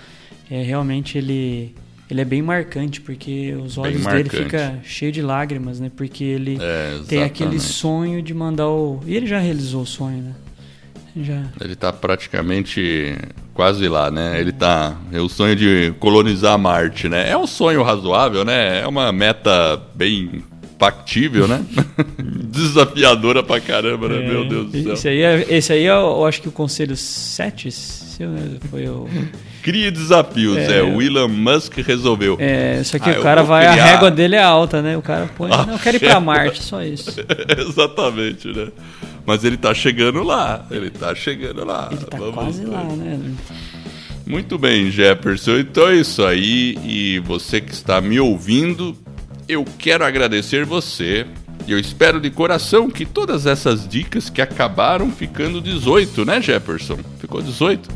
é 0.50 0.62
realmente 0.62 1.18
ele 1.18 1.74
ele 2.08 2.20
é 2.20 2.24
bem 2.24 2.40
marcante 2.40 3.00
porque 3.00 3.52
os 3.54 3.76
olhos 3.76 4.04
dele 4.06 4.28
ficam 4.28 4.80
cheios 4.84 5.12
de 5.12 5.20
lágrimas, 5.20 5.80
né? 5.80 5.90
Porque 5.94 6.22
ele 6.22 6.56
é, 6.60 7.00
tem 7.08 7.24
aquele 7.24 7.58
sonho 7.58 8.22
de 8.22 8.32
mandar 8.32 8.68
o 8.68 9.00
e 9.06 9.16
ele 9.16 9.26
já 9.26 9.40
realizou 9.40 9.82
o 9.82 9.86
sonho, 9.86 10.22
né? 10.22 10.34
Já. 11.16 11.44
Ele 11.60 11.72
está 11.72 11.92
praticamente 11.92 13.16
quase 13.54 13.88
lá, 13.88 14.10
né? 14.10 14.38
Ele 14.38 14.52
tá. 14.52 14.96
É 15.10 15.20
o 15.20 15.28
sonho 15.28 15.56
de 15.56 15.94
colonizar 15.98 16.58
Marte, 16.58 17.08
né? 17.08 17.30
É 17.30 17.36
um 17.36 17.46
sonho 17.46 17.82
razoável, 17.82 18.44
né? 18.44 18.82
É 18.82 18.86
uma 18.86 19.10
meta 19.12 19.80
bem 19.94 20.44
factível, 20.78 21.48
né? 21.48 21.64
Desafiadora 22.20 23.42
pra 23.42 23.60
caramba, 23.60 24.08
né? 24.08 24.24
É, 24.24 24.28
Meu 24.28 24.46
Deus 24.46 24.70
do 24.70 24.82
céu. 24.82 24.92
Esse 24.92 25.08
aí, 25.08 25.22
é, 25.22 25.46
esse 25.48 25.72
aí 25.72 25.86
é, 25.86 25.90
eu 25.90 26.24
acho 26.26 26.42
que 26.42 26.48
o 26.48 26.52
conselho 26.52 26.96
7 26.96 27.70
foi 28.70 28.88
o. 28.88 29.08
Crie 29.62 29.90
desafios, 29.90 30.58
é, 30.58 30.78
é, 30.78 30.82
o 30.82 31.02
Elon 31.02 31.26
Musk 31.26 31.78
resolveu. 31.78 32.36
É, 32.38 32.80
só 32.84 33.00
que 33.00 33.10
ah, 33.10 33.18
o 33.18 33.22
cara 33.22 33.42
vai, 33.42 33.68
criar... 33.68 33.82
a 33.82 33.86
régua 33.86 34.10
dele 34.12 34.36
é 34.36 34.42
alta, 34.42 34.80
né? 34.80 34.96
O 34.96 35.02
cara 35.02 35.28
põe, 35.36 35.50
ah, 35.52 35.66
não, 35.66 35.72
eu 35.72 35.78
quero 35.80 35.96
ir 35.96 36.00
pra 36.00 36.20
Marte, 36.20 36.62
só 36.62 36.84
isso. 36.84 37.12
Exatamente, 37.58 38.46
né? 38.46 38.68
Mas 39.26 39.44
ele 39.44 39.56
tá 39.56 39.74
chegando 39.74 40.22
lá. 40.22 40.64
Ele 40.70 40.88
tá 40.88 41.14
chegando 41.14 41.64
lá. 41.64 41.88
Ele 41.90 42.04
tá 42.04 42.16
Vamos 42.16 42.34
quase 42.34 42.64
ver. 42.64 42.70
lá, 42.70 42.84
né? 42.84 43.34
Muito 44.26 44.56
bem, 44.58 44.90
Jefferson. 44.90 45.58
Então 45.58 45.88
é 45.88 45.96
isso 45.96 46.24
aí. 46.24 46.78
E 46.84 47.18
você 47.20 47.60
que 47.60 47.72
está 47.72 48.00
me 48.00 48.20
ouvindo, 48.20 48.96
eu 49.48 49.64
quero 49.78 50.04
agradecer 50.04 50.64
você. 50.64 51.26
E 51.66 51.72
eu 51.72 51.78
espero 51.78 52.20
de 52.20 52.30
coração 52.30 52.88
que 52.88 53.04
todas 53.04 53.46
essas 53.46 53.88
dicas 53.88 54.30
que 54.30 54.40
acabaram 54.40 55.10
ficando 55.10 55.60
18, 55.60 56.24
né, 56.24 56.40
Jefferson? 56.40 56.98
Ficou 57.18 57.42
18. 57.42 57.88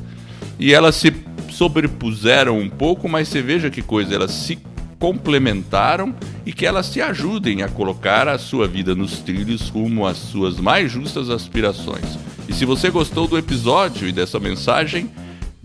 E 0.59 0.75
elas 0.75 0.97
se 0.97 1.15
sobrepuseram 1.51 2.59
um 2.59 2.69
pouco, 2.69 3.09
mas 3.09 3.29
você 3.29 3.41
veja 3.41 3.71
que 3.71 3.83
coisa, 3.83 4.15
elas 4.15 4.33
se 4.33 4.57
complementaram 5.01 6.15
e 6.45 6.53
que 6.53 6.67
elas 6.67 6.93
te 6.93 7.01
ajudem 7.01 7.63
a 7.63 7.69
colocar 7.69 8.29
a 8.29 8.39
sua 8.39 8.69
vida 8.69 8.95
nos 8.95 9.19
trilhos 9.19 9.71
rumo 9.71 10.07
às 10.07 10.19
suas 10.19 10.61
mais 10.61 10.93
justas 10.93 11.31
aspirações. 11.31 12.19
E 12.47 12.53
se 12.53 12.67
você 12.67 12.91
gostou 12.91 13.27
do 13.27 13.39
episódio 13.39 14.07
e 14.07 14.13
dessa 14.13 14.39
mensagem, 14.39 15.11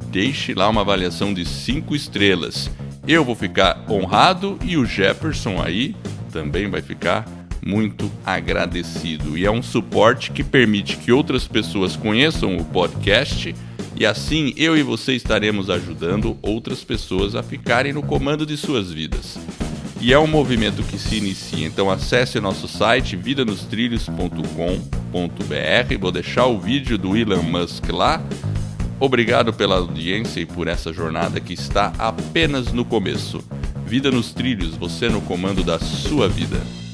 deixe 0.07 0.53
lá 0.53 0.69
uma 0.69 0.81
avaliação 0.81 1.33
de 1.33 1.45
5 1.45 1.93
estrelas. 1.93 2.71
Eu 3.05 3.25
vou 3.25 3.35
ficar 3.35 3.85
honrado 3.89 4.57
e 4.63 4.77
o 4.77 4.85
Jefferson 4.85 5.61
aí 5.61 5.93
também 6.31 6.69
vai 6.69 6.81
ficar 6.81 7.25
muito 7.63 8.09
agradecido. 8.25 9.37
E 9.37 9.45
é 9.45 9.51
um 9.51 9.61
suporte 9.61 10.31
que 10.31 10.43
permite 10.43 10.97
que 10.97 11.11
outras 11.11 11.45
pessoas 11.47 11.95
conheçam 11.95 12.55
o 12.55 12.63
podcast 12.63 13.53
e 13.95 14.05
assim 14.05 14.53
eu 14.57 14.77
e 14.77 14.83
você 14.83 15.13
estaremos 15.13 15.69
ajudando 15.69 16.37
outras 16.41 16.83
pessoas 16.83 17.35
a 17.35 17.41
ficarem 17.41 17.93
no 17.93 18.03
comando 18.03 18.45
de 18.45 18.57
suas 18.57 18.91
vidas. 18.91 19.39
E 20.01 20.13
é 20.13 20.19
um 20.19 20.27
movimento 20.27 20.83
que 20.83 20.99
se 20.99 21.15
inicia, 21.15 21.65
então 21.65 21.89
acesse 21.89 22.39
nosso 22.39 22.67
site 22.67 23.15
vidanostrilhos.com.br. 23.15 25.97
Vou 25.99 26.11
deixar 26.11 26.45
o 26.45 26.59
vídeo 26.59 26.97
do 26.97 27.17
Elon 27.17 27.41
Musk 27.41 27.89
lá. 27.89 28.21
Obrigado 28.99 29.51
pela 29.51 29.77
audiência 29.77 30.41
e 30.41 30.45
por 30.45 30.67
essa 30.67 30.93
jornada 30.93 31.39
que 31.39 31.53
está 31.53 31.91
apenas 31.97 32.71
no 32.71 32.85
começo. 32.85 33.43
Vida 33.85 34.11
nos 34.11 34.31
trilhos, 34.31 34.75
você 34.75 35.09
no 35.09 35.21
comando 35.21 35.63
da 35.63 35.79
sua 35.79 36.29
vida. 36.29 36.84